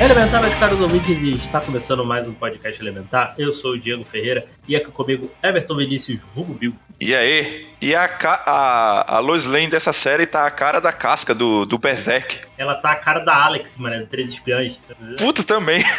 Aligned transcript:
Elementar, 0.00 0.40
meus 0.40 0.54
caros 0.54 0.80
ouvintes, 0.80 1.20
e 1.20 1.32
está 1.32 1.60
começando 1.60 2.02
mais 2.06 2.26
um 2.26 2.32
podcast 2.32 2.80
Elementar. 2.80 3.34
Eu 3.36 3.52
sou 3.52 3.72
o 3.72 3.78
Diego 3.78 4.02
Ferreira 4.02 4.46
e 4.66 4.74
aqui 4.74 4.90
comigo 4.90 5.30
Everton 5.42 5.76
Vinícius 5.76 6.18
Vulgo 6.34 6.54
Bill. 6.54 6.72
E 6.98 7.14
aí? 7.14 7.66
E 7.82 7.94
a, 7.94 8.06
a, 8.06 9.16
a 9.16 9.18
Lois 9.18 9.44
Lane 9.44 9.68
dessa 9.68 9.92
série 9.92 10.24
tá 10.24 10.46
a 10.46 10.50
cara 10.50 10.80
da 10.80 10.90
casca 10.90 11.34
do, 11.34 11.66
do 11.66 11.76
Berserk. 11.76 12.38
Ela 12.56 12.76
tá 12.76 12.92
a 12.92 12.96
cara 12.96 13.20
da 13.20 13.44
Alex, 13.44 13.76
mano, 13.76 13.98
do 13.98 14.06
Três 14.06 14.30
Espiões. 14.30 14.80
Puta 15.18 15.44
também. 15.44 15.84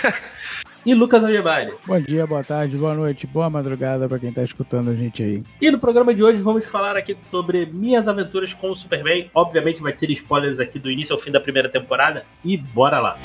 E 0.84 0.96
Lucas 0.96 1.24
Algebari. 1.24 1.74
Bom 1.86 2.00
dia, 2.00 2.26
boa 2.26 2.44
tarde, 2.44 2.76
boa 2.76 2.96
noite, 2.96 3.28
boa 3.28 3.52
madrugada 3.52 4.10
pra 4.10 4.18
quem 4.18 4.34
tá 4.34 4.44
escutando 4.44 4.90
a 4.90 4.96
gente 4.96 5.22
aí. 5.22 5.44
E 5.62 5.70
no 5.70 5.78
programa 5.78 6.12
de 6.12 6.24
hoje 6.24 6.42
vamos 6.42 6.66
falar 6.66 6.98
aqui 6.98 7.16
sobre 7.30 7.68
minhas 7.68 8.08
aventuras 8.08 8.52
com 8.52 8.72
o 8.72 8.76
Superman. 8.76 9.30
Obviamente 9.36 9.80
vai 9.80 9.94
ter 9.94 10.10
spoilers 10.10 10.60
aqui 10.60 10.80
do 10.80 10.90
início 10.90 11.14
ao 11.14 11.22
fim 11.22 11.30
da 11.30 11.40
primeira 11.40 11.70
temporada. 11.70 12.26
E 12.44 12.58
bora 12.58 13.00
lá. 13.00 13.16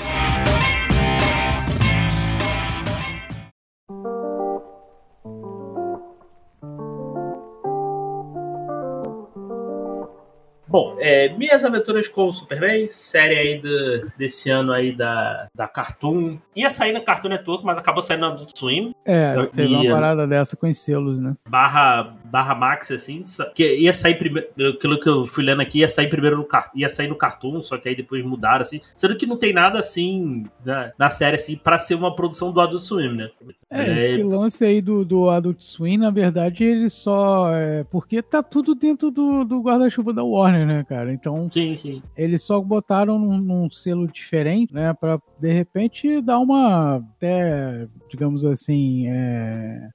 Bom, 10.67 10.97
é, 10.99 11.29
minhas 11.37 11.63
aventuras 11.63 12.07
com 12.07 12.25
o 12.25 12.33
Superman, 12.33 12.89
série 12.91 13.35
aí 13.35 13.57
do- 13.61 14.11
desse 14.17 14.49
ano 14.49 14.71
aí 14.73 14.91
da, 14.91 15.47
da 15.55 15.67
Cartoon. 15.67 16.37
Ia 16.55 16.69
sair 16.69 16.91
no 16.91 17.01
Cartoon 17.03 17.29
Network, 17.29 17.65
mas 17.65 17.77
acabou 17.77 18.03
saindo 18.03 18.21
no 18.27 18.33
Adult 18.33 18.51
Swim. 18.57 18.93
É, 19.05 19.33
teve 19.55 19.73
uma 19.75 19.89
parada 19.95 20.27
dessa 20.27 20.57
com 20.57 20.69
os 20.69 20.77
selos, 20.77 21.19
né? 21.19 21.35
barra, 21.49 22.15
barra 22.31 22.53
Max, 22.55 22.91
assim, 22.91 23.21
que 23.55 23.75
ia 23.77 23.93
sair 23.93 24.15
primeiro, 24.15 24.47
aquilo 24.75 24.99
que 24.99 25.09
eu 25.09 25.25
fui 25.25 25.43
lendo 25.43 25.61
aqui, 25.61 25.79
ia 25.79 25.87
sair 25.87 26.09
primeiro 26.09 26.37
no 26.37 26.45
Car- 26.45 26.71
ia 26.75 26.89
sair 26.89 27.07
no 27.07 27.15
Cartoon, 27.15 27.61
só 27.61 27.77
que 27.77 27.89
aí 27.89 27.95
depois 27.95 28.23
mudaram, 28.25 28.61
assim, 28.61 28.79
sendo 28.95 29.15
que 29.17 29.25
não 29.25 29.37
tem 29.37 29.53
nada, 29.53 29.79
assim, 29.79 30.45
na, 30.65 30.91
na 30.97 31.09
série, 31.09 31.35
assim, 31.35 31.55
pra 31.55 31.77
ser 31.79 31.95
uma 31.95 32.15
produção 32.15 32.51
do 32.51 32.61
Adult 32.61 32.83
Swim, 32.83 33.13
né? 33.15 33.29
É, 33.69 33.97
esse 33.97 34.23
lance 34.23 34.63
aí 34.63 34.81
do, 34.81 35.03
do 35.03 35.29
Adult 35.29 35.61
Swim, 35.61 35.97
na 35.97 36.09
verdade, 36.09 36.63
ele 36.63 36.89
só. 36.89 37.53
É, 37.53 37.83
porque 37.85 38.21
tá 38.21 38.41
tudo 38.41 38.73
dentro 38.73 39.11
do, 39.11 39.43
do 39.43 39.59
guarda-chuva 39.61 40.13
da 40.13 40.23
Warner, 40.23 40.65
né, 40.65 40.83
cara? 40.83 41.11
Então, 41.11 41.49
Sim, 41.51 41.75
sim. 41.75 42.01
eles 42.15 42.43
só 42.43 42.61
botaram 42.61 43.19
num, 43.19 43.37
num 43.37 43.69
selo 43.69 44.07
diferente, 44.07 44.73
né, 44.73 44.93
pra 44.93 45.19
de 45.39 45.51
repente 45.51 46.21
dar 46.21 46.39
uma. 46.39 46.97
Até, 46.97 47.87
digamos 48.09 48.45
assim. 48.45 49.05
É, 49.09 49.89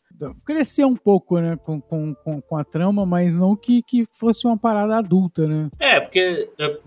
crescer 0.44 0.84
um 0.84 0.96
pouco, 0.96 1.38
né, 1.38 1.56
com, 1.56 1.80
com, 1.80 2.14
com, 2.14 2.56
a 2.56 2.64
trama, 2.64 3.04
mas 3.06 3.36
não 3.36 3.56
que, 3.56 3.82
que 3.82 4.06
fosse 4.12 4.46
uma 4.46 4.56
parada 4.56 4.96
adulta, 4.96 5.46
né? 5.46 5.70
É, 5.78 6.00
porque 6.00 6.50
eu 6.58 6.80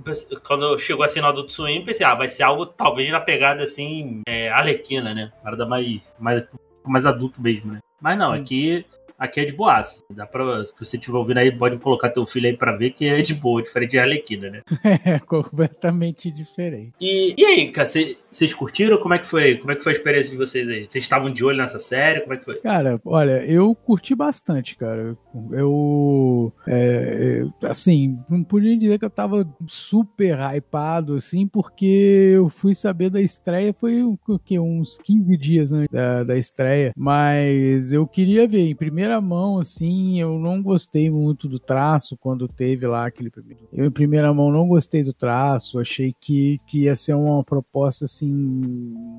quando 0.45 0.77
chegou 0.77 1.03
assim 1.03 1.21
no 1.21 1.27
Adult 1.27 1.49
Swim, 1.49 1.83
pensei, 1.83 2.05
ah, 2.05 2.15
vai 2.15 2.27
ser 2.27 2.43
algo 2.43 2.65
talvez 2.65 3.09
na 3.09 3.19
pegada, 3.19 3.63
assim, 3.63 4.21
é, 4.27 4.49
Alequina, 4.49 5.13
né? 5.13 5.31
Parada 5.43 5.65
mais, 5.65 6.01
mais, 6.19 6.43
mais 6.85 7.05
adulto 7.05 7.41
mesmo, 7.41 7.73
né? 7.73 7.79
Mas 8.01 8.17
não, 8.17 8.31
aqui... 8.31 8.85
Aqui 9.17 9.39
é 9.41 9.45
de 9.45 9.53
boaça. 9.53 10.03
Dá 10.09 10.25
pra, 10.25 10.65
se 10.65 10.73
você 10.77 10.97
estiver 10.97 11.17
ouvindo 11.17 11.37
aí, 11.37 11.51
pode 11.51 11.77
colocar 11.77 12.09
teu 12.09 12.25
filho 12.25 12.47
aí 12.47 12.57
pra 12.57 12.75
ver 12.75 12.91
que 12.91 13.05
é 13.05 13.21
de 13.21 13.33
boa, 13.33 13.61
diferente 13.61 13.91
de 13.91 13.99
Arlequina, 13.99 14.49
né? 14.49 14.61
É 15.05 15.19
completamente 15.19 16.31
diferente. 16.31 16.93
E, 16.99 17.33
e 17.37 17.45
aí, 17.45 17.71
cara, 17.71 17.85
cê- 17.85 18.17
vocês 18.29 18.53
curtiram? 18.53 18.97
Como 18.97 19.13
é 19.13 19.19
que 19.19 19.27
foi? 19.27 19.57
Como 19.57 19.71
é 19.71 19.75
que 19.75 19.83
foi 19.83 19.91
a 19.91 19.95
experiência 19.95 20.31
de 20.31 20.37
vocês 20.37 20.67
aí? 20.67 20.85
Vocês 20.89 21.03
estavam 21.03 21.31
de 21.31 21.43
olho 21.43 21.57
nessa 21.57 21.79
série? 21.79 22.21
Como 22.21 22.33
é 22.33 22.37
que 22.37 22.45
foi? 22.45 22.55
Cara, 22.59 22.99
olha, 23.05 23.45
eu 23.45 23.73
curti 23.75 24.13
bastante, 24.15 24.75
cara. 24.75 25.15
Eu, 25.51 26.51
é, 26.67 27.43
é, 27.61 27.67
assim, 27.67 28.17
não 28.29 28.43
podia 28.43 28.77
dizer 28.77 28.99
que 28.99 29.05
eu 29.05 29.09
tava 29.09 29.47
super 29.67 30.37
hypado, 30.39 31.15
assim, 31.15 31.47
porque 31.47 32.31
eu 32.35 32.49
fui 32.49 32.73
saber 32.75 33.09
da 33.09 33.21
estreia, 33.21 33.73
foi 33.73 34.03
o 34.03 34.17
que, 34.43 34.59
uns 34.59 34.97
15 34.99 35.37
dias 35.37 35.71
antes 35.71 35.89
da, 35.91 36.23
da 36.23 36.37
estreia, 36.37 36.91
mas 36.95 37.91
eu 37.91 38.05
queria 38.07 38.47
ver 38.47 38.67
em 38.69 38.75
primeira 39.05 39.21
mão, 39.21 39.59
assim, 39.59 40.19
eu 40.19 40.39
não 40.39 40.61
gostei 40.63 41.11
muito 41.11 41.47
do 41.47 41.59
traço 41.59 42.17
quando 42.17 42.47
teve 42.47 42.87
lá 42.87 43.05
aquele 43.05 43.29
primeiro. 43.29 43.67
Eu, 43.71 43.85
em 43.85 43.91
primeira 43.91 44.33
mão, 44.33 44.51
não 44.51 44.67
gostei 44.67 45.03
do 45.03 45.13
traço, 45.13 45.79
achei 45.79 46.11
que, 46.19 46.59
que 46.65 46.85
ia 46.85 46.95
ser 46.95 47.13
uma 47.13 47.43
proposta, 47.43 48.05
assim, 48.05 48.31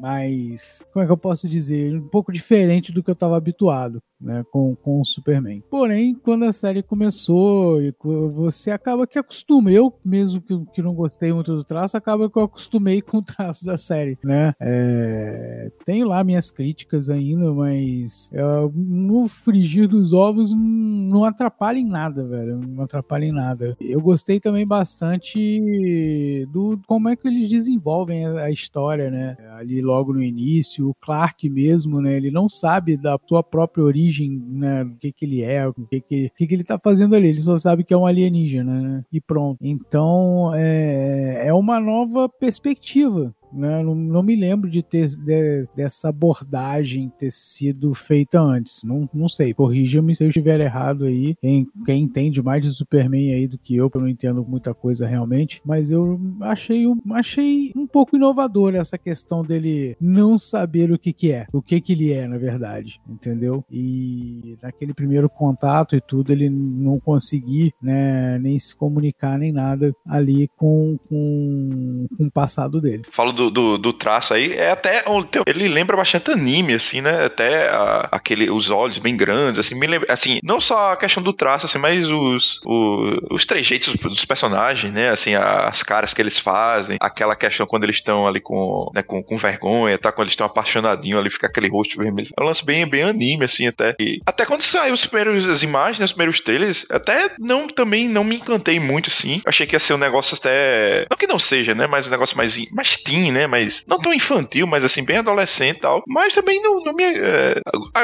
mais. 0.00 0.84
Como 0.92 1.04
é 1.04 1.06
que 1.06 1.12
eu 1.12 1.16
posso 1.16 1.48
dizer? 1.48 1.94
Um 1.94 2.08
pouco 2.08 2.32
diferente 2.32 2.90
do 2.90 3.00
que 3.00 3.10
eu 3.10 3.14
tava 3.14 3.36
habituado 3.36 4.02
né, 4.20 4.44
com, 4.50 4.74
com 4.76 5.00
o 5.00 5.04
Superman. 5.04 5.62
Porém, 5.70 6.14
quando 6.14 6.44
a 6.44 6.52
série 6.52 6.82
começou, 6.82 7.78
co- 7.98 8.30
você 8.30 8.70
acaba 8.70 9.06
que 9.06 9.18
acostuma. 9.18 9.70
Eu, 9.70 9.92
mesmo 10.04 10.40
que, 10.40 10.58
que 10.74 10.82
não 10.82 10.94
gostei 10.94 11.32
muito 11.32 11.54
do 11.54 11.64
traço, 11.64 11.96
acaba 11.96 12.30
que 12.30 12.38
eu 12.38 12.42
acostumei 12.44 13.00
com 13.02 13.18
o 13.18 13.22
traço 13.22 13.64
da 13.64 13.76
série, 13.76 14.18
né? 14.24 14.54
É, 14.60 15.70
tenho 15.84 16.08
lá 16.08 16.22
minhas 16.24 16.50
críticas 16.50 17.08
ainda, 17.10 17.52
mas 17.52 18.30
é, 18.32 18.42
no 18.74 19.28
frigir 19.28 19.88
dos 19.88 20.12
ovos 20.12 20.52
hum, 20.52 21.08
não 21.10 21.24
atrapalha 21.24 21.78
em 21.78 21.86
nada, 21.86 22.26
velho. 22.26 22.58
Não 22.60 22.84
atrapalha 22.84 23.24
em 23.24 23.32
nada. 23.32 23.76
Eu 23.80 24.00
gostei 24.00 24.40
também 24.40 24.66
bastante 24.66 26.46
do 26.50 26.78
como 26.86 27.08
é 27.08 27.16
que 27.16 27.26
eles 27.28 27.48
desenvolvem 27.48 28.24
a, 28.26 28.44
a 28.44 28.50
história, 28.50 29.10
né? 29.10 29.36
Ali 29.56 29.80
logo 29.80 30.12
no 30.12 30.22
início, 30.22 30.88
o 30.88 30.94
Clark 30.94 31.48
mesmo, 31.48 32.00
né? 32.00 32.16
Ele 32.16 32.30
não 32.30 32.48
sabe 32.48 32.96
da 32.96 33.18
sua 33.28 33.42
própria 33.42 33.84
origem, 33.84 34.05
né? 34.30 34.84
Do 34.84 34.96
que 34.96 35.12
que 35.12 35.24
ele 35.24 35.42
é, 35.42 35.66
o 35.66 35.72
que 35.72 36.00
que, 36.00 36.26
o 36.26 36.36
que 36.36 36.46
que 36.46 36.54
ele 36.54 36.64
tá 36.64 36.78
fazendo 36.78 37.14
ali. 37.14 37.28
Ele 37.28 37.40
só 37.40 37.56
sabe 37.56 37.84
que 37.84 37.94
é 37.94 37.96
um 37.96 38.06
alienígena, 38.06 38.80
né? 38.80 39.04
E 39.12 39.20
pronto. 39.20 39.58
Então, 39.60 40.52
é, 40.54 41.46
é 41.46 41.54
uma 41.54 41.80
nova 41.80 42.28
perspectiva. 42.28 43.34
Né? 43.56 43.82
Não, 43.82 43.94
não 43.94 44.22
me 44.22 44.36
lembro 44.36 44.70
de 44.70 44.82
ter 44.82 45.08
de- 45.16 45.66
dessa 45.74 46.08
abordagem 46.08 47.10
ter 47.18 47.32
sido 47.32 47.94
feita 47.94 48.40
antes. 48.40 48.82
Não, 48.84 49.08
não 49.12 49.28
sei. 49.28 49.54
Corrija-me 49.54 50.14
se 50.14 50.22
eu 50.24 50.28
estiver 50.28 50.60
errado 50.60 51.04
aí. 51.04 51.34
Quem, 51.40 51.66
quem 51.84 52.02
entende 52.02 52.42
mais 52.42 52.62
de 52.62 52.70
Superman 52.72 53.34
aí 53.34 53.46
do 53.46 53.58
que 53.58 53.76
eu, 53.76 53.90
que 53.90 53.96
eu 53.96 54.00
não 54.00 54.08
entendo 54.08 54.44
muita 54.46 54.74
coisa 54.74 55.06
realmente. 55.06 55.60
Mas 55.64 55.90
eu 55.90 56.20
achei, 56.40 56.84
achei 57.10 57.72
um 57.76 57.86
pouco 57.86 58.16
inovador 58.16 58.74
essa 58.74 58.98
questão 58.98 59.42
dele 59.42 59.96
não 60.00 60.36
saber 60.36 60.92
o 60.92 60.98
que, 60.98 61.12
que 61.12 61.32
é. 61.32 61.46
O 61.52 61.62
que, 61.62 61.80
que 61.80 61.92
ele 61.92 62.12
é, 62.12 62.26
na 62.26 62.38
verdade. 62.38 63.00
Entendeu? 63.08 63.64
E 63.70 64.56
naquele 64.62 64.92
primeiro 64.92 65.28
contato 65.28 65.96
e 65.96 66.00
tudo, 66.00 66.32
ele 66.32 66.48
não 66.50 66.98
conseguir 67.00 67.72
né, 67.80 68.38
nem 68.38 68.58
se 68.58 68.74
comunicar 68.74 69.38
nem 69.38 69.52
nada 69.52 69.94
ali 70.06 70.48
com, 70.56 70.98
com, 71.08 72.06
com 72.16 72.24
o 72.24 72.30
passado 72.30 72.80
dele. 72.80 73.02
Falo 73.10 73.32
do, 73.32 73.45
do, 73.50 73.78
do 73.78 73.92
traço 73.92 74.34
aí, 74.34 74.52
é 74.54 74.70
até. 74.70 75.04
Ele 75.46 75.68
lembra 75.68 75.96
bastante 75.96 76.30
anime, 76.30 76.74
assim, 76.74 77.00
né? 77.00 77.24
Até 77.26 77.68
a- 77.68 78.08
aquele, 78.12 78.50
os 78.50 78.70
olhos 78.70 78.98
bem 78.98 79.16
grandes, 79.16 79.58
assim, 79.58 79.74
me 79.74 79.86
lembra. 79.86 80.12
Assim, 80.12 80.38
não 80.42 80.60
só 80.60 80.92
a 80.92 80.96
questão 80.96 81.22
do 81.22 81.32
traço, 81.32 81.66
assim, 81.66 81.78
mas 81.78 82.08
os, 82.10 82.60
o- 82.64 83.34
os 83.34 83.44
trejeitos 83.44 83.94
dos 83.96 84.24
personagens, 84.24 84.92
né? 84.92 85.10
Assim, 85.10 85.34
as 85.34 85.82
caras 85.82 86.12
que 86.14 86.20
eles 86.22 86.38
fazem, 86.38 86.96
aquela 87.00 87.34
questão 87.36 87.66
quando 87.66 87.84
eles 87.84 87.96
estão 87.96 88.26
ali 88.26 88.40
com, 88.40 88.90
né, 88.94 89.02
com, 89.02 89.22
com 89.22 89.36
vergonha, 89.38 89.98
tá? 89.98 90.12
Quando 90.12 90.26
eles 90.26 90.32
estão 90.32 90.46
apaixonadinhos 90.46 91.18
ali, 91.20 91.30
fica 91.30 91.46
aquele 91.46 91.68
rosto 91.68 91.96
vermelho. 91.96 92.28
É 92.38 92.42
um 92.42 92.46
lance 92.46 92.64
bem, 92.64 92.86
bem 92.86 93.02
anime, 93.02 93.44
assim, 93.44 93.66
até. 93.66 93.94
E 94.00 94.20
até 94.26 94.44
quando 94.44 94.62
saiu 94.62 94.94
os 94.94 95.04
primeiros, 95.06 95.46
as 95.46 95.62
imagens, 95.62 95.98
né, 95.98 96.04
os 96.04 96.12
primeiros 96.12 96.40
trailers, 96.40 96.86
até 96.90 97.30
não, 97.38 97.66
também 97.66 98.08
não 98.08 98.24
me 98.24 98.36
encantei 98.36 98.78
muito, 98.80 99.08
assim. 99.10 99.40
Achei 99.46 99.66
que 99.66 99.74
ia 99.74 99.78
ser 99.80 99.94
um 99.94 99.98
negócio 99.98 100.36
até. 100.36 101.06
Não 101.10 101.16
que 101.16 101.26
não 101.26 101.38
seja, 101.38 101.74
né? 101.74 101.86
Mas 101.86 102.06
um 102.06 102.10
negócio 102.10 102.36
mais, 102.36 102.56
mais 102.72 102.96
teen, 102.96 103.25
teen, 103.26 103.32
né? 103.32 103.46
Mas 103.46 103.84
não 103.86 103.98
tão 103.98 104.12
infantil, 104.12 104.66
mas 104.66 104.84
assim, 104.84 105.04
bem 105.04 105.18
adolescente 105.18 105.78
e 105.78 105.80
tal. 105.80 106.02
Mas 106.06 106.34
também 106.34 106.60
não, 106.62 106.82
não 106.82 106.92
me. 106.92 107.04
É, 107.04 107.60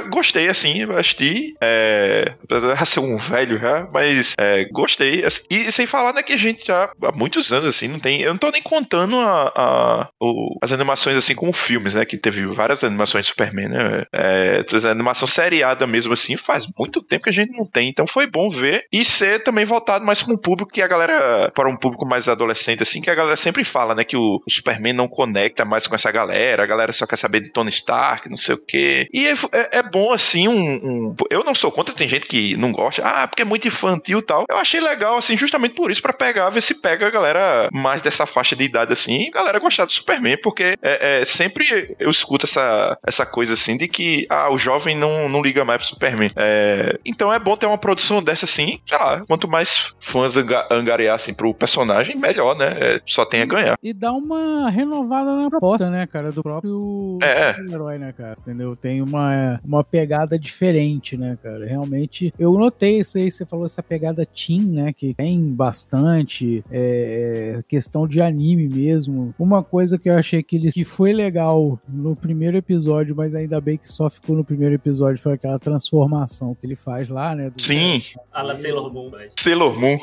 gostei, 0.09 0.49
assim, 0.49 0.83
assisti. 0.93 1.55
É, 1.61 2.35
apesar 2.45 2.85
ser 2.87 3.01
um 3.01 3.17
velho 3.17 3.59
já, 3.59 3.89
mas 3.93 4.35
é, 4.39 4.65
gostei. 4.67 5.25
Assim, 5.25 5.43
e 5.51 5.71
sem 5.71 5.87
falar, 5.87 6.13
né, 6.13 6.23
que 6.23 6.33
a 6.33 6.39
gente 6.39 6.67
já 6.67 6.91
há 7.03 7.13
muitos 7.13 7.53
anos, 7.53 7.69
assim, 7.69 7.89
não 7.89 7.99
tem. 7.99 8.21
Eu 8.21 8.33
não 8.33 8.39
tô 8.39 8.51
nem 8.51 8.63
contando 8.63 9.19
a, 9.19 9.53
a 9.55 10.09
o, 10.21 10.59
as 10.63 10.73
animações, 10.73 11.17
assim, 11.17 11.35
como 11.35 11.53
filmes, 11.53 11.95
né? 11.95 12.05
Que 12.05 12.17
teve 12.17 12.45
várias 12.47 12.83
animações 12.85 13.27
de 13.27 13.31
Superman, 13.31 13.69
né? 13.69 14.05
É, 14.13 14.65
animação 14.91 15.27
seriada 15.29 15.87
mesmo, 15.87 16.13
assim, 16.13 16.37
faz 16.37 16.67
muito 16.79 17.03
tempo 17.03 17.25
que 17.25 17.31
a 17.31 17.33
gente 17.33 17.53
não 17.53 17.67
tem. 17.67 17.89
Então 17.89 18.07
foi 18.07 18.27
bom 18.27 18.51
ver 18.51 18.85
e 18.93 19.05
ser 19.05 19.43
também 19.43 19.65
voltado 19.65 20.05
mais 20.05 20.23
para 20.23 20.35
um 20.35 20.39
público 20.39 20.73
que 20.73 20.83
a 20.83 20.89
galera. 20.89 21.51
Para 21.55 21.69
um 21.69 21.77
público 21.77 22.07
mais 22.07 22.29
adolescente, 22.29 22.83
assim, 22.83 23.01
que 23.01 23.11
a 23.11 23.15
galera 23.15 23.37
sempre 23.37 23.65
fala, 23.65 23.95
né? 23.95 24.05
Que 24.05 24.17
o, 24.17 24.41
o 24.47 24.51
Superman 24.51 24.93
não 24.93 25.09
conecta 25.12 25.64
mais 25.64 25.87
com 25.87 25.94
essa 25.94 26.11
galera, 26.11 26.62
a 26.62 26.67
galera 26.67 26.93
só 26.93 27.06
quer 27.06 27.17
saber 27.17 27.41
de 27.41 27.50
Tony 27.50 27.70
Stark, 27.70 28.31
não 28.31 28.37
sei 28.38 28.55
o 28.55 28.59
quê. 28.59 29.06
E 29.12 29.26
é, 29.26 29.32
é, 29.53 29.79
é 29.79 29.82
bom, 29.82 30.11
assim, 30.11 30.49
um, 30.49 30.55
um, 30.55 31.17
Eu 31.31 31.44
não 31.44 31.55
sou 31.55 31.70
contra, 31.70 31.94
tem 31.94 32.09
gente 32.09 32.26
que 32.26 32.56
não 32.56 32.73
gosta, 32.73 33.03
ah, 33.05 33.29
porque 33.29 33.43
é 33.43 33.44
muito 33.44 33.69
infantil 33.69 34.20
e 34.20 34.23
tal. 34.23 34.47
Eu 34.49 34.56
achei 34.56 34.81
legal, 34.81 35.19
assim, 35.19 35.37
justamente 35.37 35.75
por 35.75 35.91
isso, 35.91 36.00
para 36.00 36.14
pegar, 36.14 36.49
ver 36.49 36.62
se 36.62 36.81
pega 36.81 37.06
a 37.06 37.11
galera 37.11 37.69
mais 37.70 38.00
dessa 38.00 38.25
faixa 38.25 38.56
de 38.56 38.64
idade, 38.64 38.94
assim, 38.94 39.31
galera 39.31 39.59
gostar 39.59 39.85
do 39.85 39.93
Superman, 39.93 40.38
porque 40.38 40.79
é, 40.82 41.20
é, 41.20 41.25
sempre 41.26 41.94
eu 42.00 42.11
escuto 42.11 42.47
essa, 42.47 42.99
essa 43.06 43.26
coisa, 43.26 43.53
assim, 43.53 43.76
de 43.76 43.88
que, 43.88 44.26
ah, 44.31 44.50
o 44.50 44.59
jovem 44.59 44.97
não, 44.97 45.29
não 45.29 45.43
liga 45.43 45.62
mais 45.62 45.82
pro 45.82 45.88
Superman. 45.88 46.31
É, 46.37 46.99
então 47.05 47.31
é 47.31 47.38
bom 47.38 47.55
ter 47.55 47.67
uma 47.67 47.76
produção 47.76 48.23
dessa, 48.23 48.47
assim, 48.47 48.81
sei 48.88 48.97
lá, 48.97 49.23
quanto 49.26 49.47
mais 49.47 49.94
fãs 50.00 50.35
angariassem 50.70 51.35
pro 51.35 51.53
personagem, 51.53 52.17
melhor, 52.17 52.56
né? 52.56 52.75
É, 52.81 53.00
só 53.05 53.26
tem 53.26 53.43
a 53.43 53.47
ganhar. 53.47 53.76
E 53.82 53.93
dá 53.93 54.11
uma 54.12 54.70
renovada 55.02 55.37
na 55.37 55.50
proposta, 55.50 55.90
né, 55.90 56.06
cara, 56.06 56.32
do 56.32 56.43
próprio 56.43 57.19
é. 57.22 57.60
herói, 57.70 57.99
né, 57.99 58.12
cara? 58.12 58.37
Entendeu? 58.40 58.76
Tem 58.76 59.02
uma, 59.02 59.60
uma 59.64 59.84
pegada 59.84 60.38
diferente, 60.38 61.16
né, 61.16 61.37
cara? 61.43 61.66
Realmente, 61.66 62.32
eu 62.38 62.52
notei 62.52 63.00
isso 63.00 63.19
aí, 63.19 63.31
você 63.31 63.44
falou 63.44 63.66
essa 63.66 63.82
pegada 63.82 64.26
teen, 64.26 64.62
né, 64.62 64.93
que 64.93 65.14
tem 65.14 65.40
bastante 65.52 66.64
é, 66.70 67.56
é, 67.58 67.62
questão 67.69 68.06
de 68.06 68.20
anime 68.20 68.69
mesmo. 68.69 69.34
Uma 69.38 69.62
coisa 69.62 69.99
que 69.99 70.08
eu 70.08 70.14
achei 70.14 70.43
que, 70.43 70.56
ele, 70.56 70.72
que 70.72 70.84
foi 70.84 71.12
legal 71.12 71.78
no 71.88 72.14
primeiro 72.14 72.56
episódio, 72.56 73.14
mas 73.14 73.34
ainda 73.34 73.60
bem 73.60 73.76
que 73.76 73.88
só 73.88 74.08
ficou 74.08 74.37
no 74.37 74.44
primeiro 74.44 74.75
episódio, 74.75 75.20
foi 75.20 75.34
aquela 75.34 75.58
transformação 75.58 76.54
que 76.54 76.66
ele 76.66 76.76
faz 76.76 77.08
lá, 77.08 77.34
né? 77.34 77.52
Sim. 77.56 78.02
A 78.32 78.43
la 78.43 78.54
Sailor 78.54 78.93
Moon, 78.93 79.10
Sailor 79.37 79.78
Moon. 79.78 79.99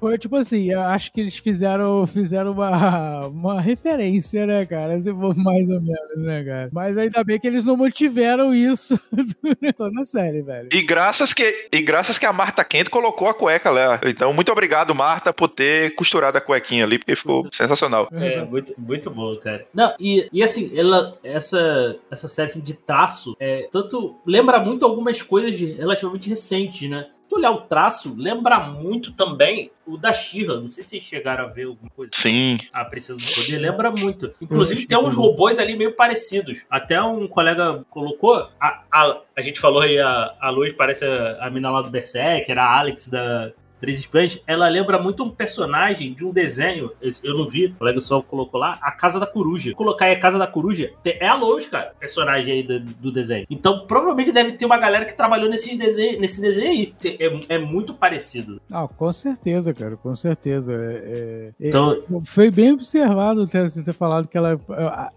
Foi 0.00 0.18
tipo 0.18 0.36
assim, 0.36 0.70
eu 0.70 0.80
acho 0.80 1.12
que 1.12 1.20
eles 1.20 1.36
fizeram, 1.36 2.06
fizeram 2.06 2.52
uma, 2.52 3.26
uma 3.28 3.60
referência, 3.60 4.23
né, 4.32 4.66
cara? 4.66 4.94
Mais 5.36 5.68
ou 5.68 5.80
menos, 5.80 6.16
né, 6.16 6.44
cara? 6.44 6.68
Mas 6.72 6.96
ainda 6.96 7.22
bem 7.24 7.38
que 7.38 7.46
eles 7.46 7.64
não 7.64 7.76
mantiveram 7.76 8.54
isso 8.54 8.98
toda 9.76 10.00
a 10.00 10.04
série, 10.04 10.42
velho. 10.42 10.68
E 10.72 10.82
graças 10.82 11.32
que, 11.32 11.68
e 11.72 11.82
graças 11.82 12.18
que 12.18 12.26
a 12.26 12.32
Marta 12.32 12.64
Quente 12.64 12.90
colocou 12.90 13.28
a 13.28 13.34
cueca 13.34 13.70
lá. 13.70 14.00
Então, 14.06 14.32
muito 14.32 14.50
obrigado, 14.52 14.94
Marta, 14.94 15.32
por 15.32 15.48
ter 15.48 15.94
costurado 15.94 16.38
a 16.38 16.40
cuequinha 16.40 16.84
ali, 16.84 16.98
porque 16.98 17.16
ficou 17.16 17.48
sensacional. 17.52 18.08
É, 18.12 18.44
muito, 18.44 18.74
muito 18.78 19.10
bom, 19.10 19.36
cara. 19.36 19.66
Não, 19.72 19.94
e, 19.98 20.28
e 20.32 20.42
assim, 20.42 20.70
ela, 20.78 21.16
essa, 21.22 21.96
essa 22.10 22.28
série 22.28 22.50
assim, 22.50 22.60
de 22.60 22.74
traço, 22.74 23.36
é, 23.38 23.68
tanto 23.70 24.16
lembra 24.26 24.60
muito 24.60 24.84
algumas 24.84 25.20
coisas 25.22 25.58
relativamente 25.76 26.28
recentes, 26.28 26.88
né? 26.88 27.06
Tu 27.28 27.36
olhar 27.36 27.50
o 27.50 27.62
traço, 27.62 28.14
lembra 28.16 28.60
muito 28.60 29.12
também 29.12 29.70
o 29.86 29.96
da 29.96 30.12
Shira. 30.12 30.60
Não 30.60 30.68
sei 30.68 30.82
se 30.82 30.90
vocês 30.90 31.02
chegaram 31.02 31.44
a 31.44 31.48
ver 31.48 31.64
alguma 31.64 31.90
coisa. 31.90 32.12
Sim. 32.14 32.58
A 32.72 32.84
Princesa 32.84 33.18
do 33.18 33.34
Poder 33.34 33.58
lembra 33.58 33.90
muito. 33.90 34.32
Inclusive, 34.40 34.86
tem 34.86 34.98
uns 34.98 35.14
robôs 35.14 35.58
ali 35.58 35.76
meio 35.76 35.92
parecidos. 35.92 36.64
Até 36.70 37.00
um 37.02 37.26
colega 37.26 37.84
colocou. 37.90 38.48
A, 38.60 38.82
a, 38.90 39.20
a 39.36 39.42
gente 39.42 39.60
falou 39.60 39.82
aí, 39.82 39.98
a, 39.98 40.34
a 40.40 40.50
Luz 40.50 40.72
parece 40.72 41.04
a, 41.04 41.46
a 41.46 41.50
mina 41.50 41.70
lá 41.70 41.82
do 41.82 41.90
Berserk, 41.90 42.50
era 42.50 42.64
a 42.64 42.78
Alex 42.78 43.08
da, 43.08 43.52
Três 43.80 43.98
Espiãs, 43.98 44.40
ela 44.46 44.68
lembra 44.68 44.98
muito 44.98 45.22
um 45.22 45.30
personagem 45.30 46.14
de 46.14 46.24
um 46.24 46.32
desenho, 46.32 46.90
eu 47.22 47.36
não 47.36 47.46
vi, 47.46 47.66
o 47.66 47.74
colega 47.74 48.00
só 48.00 48.22
colocou 48.22 48.60
lá, 48.60 48.78
a 48.80 48.90
Casa 48.92 49.20
da 49.20 49.26
Coruja. 49.26 49.74
Colocar 49.74 50.06
aí 50.06 50.12
a 50.12 50.18
Casa 50.18 50.38
da 50.38 50.46
Coruja, 50.46 50.92
é 51.04 51.26
a 51.26 51.34
Lois, 51.34 51.66
cara, 51.66 51.92
personagem 51.98 52.54
aí 52.54 52.62
do, 52.62 52.80
do, 52.80 53.12
desenho. 53.12 53.46
Então, 53.50 53.86
provavelmente 53.86 54.32
deve 54.32 54.52
ter 54.52 54.64
uma 54.64 54.78
galera 54.78 55.04
que 55.04 55.14
trabalhou 55.14 55.48
nesses 55.48 55.76
desenho, 55.76 56.20
nesse 56.20 56.40
desenho 56.40 56.70
aí. 56.70 56.94
É, 57.04 57.56
é 57.56 57.58
muito 57.58 57.94
parecido. 57.94 58.60
Ah, 58.70 58.88
com 58.88 59.12
certeza, 59.12 59.72
cara, 59.74 59.96
com 59.96 60.14
certeza. 60.14 60.72
É, 60.72 61.52
é, 61.60 61.68
então, 61.68 61.92
é, 61.92 62.20
foi 62.24 62.50
bem 62.50 62.72
observado 62.72 63.46
você 63.46 63.82
ter 63.82 63.94
falado 63.94 64.28
que 64.28 64.36
ela, 64.36 64.58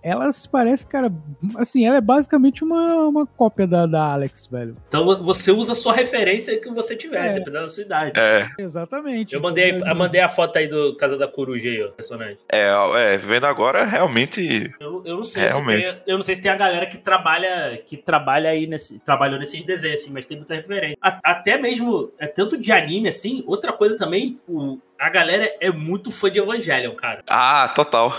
ela 0.04 0.32
se 0.32 0.48
parece, 0.48 0.86
cara, 0.86 1.12
assim, 1.56 1.86
ela 1.86 1.98
é 1.98 2.02
basicamente 2.02 2.64
uma, 2.64 3.08
uma 3.08 3.26
cópia 3.26 3.68
da, 3.68 3.86
da 3.86 4.12
Alex, 4.12 4.48
velho. 4.48 4.76
Então, 4.88 5.24
você 5.24 5.52
usa 5.52 5.74
a 5.74 5.76
sua 5.76 5.94
referência 5.94 6.60
que 6.60 6.70
você 6.70 6.96
tiver, 6.96 7.26
é. 7.26 7.34
dependendo 7.34 7.64
da 7.64 7.68
sua 7.68 7.84
idade. 7.84 8.20
É. 8.20 8.47
Exatamente. 8.58 9.34
Eu 9.34 9.42
mandei, 9.42 9.72
eu 9.72 9.96
mandei 9.96 10.22
a 10.22 10.30
foto 10.30 10.58
aí 10.58 10.68
do 10.68 10.96
Casa 10.96 11.18
da 11.18 11.28
Coruja 11.28 11.70
aí, 11.70 11.84
ó, 11.84 11.90
personagem. 11.90 12.38
É, 12.52 12.68
é 12.96 13.18
vendo 13.18 13.46
agora, 13.46 13.84
realmente. 13.84 14.72
Eu, 14.80 15.04
eu 15.06 15.18
não 15.18 15.24
sei 15.24 15.46
realmente. 15.46 15.86
se 15.86 15.94
tem, 15.94 16.02
eu 16.08 16.16
não 16.16 16.24
sei 16.24 16.36
se 16.36 16.42
tem 16.42 16.52
a 16.52 16.56
galera 16.56 16.86
que 16.86 16.98
trabalha, 16.98 17.82
que 17.86 17.98
trabalha 17.98 18.50
aí 18.50 18.68
nesse. 18.68 19.00
Trabalhou 19.00 19.40
nesses 19.40 19.64
desenhos, 19.64 20.02
assim, 20.02 20.12
mas 20.12 20.26
tem 20.26 20.38
muita 20.38 20.56
referência. 20.56 20.98
A, 21.02 21.20
até 21.24 21.58
mesmo, 21.58 22.12
é 22.18 22.28
tanto 22.28 22.58
de 22.58 22.72
anime, 22.72 23.10
assim, 23.10 23.44
outra 23.48 23.72
coisa 23.72 23.98
também, 23.98 24.40
o, 24.48 24.80
a 25.00 25.10
galera 25.10 25.56
é 25.60 25.72
muito 25.72 26.12
fã 26.12 26.30
de 26.30 26.40
Evangelion, 26.40 26.96
cara. 26.96 27.24
Ah, 27.28 27.72
total. 27.76 28.14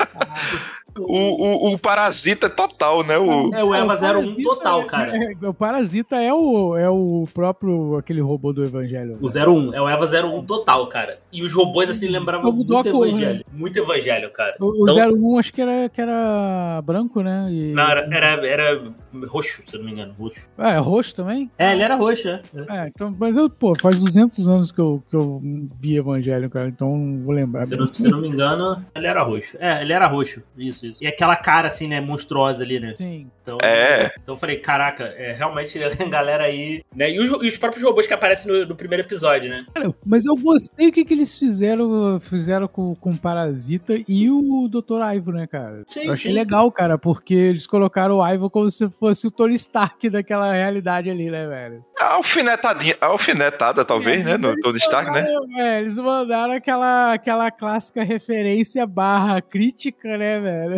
Ah. 0.00 0.83
O, 0.98 1.70
o, 1.70 1.74
o, 1.74 1.78
Parasita 1.78 2.46
é 2.46 2.50
total, 2.50 3.04
né? 3.04 3.18
O... 3.18 3.52
É 3.54 3.64
o 3.64 3.74
Eva 3.74 3.94
01 3.94 4.42
total, 4.42 4.82
é, 4.82 4.84
cara. 4.84 5.16
É, 5.16 5.34
o 5.48 5.54
Parasita 5.54 6.16
é 6.16 6.32
o, 6.32 6.76
é 6.76 6.88
o 6.88 7.26
próprio, 7.32 7.96
aquele 7.96 8.20
robô 8.20 8.52
do 8.52 8.64
Evangelho. 8.64 9.18
O 9.20 9.26
01, 9.26 9.74
é 9.74 9.80
o 9.80 9.88
Eva 9.88 10.04
01 10.04 10.44
total, 10.44 10.86
cara. 10.88 11.18
E 11.32 11.42
os 11.42 11.52
robôs, 11.52 11.90
assim, 11.90 12.08
lembravam 12.08 12.52
muito 12.52 12.72
Evangelho. 12.72 13.38
Né? 13.38 13.44
Muito 13.52 13.78
Evangelho, 13.78 14.30
cara. 14.30 14.54
O, 14.60 14.88
então... 14.88 15.12
01 15.12 15.38
acho 15.38 15.52
que 15.52 15.60
era, 15.60 15.88
que 15.88 16.00
era 16.00 16.80
branco, 16.82 17.20
né? 17.22 17.48
E... 17.50 17.72
Não, 17.72 17.88
era, 17.88 18.08
era, 18.16 18.46
era 18.46 18.94
roxo, 19.26 19.62
se 19.66 19.74
eu 19.74 19.80
não 19.80 19.86
me 19.86 19.92
engano, 19.92 20.14
roxo. 20.18 20.48
Ah, 20.56 20.72
é 20.72 20.78
roxo 20.78 21.14
também? 21.14 21.50
É, 21.58 21.72
ele 21.72 21.82
era 21.82 21.96
roxo, 21.96 22.28
é. 22.28 22.42
É, 22.68 22.88
então, 22.88 23.14
mas 23.18 23.36
eu, 23.36 23.48
pô, 23.48 23.74
faz 23.80 23.98
200 23.98 24.48
anos 24.48 24.72
que 24.72 24.80
eu, 24.80 25.02
que 25.08 25.16
eu 25.16 25.40
vi 25.78 25.96
Evangelho, 25.96 26.50
cara, 26.50 26.68
então 26.68 26.96
não 26.96 27.24
vou 27.24 27.34
lembrar. 27.34 27.66
Se, 27.66 27.76
não, 27.76 27.86
se 27.86 28.08
não 28.08 28.20
me 28.20 28.28
engano, 28.28 28.84
ele 28.94 29.06
era 29.06 29.22
roxo. 29.22 29.56
É, 29.60 29.82
ele 29.82 29.92
era 29.92 30.06
roxo, 30.06 30.42
isso, 30.56 30.83
isso. 30.86 31.02
E 31.02 31.06
aquela 31.06 31.36
cara, 31.36 31.68
assim, 31.68 31.88
né, 31.88 32.00
monstruosa 32.00 32.62
ali, 32.62 32.80
né? 32.80 32.94
Sim. 32.96 33.30
Então, 33.44 33.58
é. 33.62 34.10
Então 34.22 34.34
eu 34.34 34.38
falei, 34.38 34.56
caraca, 34.56 35.04
é, 35.18 35.32
realmente 35.32 35.78
a 35.84 36.08
galera 36.08 36.44
aí, 36.44 36.82
né? 36.94 37.10
E 37.10 37.20
os, 37.20 37.30
e 37.42 37.48
os 37.48 37.56
próprios 37.58 37.84
robôs 37.84 38.06
que 38.06 38.14
aparecem 38.14 38.50
no, 38.50 38.66
no, 38.66 38.74
primeiro 38.74 39.04
episódio, 39.04 39.50
né? 39.50 39.66
Cara, 39.74 39.94
mas 40.04 40.24
eu 40.24 40.34
gostei 40.34 40.88
o 40.88 40.92
que, 40.92 41.04
que 41.04 41.12
eles 41.12 41.38
fizeram, 41.38 42.18
fizeram 42.20 42.66
com, 42.66 42.94
com 42.94 43.10
o 43.10 43.18
Parasita 43.18 43.94
e 44.08 44.30
o 44.30 44.66
Dr. 44.68 45.02
Ivo, 45.14 45.32
né, 45.32 45.46
cara? 45.46 45.82
Sim, 45.86 46.06
eu 46.06 46.12
achei 46.12 46.32
sim. 46.32 46.38
legal, 46.38 46.72
cara, 46.72 46.96
porque 46.96 47.34
eles 47.34 47.66
colocaram 47.66 48.16
o 48.16 48.26
Ivo 48.26 48.48
como 48.48 48.70
se 48.70 48.88
fosse 48.88 49.26
o 49.26 49.30
Tony 49.30 49.54
Stark 49.56 50.08
daquela 50.08 50.52
realidade 50.52 51.10
ali, 51.10 51.30
né, 51.30 51.46
velho? 51.46 51.84
A 51.98 52.14
alfinetadinha, 52.14 52.96
a 53.00 53.06
alfinetada, 53.06 53.84
talvez, 53.84 54.22
é, 54.22 54.30
né? 54.30 54.36
No 54.38 54.54
Tony 54.56 54.78
Stark, 54.78 55.10
né? 55.10 55.26
É, 55.56 55.80
eles 55.80 55.96
mandaram 55.96 56.54
aquela, 56.54 57.12
aquela 57.12 57.50
clássica 57.50 58.02
referência 58.02 58.86
barra 58.86 59.42
crítica, 59.42 60.16
né, 60.16 60.40
velho? 60.40 60.73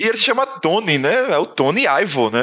E 0.00 0.04
ele 0.04 0.16
se 0.16 0.24
chama 0.24 0.46
Tony, 0.46 0.98
né? 0.98 1.30
É 1.30 1.38
o 1.38 1.46
Tony 1.46 1.84
Ivo, 1.86 2.30
né? 2.30 2.42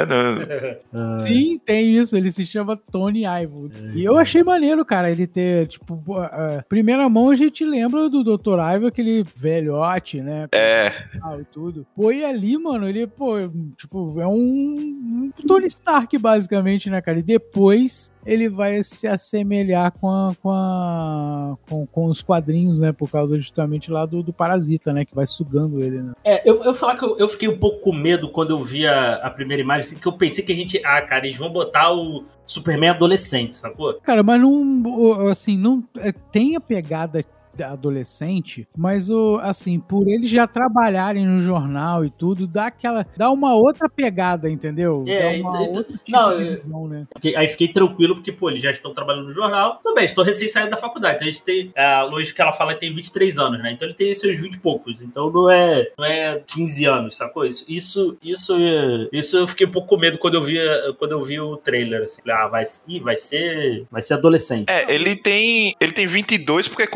Sim, 1.20 1.58
tem 1.64 1.96
isso. 1.96 2.16
Ele 2.16 2.32
se 2.32 2.46
chama 2.46 2.78
Tony 2.92 3.24
Ivo. 3.26 3.70
E 3.94 4.04
eu 4.04 4.18
achei 4.18 4.44
maneiro, 4.44 4.86
cara, 4.86 5.12
ele 5.12 5.28
ter, 5.28 5.68
tipo, 5.68 5.96
uh, 5.96 6.64
primeira 6.68 7.08
mão 7.10 7.30
a 7.30 7.36
gente 7.36 7.64
lembra 7.66 8.10
do 8.10 8.24
Dr. 8.24 8.60
Ivo, 8.76 8.88
aquele 8.88 9.24
velhote, 9.36 10.22
né? 10.22 10.48
É. 10.54 10.92
E 11.40 11.46
tudo. 11.52 11.86
Pô, 11.96 12.12
e 12.12 12.24
ali, 12.24 12.58
mano, 12.58 12.88
ele, 12.88 13.08
pô, 13.08 13.36
tipo, 13.78 14.20
é 14.20 14.28
um, 14.28 15.32
um 15.36 15.48
Tony 15.48 15.68
Stark, 15.68 16.18
basicamente, 16.18 16.90
né, 16.90 17.02
cara? 17.02 17.20
E 17.20 17.24
depois 17.24 18.12
ele 18.26 18.50
vai 18.50 18.84
se 18.84 19.08
assemelhar 19.08 19.92
com, 19.92 20.10
a, 20.10 20.36
com, 20.42 20.52
a, 20.52 21.58
com, 21.68 21.86
com, 21.86 22.06
os 22.06 22.22
quadrinhos, 22.22 22.80
né? 22.80 22.92
Por 22.92 23.10
causa 23.10 23.38
justamente 23.38 23.92
lá 23.92 24.06
do, 24.06 24.24
do 24.24 24.34
Parasita, 24.34 24.94
né? 24.94 25.06
Que 25.06 25.14
vai 25.14 25.28
sugando 25.28 25.84
ele, 25.84 26.02
né? 26.02 26.14
É, 26.24 26.43
eu, 26.46 26.62
eu 26.64 26.74
falar 26.74 26.96
que 26.98 27.04
eu, 27.04 27.18
eu, 27.18 27.28
fiquei 27.28 27.48
um 27.48 27.58
pouco 27.58 27.80
com 27.80 27.94
medo 27.94 28.30
quando 28.30 28.52
eu 28.52 28.62
vi 28.62 28.86
a, 28.88 29.16
a 29.16 29.30
primeira 29.30 29.62
imagem, 29.62 29.82
assim, 29.82 29.98
que 29.98 30.08
eu 30.08 30.14
pensei 30.14 30.44
que 30.44 30.52
a 30.52 30.56
gente. 30.56 30.82
Ah, 30.86 31.02
cara, 31.02 31.26
eles 31.26 31.38
vão 31.38 31.52
botar 31.52 31.92
o 31.92 32.26
Superman 32.46 32.92
adolescente, 32.92 33.56
sacou? 33.56 33.94
Cara, 33.96 34.24
mas 34.24 34.42
não. 34.42 35.28
Assim, 35.30 35.58
não. 35.58 35.84
É, 35.98 36.12
tem 36.12 36.56
a 36.56 36.62
pegada 36.62 37.24
adolescente, 37.62 38.68
mas 38.76 39.10
o 39.10 39.38
assim, 39.42 39.80
por 39.80 40.08
eles 40.08 40.30
já 40.30 40.48
trabalharem 40.48 41.26
no 41.26 41.40
jornal 41.40 42.04
e 42.06 42.10
tudo, 42.10 42.48
dá 42.48 42.68
aquela 42.68 43.06
dá 43.16 43.30
uma 43.32 43.54
outra 43.54 43.88
pegada, 43.90 44.50
entendeu? 44.50 45.04
É, 45.08 45.22
dá 45.22 45.48
uma 45.50 45.50
então- 45.62 45.68
outra 45.68 45.84
tipo 45.84 46.12
não, 46.12 46.38
visão, 46.38 46.88
né? 46.88 47.08
Fiquei- 47.16 47.36
aí 47.36 47.48
fiquei 47.48 47.68
tranquilo, 47.68 48.16
porque, 48.16 48.32
pô, 48.32 48.50
eles 48.50 48.62
já 48.62 48.72
estão 48.72 48.94
trabalhando 48.94 49.26
no 49.26 49.34
jornal. 49.34 49.80
Tudo 49.84 49.96
bem, 49.96 50.06
estou 50.06 50.24
recém 50.24 50.48
saindo 50.48 50.72
da 50.72 50.78
faculdade. 50.78 51.16
Então 51.16 51.28
a 51.28 51.32
gente 51.32 51.44
tem. 51.44 51.72
A 51.76 52.04
Luiz 52.04 52.32
que 52.32 52.42
ela 52.42 52.52
fala 52.54 52.74
tem 52.76 52.94
23 52.94 53.38
anos, 53.38 53.62
né? 53.62 53.72
Então 53.72 53.88
ele 53.88 53.96
tem 53.96 54.14
seus 54.16 54.40
20 54.40 54.56
e 54.56 54.60
poucos. 54.60 55.02
Então 55.02 55.30
não 55.32 55.50
é, 55.50 55.90
não 55.98 56.06
é 56.06 56.42
15 56.48 56.86
anos, 56.86 57.16
sacou? 57.18 57.46
Isso, 57.46 57.66
isso, 57.68 58.18
isso, 58.24 58.56
é- 58.56 59.08
isso 59.12 59.38
eu 59.38 59.48
fiquei 59.48 59.68
um 59.68 59.72
pouco 59.72 59.88
com 59.90 59.98
medo 59.98 60.18
quando 60.18 60.36
eu 60.36 60.44
vi, 60.44 60.58
quando 60.98 61.12
eu 61.12 61.24
vi 61.24 61.40
o 61.40 61.58
trailer. 61.58 62.04
Assim. 62.04 62.22
Falei, 62.22 62.38
Ah, 62.38 62.48
vai, 62.48 62.64
ih, 62.88 63.00
vai 63.00 63.18
ser. 63.18 63.86
Vai 63.92 64.02
ser 64.04 64.16
adolescente. 64.16 64.70
É, 64.70 64.94
ele 64.94 65.16
tem, 65.16 65.76
ele 65.80 65.92
tem 65.92 66.08
22 66.08 66.68
porque 66.68 66.88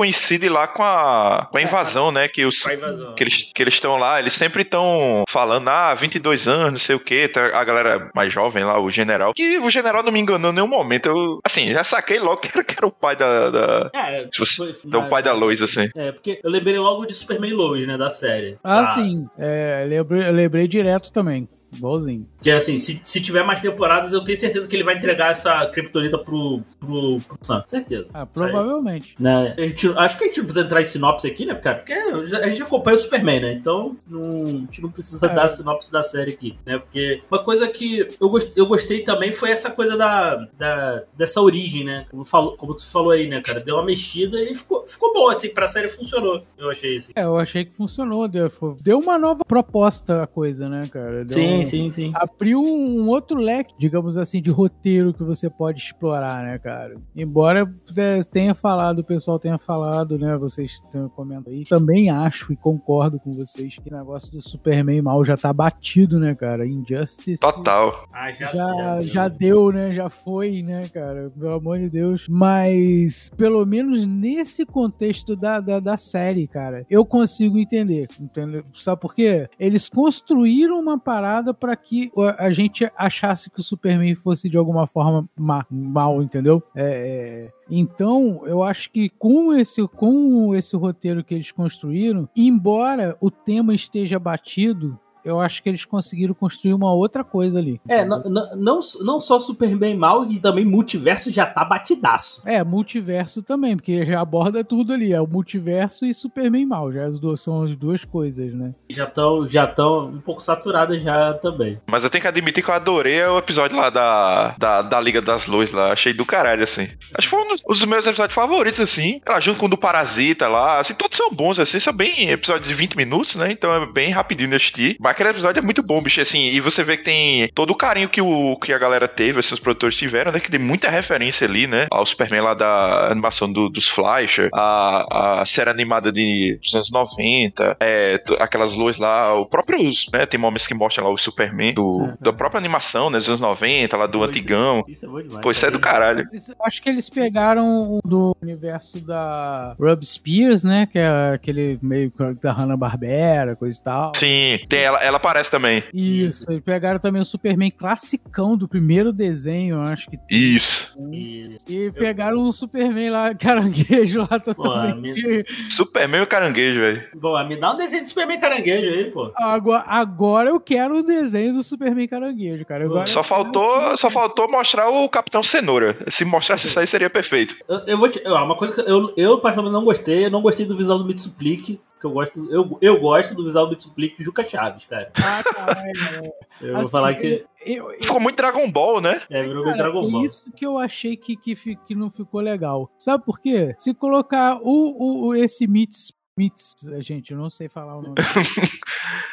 lá 0.49 0.67
com 0.67 0.83
a, 0.83 1.47
com 1.51 1.57
a 1.57 1.61
invasão, 1.61 2.11
né? 2.11 2.27
Que 2.27 2.45
os, 2.45 2.59
Com 2.61 2.69
a 2.69 2.73
invasão. 2.73 3.15
que 3.15 3.23
eles 3.23 3.51
que 3.53 3.61
eles 3.63 3.73
estão 3.73 3.97
lá, 3.97 4.19
eles 4.19 4.33
sempre 4.33 4.61
estão 4.63 5.23
falando, 5.29 5.67
ah, 5.69 5.93
22 5.93 6.47
anos, 6.47 6.71
não 6.73 6.79
sei 6.79 6.95
o 6.95 6.99
quê, 6.99 7.27
tá 7.27 7.57
a 7.57 7.63
galera 7.63 8.09
mais 8.15 8.31
jovem 8.31 8.63
lá, 8.63 8.79
o 8.79 8.89
general. 8.91 9.33
Que 9.33 9.57
o 9.59 9.69
general 9.69 10.03
não 10.03 10.11
me 10.11 10.19
enganou 10.19 10.51
em 10.51 10.55
nenhum 10.55 10.67
momento. 10.67 11.07
Eu, 11.09 11.39
assim, 11.43 11.67
já 11.73 11.83
saquei 11.83 12.19
logo 12.19 12.37
que 12.41 12.49
era, 12.53 12.63
que 12.63 12.75
era 12.77 12.87
o 12.87 12.91
pai 12.91 13.15
da. 13.15 13.49
da 13.49 13.91
É, 13.93 14.27
foi- 14.35 14.75
então, 14.85 15.05
o 15.05 15.09
pai 15.09 15.21
da 15.23 15.33
Lois, 15.33 15.61
assim. 15.61 15.89
É, 15.95 16.11
porque 16.11 16.39
eu 16.43 16.49
lembrei 16.49 16.77
logo 16.77 17.05
de 17.05 17.13
Superman 17.13 17.53
Lois, 17.53 17.85
né, 17.87 17.97
da 17.97 18.09
série. 18.09 18.57
Ah, 18.63 18.91
sim. 18.93 19.27
É, 19.37 19.85
lembrei, 19.87 20.27
eu 20.27 20.33
lembrei 20.33 20.67
direto 20.67 21.11
também. 21.11 21.47
Igualzinho. 21.75 22.27
Que 22.41 22.51
assim, 22.51 22.77
se, 22.77 22.99
se 23.03 23.21
tiver 23.21 23.43
mais 23.43 23.59
temporadas, 23.59 24.13
eu 24.13 24.23
tenho 24.23 24.37
certeza 24.37 24.67
que 24.67 24.75
ele 24.75 24.83
vai 24.83 24.95
entregar 24.95 25.31
essa 25.31 25.65
Kryptonita 25.67 26.17
pro, 26.17 26.61
pro, 26.79 27.19
pro 27.27 27.37
Sam. 27.41 27.63
Certeza. 27.67 28.09
Ah, 28.13 28.25
provavelmente. 28.25 29.15
Né? 29.19 29.53
Gente- 29.57 29.89
acho 29.97 30.17
que 30.17 30.23
a 30.23 30.27
gente 30.27 30.37
não 30.37 30.45
precisa 30.45 30.65
entrar 30.65 30.81
em 30.81 30.85
sinopse 30.85 31.27
aqui, 31.27 31.45
né, 31.45 31.55
cara? 31.55 31.77
Porque 31.77 31.93
a 31.93 32.49
gente 32.49 32.61
acompanha 32.63 32.95
o 32.95 32.99
Superman, 32.99 33.39
né? 33.41 33.53
Então 33.53 33.95
não, 34.07 34.43
a 34.45 34.49
gente 34.49 34.81
não 34.81 34.89
precisa 34.91 35.25
É. 35.25 35.33
dar 35.33 35.49
sinopse 35.49 35.91
da 35.91 36.03
série 36.03 36.31
aqui, 36.31 36.57
né? 36.65 36.77
Porque 36.79 37.21
uma 37.29 37.43
coisa 37.43 37.67
que 37.67 38.07
eu 38.19 38.29
gostei, 38.29 38.53
eu 38.61 38.65
gostei 38.67 39.03
também 39.03 39.31
foi 39.31 39.51
essa 39.51 39.69
coisa 39.69 39.97
da, 39.97 40.35
da, 40.57 41.03
dessa 41.17 41.41
origem, 41.41 41.83
né? 41.83 42.05
Como, 42.09 42.23
falou, 42.25 42.55
como 42.57 42.73
tu 42.75 42.85
falou 42.89 43.11
aí, 43.11 43.27
né, 43.27 43.41
cara? 43.41 43.59
Deu 43.59 43.75
uma 43.75 43.85
mexida 43.85 44.39
e 44.41 44.55
ficou, 44.55 44.85
ficou 44.85 45.13
bom, 45.13 45.29
assim, 45.29 45.49
pra 45.49 45.67
série 45.67 45.87
funcionou. 45.89 46.43
Eu 46.57 46.69
achei 46.69 46.97
assim. 46.97 47.11
É, 47.15 47.23
eu 47.23 47.37
achei 47.37 47.65
que 47.65 47.73
funcionou. 47.73 48.27
Deu, 48.27 48.49
deu 48.81 48.99
uma 48.99 49.17
nova 49.19 49.43
proposta 49.45 50.23
a 50.23 50.27
coisa, 50.27 50.67
né, 50.69 50.87
cara? 50.91 51.25
Deu 51.25 51.33
Sim, 51.33 51.56
um- 51.56 51.56
sim, 51.65 51.89
sim. 51.89 52.11
Abriu 52.13 52.61
um 52.61 53.07
outro 53.07 53.39
leque, 53.39 53.73
digamos 53.77 54.17
assim, 54.17 54.41
de 54.41 54.49
roteiro 54.49 55.13
que 55.13 55.23
você 55.23 55.49
pode 55.49 55.79
explorar, 55.79 56.43
né, 56.43 56.57
cara? 56.59 56.95
Embora 57.15 57.71
é, 57.95 58.23
tenha 58.23 58.53
falado, 58.53 58.99
o 58.99 59.03
pessoal 59.03 59.39
tenha 59.39 59.57
falado, 59.57 60.17
né? 60.17 60.35
Vocês 60.37 60.79
tenham 60.91 61.09
comentado 61.09 61.49
aí. 61.49 61.63
Também 61.63 62.09
acho 62.09 62.51
e 62.51 62.55
concordo 62.55 63.19
com 63.19 63.33
vocês 63.33 63.75
que 63.75 63.93
o 63.93 63.97
negócio 63.97 64.31
do 64.31 64.41
Superman 64.41 65.01
mal 65.01 65.23
já 65.23 65.37
tá 65.37 65.51
batido, 65.51 66.19
né, 66.19 66.35
cara? 66.35 66.67
Injustice. 66.67 67.39
Total. 67.39 68.07
Ah, 68.13 68.31
já, 68.31 68.47
já, 68.47 68.95
deu. 68.95 69.07
já 69.07 69.27
deu, 69.27 69.71
né? 69.71 69.91
Já 69.91 70.09
foi, 70.09 70.61
né, 70.61 70.89
cara? 70.93 71.31
Pelo 71.37 71.53
amor 71.53 71.79
de 71.79 71.89
Deus. 71.89 72.27
Mas, 72.29 73.29
pelo 73.35 73.65
menos 73.65 74.05
nesse 74.05 74.65
contexto 74.65 75.35
da, 75.35 75.59
da, 75.59 75.79
da 75.79 75.97
série, 75.97 76.47
cara, 76.47 76.85
eu 76.89 77.05
consigo 77.05 77.57
entender. 77.57 78.07
Entendeu? 78.19 78.63
Sabe 78.73 79.01
por 79.01 79.13
quê? 79.13 79.49
Eles 79.59 79.89
construíram 79.89 80.79
uma 80.79 80.99
parada 80.99 81.46
pra 81.53 81.75
que 81.75 82.11
a 82.17 82.47
a 82.47 82.51
gente 82.51 82.89
achasse 82.95 83.49
que 83.49 83.59
o 83.59 83.63
Superman 83.63 84.15
fosse 84.15 84.49
de 84.49 84.57
alguma 84.57 84.87
forma 84.87 85.27
ma- 85.37 85.65
mal, 85.69 86.21
entendeu? 86.21 86.63
É, 86.75 87.49
é, 87.49 87.51
então, 87.69 88.41
eu 88.45 88.63
acho 88.63 88.89
que 88.91 89.09
com 89.09 89.53
esse, 89.53 89.85
com 89.87 90.55
esse 90.55 90.75
roteiro 90.75 91.23
que 91.23 91.33
eles 91.35 91.51
construíram, 91.51 92.29
embora 92.35 93.17
o 93.19 93.29
tema 93.29 93.73
esteja 93.73 94.17
batido, 94.19 94.97
eu 95.27 95.41
acho 95.41 95.61
que 95.61 95.69
eles 95.69 95.85
conseguiram 95.85 96.33
construir 96.33 96.73
uma 96.73 96.91
outra 96.93 97.23
coisa 97.23 97.59
ali. 97.59 97.79
É, 97.87 98.05
não, 98.05 98.23
não, 98.23 98.79
não, 99.01 99.21
só 99.21 99.39
Superman 99.39 99.95
mal, 99.95 100.25
e 100.29 100.39
também 100.39 100.65
multiverso 100.65 101.31
já 101.31 101.45
tá 101.45 101.63
batidaço. 101.63 102.41
É, 102.45 102.63
multiverso 102.63 103.41
também, 103.41 103.75
porque 103.75 104.05
já 104.05 104.21
aborda 104.21 104.63
tudo 104.63 104.93
ali. 104.93 105.13
É 105.13 105.21
o 105.21 105.27
multiverso 105.27 106.05
e 106.05 106.13
Superman 106.13 106.65
mal. 106.65 106.91
Já 106.91 107.05
as 107.05 107.19
duas, 107.19 107.41
são 107.41 107.63
as 107.63 107.75
duas 107.75 108.05
coisas, 108.05 108.53
né? 108.53 108.73
Já 108.89 109.05
estão 109.05 109.47
já 109.47 109.67
tão 109.67 110.07
um 110.07 110.21
pouco 110.21 110.41
saturadas 110.41 111.01
já 111.01 111.33
também. 111.33 111.79
Mas 111.89 112.03
eu 112.03 112.09
tenho 112.09 112.21
que 112.21 112.27
admitir 112.27 112.63
que 112.63 112.69
eu 112.69 112.75
adorei 112.75 113.23
o 113.23 113.37
episódio 113.37 113.77
lá 113.77 113.89
da, 113.89 114.55
da, 114.57 114.81
da 114.81 114.99
Liga 114.99 115.21
das 115.21 115.47
Luzes 115.47 115.73
lá. 115.73 115.91
Achei 115.91 116.13
do 116.13 116.25
caralho, 116.25 116.63
assim. 116.63 116.87
Acho 117.13 117.27
que 117.27 117.29
foi 117.29 117.41
um 117.41 117.47
dos, 117.49 117.61
um 117.65 117.73
dos 117.73 117.85
meus 117.85 118.07
episódios 118.07 118.35
favoritos, 118.35 118.79
assim. 118.79 119.21
Ela 119.25 119.39
junto 119.39 119.59
com 119.59 119.65
o 119.65 119.69
do 119.69 119.77
Parasita 119.77 120.47
lá. 120.47 120.79
Assim, 120.79 120.93
todos 120.93 121.17
são 121.17 121.31
bons, 121.31 121.59
assim. 121.59 121.79
São 121.79 121.93
bem 121.93 122.29
episódios 122.29 122.67
de 122.67 122.73
20 122.73 122.95
minutos, 122.95 123.35
né? 123.35 123.51
Então 123.51 123.73
é 123.73 123.85
bem 123.85 124.11
rapidinho 124.11 124.49
de 124.49 124.55
assistir. 124.55 124.97
Mas 124.99 125.16
aquele 125.17 125.29
episódio 125.29 125.59
é 125.59 125.63
muito 125.63 125.81
bom, 125.83 126.01
bicho. 126.01 126.21
Assim, 126.21 126.45
e 126.47 126.59
você 126.59 126.83
vê 126.83 126.95
que 126.97 127.03
tem 127.03 127.49
todo 127.53 127.71
o 127.71 127.75
carinho 127.75 128.07
que, 128.09 128.21
o, 128.21 128.55
que 128.57 128.71
a 128.71 128.77
galera 128.77 129.07
teve, 129.07 129.39
assim, 129.39 129.53
os 129.53 129.59
produtores 129.59 129.95
tiveram, 129.95 130.31
né? 130.31 130.39
Que 130.39 130.51
tem 130.51 130.59
muita 130.59 130.89
referência 130.89 131.47
ali, 131.47 131.65
né? 131.67 131.87
Ao 131.91 132.05
Superman 132.05 132.41
lá 132.41 132.53
da 132.53 133.07
animação 133.11 133.51
do- 133.51 133.69
dos 133.69 133.87
Fleischer, 133.87 134.49
a, 134.53 135.41
a 135.41 135.45
série 135.45 135.69
animada 135.69 136.11
de, 136.11 136.59
dos 136.63 136.73
anos 136.75 136.91
90, 136.91 137.77
é, 137.79 138.21
aquelas 138.39 138.73
luzes 138.75 138.99
lá, 138.99 139.33
o 139.33 139.45
próprio, 139.45 139.77
né? 140.13 140.25
Tem 140.25 140.39
momentos 140.39 140.67
que 140.67 140.73
mostram 140.73 141.05
lá 141.05 141.11
o 141.11 141.17
Superman 141.17 141.73
do, 141.73 142.09
da 142.19 142.31
própria 142.33 142.59
animação, 142.59 143.09
né? 143.09 143.17
Dos 143.17 143.27
anos 143.27 143.41
90, 143.41 143.97
lá 143.97 144.05
do 144.07 144.19
Pois 144.19 144.29
é. 144.29 144.31
antigão. 144.31 144.83
Isso 144.87 145.05
é 145.05 145.09
bom 145.09 145.21
demais. 145.21 145.41
Pô, 145.41 145.51
isso 145.51 145.65
é 145.65 145.71
do 145.71 145.79
caralho. 145.79 146.27
Acho 146.63 146.81
que 146.81 146.89
eles 146.89 147.09
pegaram 147.09 147.65
o 147.93 147.99
do 148.05 148.35
universo 148.41 148.99
da 148.99 149.75
Rob 149.79 150.05
Spears, 150.05 150.63
né? 150.63 150.87
Que 150.91 150.99
é 150.99 151.31
aquele 151.33 151.77
meio 151.81 152.11
que 152.11 152.17
da 152.41 152.51
Hanna-Barbera, 152.51 153.55
coisa 153.55 153.77
e 153.79 153.83
tal. 153.83 154.11
Sim, 154.15 154.59
tem 154.69 154.81
ela, 154.81 155.01
ela 155.07 155.17
aparece 155.17 155.49
também. 155.49 155.83
Isso, 155.93 156.45
eles 156.49 156.63
pegaram 156.63 156.99
também 156.99 157.21
o 157.21 157.25
Superman 157.25 157.71
classicão 157.71 158.57
do 158.57 158.67
primeiro 158.67 159.11
desenho, 159.13 159.75
eu 159.75 159.81
acho 159.81 160.09
que. 160.09 160.19
Isso. 160.29 160.97
E, 161.11 161.57
E 161.67 161.91
pegaram 161.91 162.47
o 162.47 162.51
Superman 162.51 163.09
lá, 163.09 163.33
caranguejo 163.35 164.19
lá 164.29 164.39
totalmente. 164.39 165.45
Superman 165.69 166.21
e 166.21 166.23
o 166.23 166.27
caranguejo, 166.27 166.79
velho. 166.79 167.03
Pô, 167.19 167.43
me 167.43 167.55
dá 167.55 167.73
um 167.73 167.77
desenho 167.77 168.03
de 168.03 168.09
Superman 168.09 168.39
caranguejo 168.39 168.89
aí, 168.89 169.05
pô. 169.05 169.31
Agora, 169.35 169.83
agora 169.87 170.49
eu 170.49 170.59
quero 170.59 170.97
o 170.99 171.03
desenho 171.03 171.53
do 171.53 171.63
Superman 171.63 172.07
caranguejo, 172.07 172.65
cara. 172.65 172.85
Agora 172.85 173.05
Só 173.07 173.23
faltou, 173.23 173.97
só 173.97 174.09
faltou 174.09 174.49
mostrar 174.49 174.89
o 174.89 175.07
Capitão 175.09 175.41
Cenoura. 175.41 175.97
Se 176.07 176.25
mostrasse 176.25 176.67
isso 176.67 176.79
aí, 176.79 176.87
seria 176.87 177.09
perfeito. 177.09 177.55
Eu, 177.67 177.79
eu 177.87 177.97
vou 177.97 178.09
te. 178.09 178.21
Uma 178.27 178.55
coisa 178.55 178.73
que 178.73 178.89
eu, 178.89 179.13
eu 179.15 179.39
particularmente 179.39 179.73
não 179.73 179.85
gostei, 179.85 180.25
eu 180.25 180.31
não 180.31 180.41
gostei 180.41 180.65
do 180.65 180.77
visual 180.77 180.99
do 180.99 181.05
Mitsuplique. 181.05 181.79
Que 181.99 182.05
eu 182.05 182.11
gosto, 182.11 182.51
eu, 182.51 182.77
eu 182.79 182.99
gosto 182.99 183.33
do 183.33 183.43
visual 183.43 183.65
do 183.65 183.71
Mitsuplique 183.71 184.23
Juca 184.23 184.43
Chaves, 184.45 184.85
cara. 184.85 185.11
Ah, 185.15 185.43
caralho. 185.43 186.31
Eu 186.61 186.73
vou 186.73 186.81
Assim, 186.81 186.91
falar 186.91 187.15
que. 187.15 187.45
Eu, 187.65 187.91
eu, 187.91 188.01
Ficou 188.03 188.19
muito 188.19 188.35
Dragon 188.37 188.69
Ball, 188.71 189.01
né? 189.01 189.21
É, 189.29 189.41
virou 189.43 189.63
Cara, 189.63 189.77
Dragon 189.77 190.11
Ball. 190.11 190.25
Isso 190.25 190.51
que 190.51 190.65
eu 190.65 190.77
achei 190.77 191.17
que, 191.17 191.35
que, 191.35 191.55
que 191.75 191.95
não 191.95 192.11
ficou 192.11 192.39
legal. 192.39 192.89
Sabe 192.97 193.25
por 193.25 193.39
quê? 193.39 193.75
Se 193.79 193.93
colocar 193.93 194.59
o, 194.61 194.67
o, 194.67 195.27
o- 195.27 195.35
esse 195.35 195.65
Mits. 195.67 196.13
Mits, 196.37 196.75
gente, 196.99 197.31
eu 197.31 197.37
não 197.37 197.49
sei 197.49 197.67
falar 197.67 197.97
o 197.97 198.01
nome. 198.01 198.15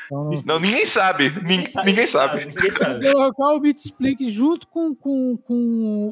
Então, 0.06 0.30
não- 0.46 0.60
ninguém 0.60 0.84
sabe. 0.86 1.30
Nin- 1.42 1.64
Ninguém, 1.84 2.06
sabe. 2.06 2.44
Ninguém 2.44 2.70
sabe. 2.70 3.10
Colocar 3.10 3.54
o 3.54 3.58
Mitsplick 3.58 4.30
junto 4.30 4.68
com, 4.68 4.94
com, 4.94 5.36
com 5.38 5.54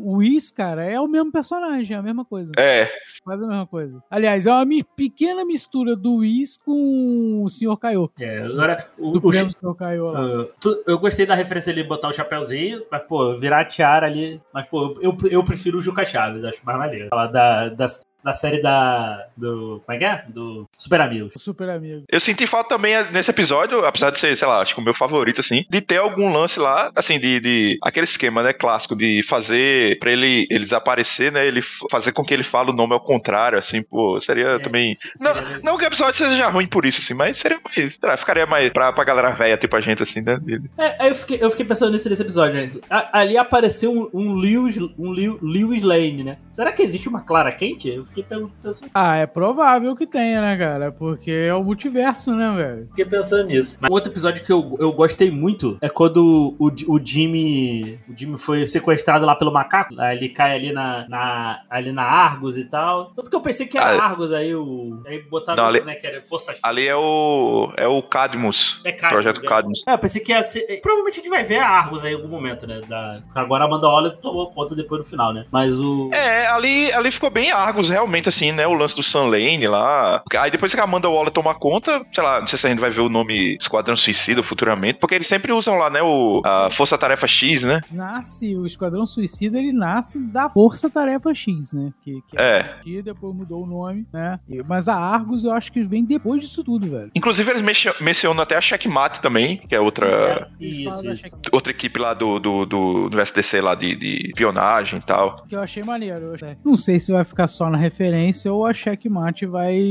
o 0.03 0.17
Whis, 0.17 0.51
cara, 0.51 0.83
é 0.85 0.99
o 0.99 1.07
mesmo 1.07 1.31
personagem, 1.31 1.95
é 1.95 1.99
a 1.99 2.03
mesma 2.03 2.25
coisa. 2.25 2.51
É, 2.59 2.89
Faz 3.25 3.41
a 3.43 3.47
mesma 3.47 3.67
coisa. 3.67 4.03
Aliás, 4.11 4.47
é 4.47 4.51
uma 4.51 4.65
mi- 4.65 4.83
pequena 4.83 5.45
mistura 5.45 5.95
do 5.95 6.17
Whis 6.17 6.57
com 6.57 7.43
o 7.45 7.49
Sr. 7.51 7.77
Kaiô. 7.79 8.11
É, 8.19 8.39
agora, 8.39 8.89
o, 8.99 9.21
Do 9.21 9.29
o, 9.29 9.33
Sr. 9.33 9.75
Kaiô 9.79 10.11
lá. 10.11 10.21
Ah, 10.21 10.47
tu- 10.59 10.83
eu 10.87 10.99
gostei 10.99 11.27
da 11.27 11.35
referência 11.35 11.71
ali, 11.71 11.85
botar 11.85 12.09
o 12.09 12.13
chapéuzinho, 12.15 12.83
mas, 12.91 13.03
pô, 13.03 13.39
virar 13.39 13.61
a 13.61 13.65
tiara 13.65 14.07
ali. 14.07 14.41
Mas, 14.53 14.67
pô, 14.67 14.99
eu, 15.03 15.15
eu 15.31 15.45
prefiro 15.45 15.79
o 15.79 15.83
Juca 15.83 16.05
Chaves, 16.05 16.43
acho 16.43 16.65
mais 16.65 16.79
maneiro. 16.79 17.09
Falar 17.11 17.27
da, 17.27 17.69
da, 17.69 17.87
da 18.25 18.33
série 18.33 18.61
da. 18.63 19.27
Do. 19.37 19.83
Como 19.85 19.97
é 19.97 19.99
que 19.99 20.05
é? 20.05 20.25
Do 20.29 20.69
Super 20.77 21.01
Amigos. 21.01 21.35
Super 21.39 21.71
amigo. 21.71 22.05
eu 22.11 22.21
senti 22.21 22.47
falta 22.47 22.71
também 22.71 22.95
nesse 23.13 23.31
episódio, 23.31 23.85
apesar 23.85 24.11
de 24.11 24.19
ser, 24.19 24.37
sei 24.37 24.47
lá, 24.47 24.61
acho 24.61 24.75
que 24.75 24.81
o 24.81 24.85
meu 24.85 24.95
favorito, 24.95 25.41
assim, 25.41 25.65
de 25.69 25.81
ter 25.81 25.99
algum 25.99 26.33
lance 26.33 26.59
lá, 26.61 26.91
assim, 26.95 27.19
de, 27.19 27.41
de 27.41 27.79
aquele 27.83 28.05
esquema, 28.05 28.43
né, 28.43 28.53
clássico, 28.53 28.95
de 28.97 29.23
fazer 29.25 29.99
pra 29.99 30.11
ele, 30.11 30.47
ele 30.51 30.65
desaparecer, 30.65 31.33
né, 31.33 31.47
ele 31.47 31.61
fazer 31.91 32.13
com 32.13 32.25
que 32.25 32.33
ele 32.33 32.43
fale 32.43 32.71
o 32.71 32.75
nome 32.75 32.93
ao 32.93 33.01
contrário, 33.01 33.59
assim, 33.59 33.83
pô, 33.83 34.21
seria 34.21 34.47
É, 34.47 34.59
também... 34.59 34.95
se- 34.95 35.11
Não, 35.21 35.35
seria- 35.35 35.61
não 35.65 35.77
que 35.79 35.85
o 35.85 35.89
episódio 35.89 36.25
seja 36.27 36.49
ruim 36.49 36.67
por 36.67 36.85
isso, 36.87 37.01
assim, 37.01 37.15
mas 37.15 37.37
seria 37.37 37.59
mais, 37.65 37.75
sei 37.75 38.09
lá, 38.09 38.17
ficaria 38.17 38.47
mais 38.47 38.71
pra, 38.71 38.93
pra 38.93 39.05
galera 39.05 39.31
velha, 39.31 39.57
tipo 39.57 39.75
a 39.77 39.81
gente, 39.81 40.03
assim, 40.03 40.21
né, 40.21 40.39
de- 40.43 40.63
É, 40.79 41.03
aí 41.03 41.09
eu 41.09 41.15
fiquei, 41.15 41.39
eu 41.41 41.51
fiquei 41.51 41.67
pensando 41.67 41.93
nisso 41.93 42.09
nesse 42.09 42.23
episódio, 42.23 42.55
né? 42.55 42.73
A- 42.91 43.21
ali 43.21 43.37
apareceu 43.37 43.93
um, 43.93 44.09
um, 44.13 44.35
Lewis, 44.35 44.77
um 44.99 45.11
Lew- 45.11 45.39
Lewis 45.43 45.83
Lane, 45.83 46.23
né? 46.25 46.39
Será 46.51 46.73
que 46.73 46.83
existe 46.83 47.09
uma 47.09 47.21
Clara 47.23 47.51
Quente? 47.53 47.89
Eu 47.89 48.05
fiquei 48.15 48.25
pensando, 48.25 48.91
Ah, 48.95 49.17
é 49.17 49.27
provável 49.27 49.95
que 49.97 50.07
tenha, 50.07 50.41
né, 50.41 50.57
cara? 50.57 50.93
Porque 50.93 51.31
é 51.31 51.55
o 51.55 51.63
multiverso, 51.65 52.35
né, 52.35 52.53
velho? 52.57 52.87
fiquei 52.89 53.05
pensando 53.05 53.47
nisso. 53.47 53.77
Mas 53.81 53.91
outro 53.91 54.13
episódio 54.13 54.45
que 54.45 54.53
eu, 54.53 54.77
eu 54.81 54.93
gostei 54.93 55.31
muito 55.31 55.79
é 55.81 55.89
quando 55.89 56.55
o, 56.59 56.67
o 56.89 57.01
Jimmy. 57.05 57.99
O 58.09 58.17
Jimmy 58.17 58.39
foi 58.39 58.67
sequestrado 58.67 59.25
lá 59.27 59.35
pelo 59.35 59.53
macaco. 59.53 59.95
Aí 59.99 60.17
ele 60.17 60.29
cai 60.29 60.55
ali 60.57 60.73
na, 60.73 61.07
na, 61.09 61.61
ali 61.71 61.93
na 61.93 62.03
Argos 62.05 62.57
e 62.59 62.65
tal. 62.65 63.13
Tanto 63.15 63.31
que 63.31 63.37
eu 63.37 63.41
pensei 63.41 63.67
que 63.67 63.79
era 63.79 63.91
Ah, 63.97 64.05
Argos, 64.05 64.33
aí 64.33 64.55
o. 64.55 65.03
Aí 65.07 65.23
botaram, 65.23 65.63
Não, 65.63 65.69
ali- 65.71 65.81
né, 65.81 65.95
que 65.95 66.07
era 66.07 66.23
Força 66.23 66.53
Ali 66.63 66.87
é 66.87 66.97
o. 66.97 67.73
É 67.77 67.87
o 67.87 68.03
Cadmus. 68.03 68.81
É 68.85 68.93
Cadmus, 68.93 69.13
Projeto 69.13 69.45
é. 69.45 69.49
Cadmus. 69.49 69.85
É, 69.89 69.93
eu 69.95 69.99
pensei 69.99 70.23
que 70.23 70.33
ia 70.33 70.43
ser. 70.43 70.67
é, 70.69 70.77
Provavelmente 70.77 71.21
a 71.21 71.23
gente 71.23 71.31
vai 71.31 71.45
ver 71.45 71.59
a 71.59 71.69
Argos 71.69 72.05
aí 72.05 72.13
em 72.13 72.17
algum 72.17 72.29
momento, 72.29 72.67
né? 72.67 72.81
Da... 72.89 73.21
Agora 73.35 73.65
a 73.65 73.67
Amanda 73.67 73.87
Waller 73.89 74.17
tomou 74.19 74.51
conta 74.51 74.75
depois 74.75 75.01
no 75.01 75.07
final, 75.07 75.33
né? 75.33 75.45
Mas 75.51 75.79
o. 75.79 76.11
É, 76.13 76.47
ali, 76.49 76.93
ali 76.93 77.11
ficou 77.11 77.31
bem 77.31 77.51
Argos, 77.51 77.89
realmente, 77.89 78.02
assim, 78.27 78.53
né? 78.53 78.67
O 78.67 78.75
lance 78.75 78.95
do 78.97 79.03
Sun 79.03 79.29
Lane 79.29 79.67
lá. 79.67 80.23
Aí 80.39 80.51
depois 80.51 80.75
que 80.75 80.81
a 80.81 80.85
Amanda 80.85 81.09
Waller 81.09 81.31
toma 81.33 81.55
conta, 81.55 82.05
sei 82.13 82.23
lá, 82.23 82.41
não 82.41 82.47
sei 82.47 82.59
se 82.59 82.67
a 82.67 82.71
gente 82.71 82.79
vai 82.81 82.91
ver 82.91 83.01
o 83.01 83.09
nome 83.09 83.57
Esquadrão 83.61 83.97
Suicida 83.97 84.43
futuramente, 84.43 84.99
porque 84.99 85.15
eles 85.15 85.27
sempre 85.27 85.53
usam 85.53 85.77
lá, 85.79 85.91
né? 85.91 86.03
O 86.03 86.43
a 86.45 86.71
Força 86.71 86.97
Tarefa 86.99 87.27
X, 87.27 87.63
né? 87.63 87.81
Nasce, 87.91 88.57
o 88.57 88.67
Esquadrão 88.67 89.07
Suicida, 89.07 89.59
ele 89.59 89.73
nasce 89.73 90.19
da 90.19 90.49
Força 90.51 90.89
Tarefa 90.91 91.35
X, 91.35 91.73
né? 91.73 91.93
Que, 92.03 92.21
que 92.29 92.39
É. 92.39 92.63
que 92.83 93.03
depois 93.03 93.35
mudou 93.35 93.63
o 93.63 93.67
nome, 93.67 94.07
né? 94.13 94.39
Mas 94.67 94.89
a 94.89 94.95
Argos 94.97 95.45
eu 95.45 95.53
acho 95.53 95.73
que 95.73 95.83
vem 95.83 96.05
depois 96.05 96.41
disso 96.43 96.63
tudo, 96.65 96.89
velho. 96.91 97.11
Inclusive, 97.15 97.51
eles 97.51 97.63
mencio- 97.63 97.95
mencionam 98.01 98.43
até 98.43 98.57
a 98.57 98.61
Checkmate 98.61 99.21
também, 99.21 99.57
que 99.57 99.75
é 99.75 99.81
outra, 99.81 100.49
Eles 100.61 100.87
Isso, 100.93 101.13
isso. 101.13 101.27
Outra 101.53 101.71
equipe 101.73 101.99
lá 101.99 102.15
do, 102.15 102.39
do, 102.39 102.67
do, 102.67 103.09
do 103.09 103.21
SDC 103.21 103.61
lá 103.61 103.75
de, 103.75 103.95
de 103.97 104.27
espionagem 104.29 104.99
e 104.99 105.03
tal. 105.03 105.45
Que 105.49 105.55
eu 105.57 105.61
achei 105.61 105.83
maneiro. 105.83 106.35
Eu- 106.37 106.57
Não 106.65 106.77
sei 106.77 106.99
se 106.99 107.13
vai 107.13 107.25
ficar 107.25 107.49
só 107.49 107.69
na 107.71 107.77
referência 107.93 108.51
ou 108.51 108.65
a 108.65 108.73
Checkmate 108.73 109.45
vai 109.45 109.91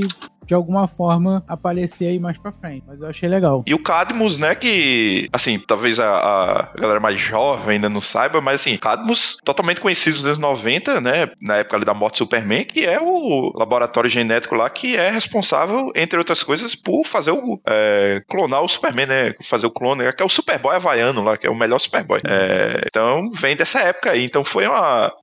de 0.52 0.56
alguma 0.56 0.86
forma 0.86 1.42
aparecer 1.48 2.08
aí 2.10 2.20
mais 2.20 2.38
pra 2.38 2.52
frente. 2.52 2.84
Mas 2.86 3.00
eu 3.00 3.08
achei 3.08 3.30
legal. 3.30 3.64
E 3.66 3.74
o 3.74 3.80
Cadmus, 3.80 4.38
né, 4.38 4.54
que, 4.54 5.30
assim, 5.32 5.58
talvez 5.58 5.98
a, 5.98 6.10
a 6.74 6.78
galera 6.78 7.00
mais 7.00 7.18
jovem 7.18 7.76
ainda 7.76 7.88
não 7.88 8.02
saiba, 8.02 8.42
mas 8.42 8.56
assim, 8.56 8.76
Cadmus, 8.76 9.38
totalmente 9.46 9.80
conhecido 9.80 10.16
nos 10.18 10.26
anos 10.26 10.40
90, 10.40 11.00
né, 11.00 11.30
na 11.42 11.56
época 11.56 11.78
ali 11.78 11.86
da 11.86 11.94
morte 11.94 12.16
do 12.16 12.18
Superman, 12.26 12.66
que 12.66 12.86
é 12.86 13.00
o 13.02 13.54
laboratório 13.56 14.10
genético 14.10 14.54
lá 14.54 14.70
que 14.70 14.94
é 14.98 15.10
responsável, 15.10 15.90
entre 15.96 16.20
outras 16.20 16.44
coisas, 16.44 16.76
por 16.76 17.06
fazer 17.08 17.32
o, 17.32 17.58
é, 17.66 18.22
clonar 18.30 18.62
o 18.62 18.68
Superman, 18.68 19.06
né, 19.06 19.34
fazer 19.44 19.68
o 19.68 19.72
clone, 19.72 20.12
que 20.12 20.22
é 20.22 20.26
o 20.26 20.30
Superboy 20.30 20.76
havaiano 20.76 21.24
lá, 21.24 21.38
que 21.38 21.48
é 21.48 21.50
o 21.50 21.56
melhor 21.56 21.80
Superboy. 21.80 22.20
É, 22.28 22.82
então, 22.88 23.30
vem 23.40 23.56
dessa 23.56 23.80
época 23.80 24.12
aí, 24.12 24.26
então 24.26 24.44
foi 24.44 24.68
um 24.68 24.72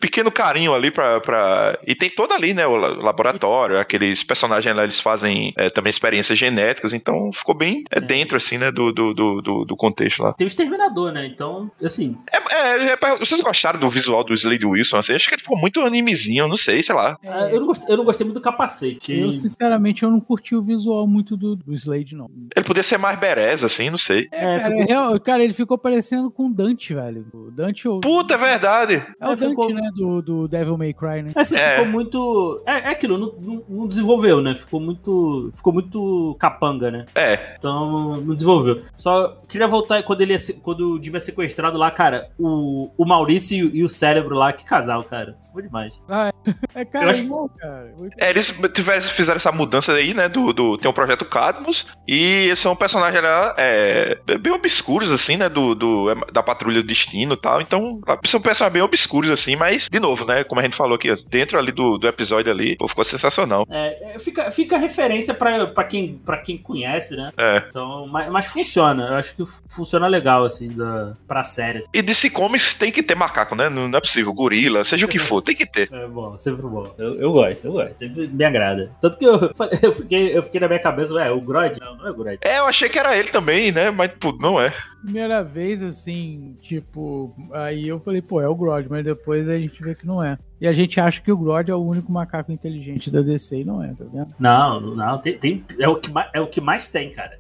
pequeno 0.01 0.33
carinho 0.33 0.75
ali 0.75 0.91
pra, 0.91 1.21
pra... 1.21 1.79
E 1.87 1.95
tem 1.95 2.09
todo 2.09 2.33
ali, 2.33 2.55
né, 2.55 2.67
o 2.67 2.77
la- 2.77 2.89
laboratório, 3.09 3.79
aqueles 3.79 4.23
personagens 4.23 4.75
lá, 4.75 4.85
eles 4.85 5.01
fazem 5.01 5.18
é, 5.25 5.71
também 5.71 5.91
experiências 5.91 6.39
genéticas, 6.39 6.93
então 6.93 7.31
ficou 7.33 7.55
bem 7.55 7.85
é, 7.91 8.01
dentro, 8.01 8.37
assim, 8.37 8.59
né, 8.59 8.71
do, 8.71 8.93
do, 8.93 9.15
do, 9.15 9.41
do- 9.43 9.65
do 9.65 9.77
contexto 9.77 10.23
lá. 10.23 10.33
Tem 10.35 10.47
o 10.47 10.49
Exterminador, 10.49 11.13
né? 11.13 11.27
Então, 11.27 11.71
assim. 11.83 12.17
É, 12.33 12.55
é, 12.55 12.93
é, 12.93 13.17
vocês 13.19 13.41
gostaram 13.41 13.79
do 13.79 13.89
visual 13.89 14.23
do 14.25 14.35
Slade 14.35 14.65
Wilson, 14.67 14.97
assim? 14.99 15.15
Acho 15.15 15.29
que 15.29 15.35
ele 15.35 15.43
ficou 15.43 15.59
muito 15.59 15.81
animezinho, 15.81 16.49
não 16.49 16.57
sei, 16.57 16.83
sei 16.83 16.95
lá. 16.95 17.17
Eu, 17.51 17.61
não 17.61 17.67
gostei, 17.67 17.93
eu 17.93 17.97
não 17.97 18.05
gostei 18.05 18.25
muito 18.25 18.37
do 18.39 18.43
capacete. 18.43 19.13
Eu, 19.13 19.33
sinceramente, 19.33 20.03
eu 20.03 20.11
não 20.11 20.21
curti 20.21 20.55
o 20.55 20.63
visual 20.63 21.07
muito 21.07 21.37
do, 21.37 21.57
do 21.57 21.73
Slade, 21.75 22.15
não. 22.15 22.31
Ele 22.55 22.65
podia 22.65 22.83
ser 22.83 22.99
mais 22.99 23.19
berés, 23.19 23.63
assim, 23.65 23.91
não 23.91 23.99
sei. 23.99 24.29
É, 24.33 24.59
Cara, 24.59 24.77
ficou- 24.77 25.17
é 25.17 25.21
cara, 25.21 25.45
ele 25.45 25.53
ficou 25.53 25.79
parecendo 25.79 26.31
com 26.31 26.47
o 26.47 26.51
Dante, 26.53 26.95
velho. 26.95 27.27
O 27.33 27.51
Dante 27.51 27.89
ou... 27.89 28.01
Puta, 28.01 28.35
é 28.35 28.39
verdade. 28.39 29.03
É 29.21 29.29
o 29.29 29.33
É, 29.33 29.37
Dante, 29.37 29.49
ficou- 29.51 29.73
né? 29.75 29.91
Do, 29.95 30.23
do 30.23 30.49
Devil 30.49 30.77
May 30.79 30.93
Cry, 30.93 31.23
né? 31.23 31.33
Assim, 31.35 31.57
É. 31.57 31.77
ficou 31.77 31.87
muito. 31.87 32.63
É, 32.67 32.73
é 32.73 32.89
aquilo, 32.89 33.19
não, 33.19 33.35
não- 33.41 33.65
não 33.69 33.89
desenvolveu, 33.89 34.41
né? 34.41 34.55
Ficou 34.55 34.81
muito. 34.81 35.08
Ficou 35.55 35.73
muito 35.73 36.37
capanga, 36.39 36.91
né? 36.91 37.07
É, 37.15 37.57
Então 37.59 38.17
não 38.21 38.35
desenvolveu. 38.35 38.83
Só 38.97 39.37
queria 39.49 39.67
voltar 39.69 40.03
quando 40.03 40.21
ele 40.21 40.33
ia 40.33 40.39
ser- 40.39 40.55
quando 40.55 40.93
o 40.99 41.03
Jim 41.03 41.15
é 41.17 41.21
sequestrado 41.21 41.79
lá, 41.79 41.91
cara. 41.91 42.29
O, 42.39 42.91
o 42.97 43.05
Maurício 43.07 43.57
e 43.57 43.65
o- 43.65 43.77
e 43.77 43.85
o 43.85 43.89
cérebro 43.89 44.35
lá, 44.35 44.53
que 44.53 44.65
casal, 44.65 45.05
cara. 45.05 45.37
Foi 45.53 45.63
demais. 45.63 46.01
É, 46.09 46.31
Eu 46.83 46.87
cara, 46.87 47.11
acho- 47.11 47.23
igual, 47.23 47.49
cara. 47.59 47.93
Muito- 47.99 48.15
é, 48.19 48.31
eles 48.31 48.49
tiveram, 48.75 49.03
fizeram 49.03 49.37
essa 49.37 49.53
mudança 49.53 49.93
aí, 49.93 50.15
né, 50.15 50.29
do, 50.29 50.53
do... 50.53 50.79
Tem 50.79 50.91
o 50.91 50.95
Projeto 50.95 51.25
Cadmus, 51.25 51.87
e 52.07 52.47
eles 52.47 52.59
são 52.59 52.75
personagens 52.77 53.23
lá, 53.23 53.55
é, 53.59 54.19
bem 54.39 54.53
obscuros, 54.53 55.11
assim, 55.13 55.37
né, 55.37 55.49
do, 55.49 55.75
do, 55.75 56.07
da 56.33 56.43
Patrulha 56.43 56.81
do 56.83 56.87
Destino 56.87 57.35
e 57.35 57.37
tal, 57.37 57.61
então 57.61 58.01
são 58.27 58.41
personagens 58.41 58.73
bem 58.73 58.83
obscuros, 58.83 59.31
assim, 59.31 59.57
mas, 59.57 59.89
de 59.91 59.99
novo, 60.01 60.25
né, 60.25 60.45
como 60.45 60.61
a 60.61 60.65
gente 60.65 60.77
falou 60.77 60.95
aqui, 60.97 61.09
dentro 61.29 61.59
ali 61.59 61.73
do, 61.73 61.99
do 61.99 62.07
episódio 62.09 62.51
ali, 62.53 62.77
pô, 62.77 62.89
ficou 62.89 63.05
sensacional. 63.05 63.65
É, 63.71 64.15
é, 64.15 64.19
fica, 64.19 64.51
fica 64.51 64.77
referência 64.89 65.35
pra, 65.35 65.67
pra, 65.67 65.85
quem, 65.85 66.19
pra 66.25 66.39
quem 66.39 66.59
conhece, 66.59 67.15
né? 67.15 67.31
É. 67.37 67.65
Então, 67.69 68.07
mas, 68.09 68.29
mas 68.31 68.47
funciona. 68.47 69.09
Eu 69.09 69.15
acho 69.15 69.35
que 69.35 69.45
funciona 69.69 70.07
legal, 70.07 70.45
assim, 70.45 70.69
da, 70.69 71.15
pra 71.27 71.45
série. 71.45 71.79
assim. 71.79 71.89
E 71.93 72.03
DC 72.03 72.31
Comics 72.31 72.75
tem 72.75 72.91
que 72.91 73.03
ter 73.03 73.15
macaco, 73.15 73.55
né? 73.55 73.69
Não, 73.69 73.89
não 73.89 73.99
é 73.99 74.01
possível. 74.01 74.33
Gorila, 74.33 74.85
seja 74.85 75.07
o 75.07 75.09
que 75.09 75.19
for, 75.19 75.43
tem 75.43 75.55
que 75.55 75.67
ter. 75.67 75.93
É 75.93 76.07
bom, 76.07 76.37
sempre 76.39 76.63
bom. 76.63 76.95
Eu, 76.99 77.21
eu 77.21 77.33
gosto, 77.33 77.65
eu 77.67 77.73
gosto. 77.73 77.99
Sempre 77.99 78.27
me 78.27 78.45
agrada. 78.45 78.91
Tanto 79.01 79.19
que 79.19 79.25
eu, 79.25 79.39
eu, 79.83 79.95
fiquei, 79.95 80.37
eu 80.37 80.43
fiquei 80.43 80.61
na 80.61 80.69
minha 80.69 80.81
cabeça, 80.81 81.15
ué, 81.15 81.31
o 81.31 81.41
Grodd? 81.41 81.79
Não, 81.81 81.97
não 81.97 82.07
é 82.07 82.11
o 82.11 82.15
Grodd. 82.15 82.39
É, 82.43 82.59
eu 82.59 82.67
achei 82.67 82.89
que 82.89 82.99
era 82.99 83.17
ele 83.17 83.29
também, 83.29 83.71
né? 83.71 83.91
Mas, 83.91 84.13
pô, 84.13 84.33
não 84.41 84.61
é. 84.61 84.73
Primeira 85.03 85.43
vez, 85.43 85.83
assim, 85.83 86.55
tipo, 86.63 87.35
aí 87.53 87.89
eu 87.89 88.01
falei, 88.01 88.23
pô, 88.23 88.41
é 88.41 88.49
o 88.49 88.55
Grodd, 88.55 88.87
mas 88.89 89.05
depois 89.05 89.49
a 89.49 89.59
gente 89.59 89.81
vê 89.83 89.95
que 89.95 90.07
não 90.07 90.23
é. 90.23 90.39
E 90.61 90.67
a 90.67 90.73
gente 90.73 91.01
acha 91.01 91.21
que 91.21 91.31
o 91.31 91.37
Grodd 91.37 91.71
é 91.71 91.75
o 91.75 91.79
único 91.85 92.11
macaco 92.13 92.51
inteligente 92.51 93.11
da 93.11 93.21
DC 93.21 93.61
e 93.61 93.65
não 93.65 93.83
é, 93.83 93.89
tá 93.95 94.05
vendo? 94.13 94.35
Não, 94.39 94.81
não, 94.81 95.19
tem, 95.19 95.39
tem- 95.39 95.65
é, 95.79 95.89
o 95.89 95.97
que 95.97 96.11
mais, 96.11 96.31
é 96.35 96.41
o 96.41 96.47
que 96.49 96.61
mais 96.61 96.89
tem, 96.89 97.11
cara. 97.13 97.39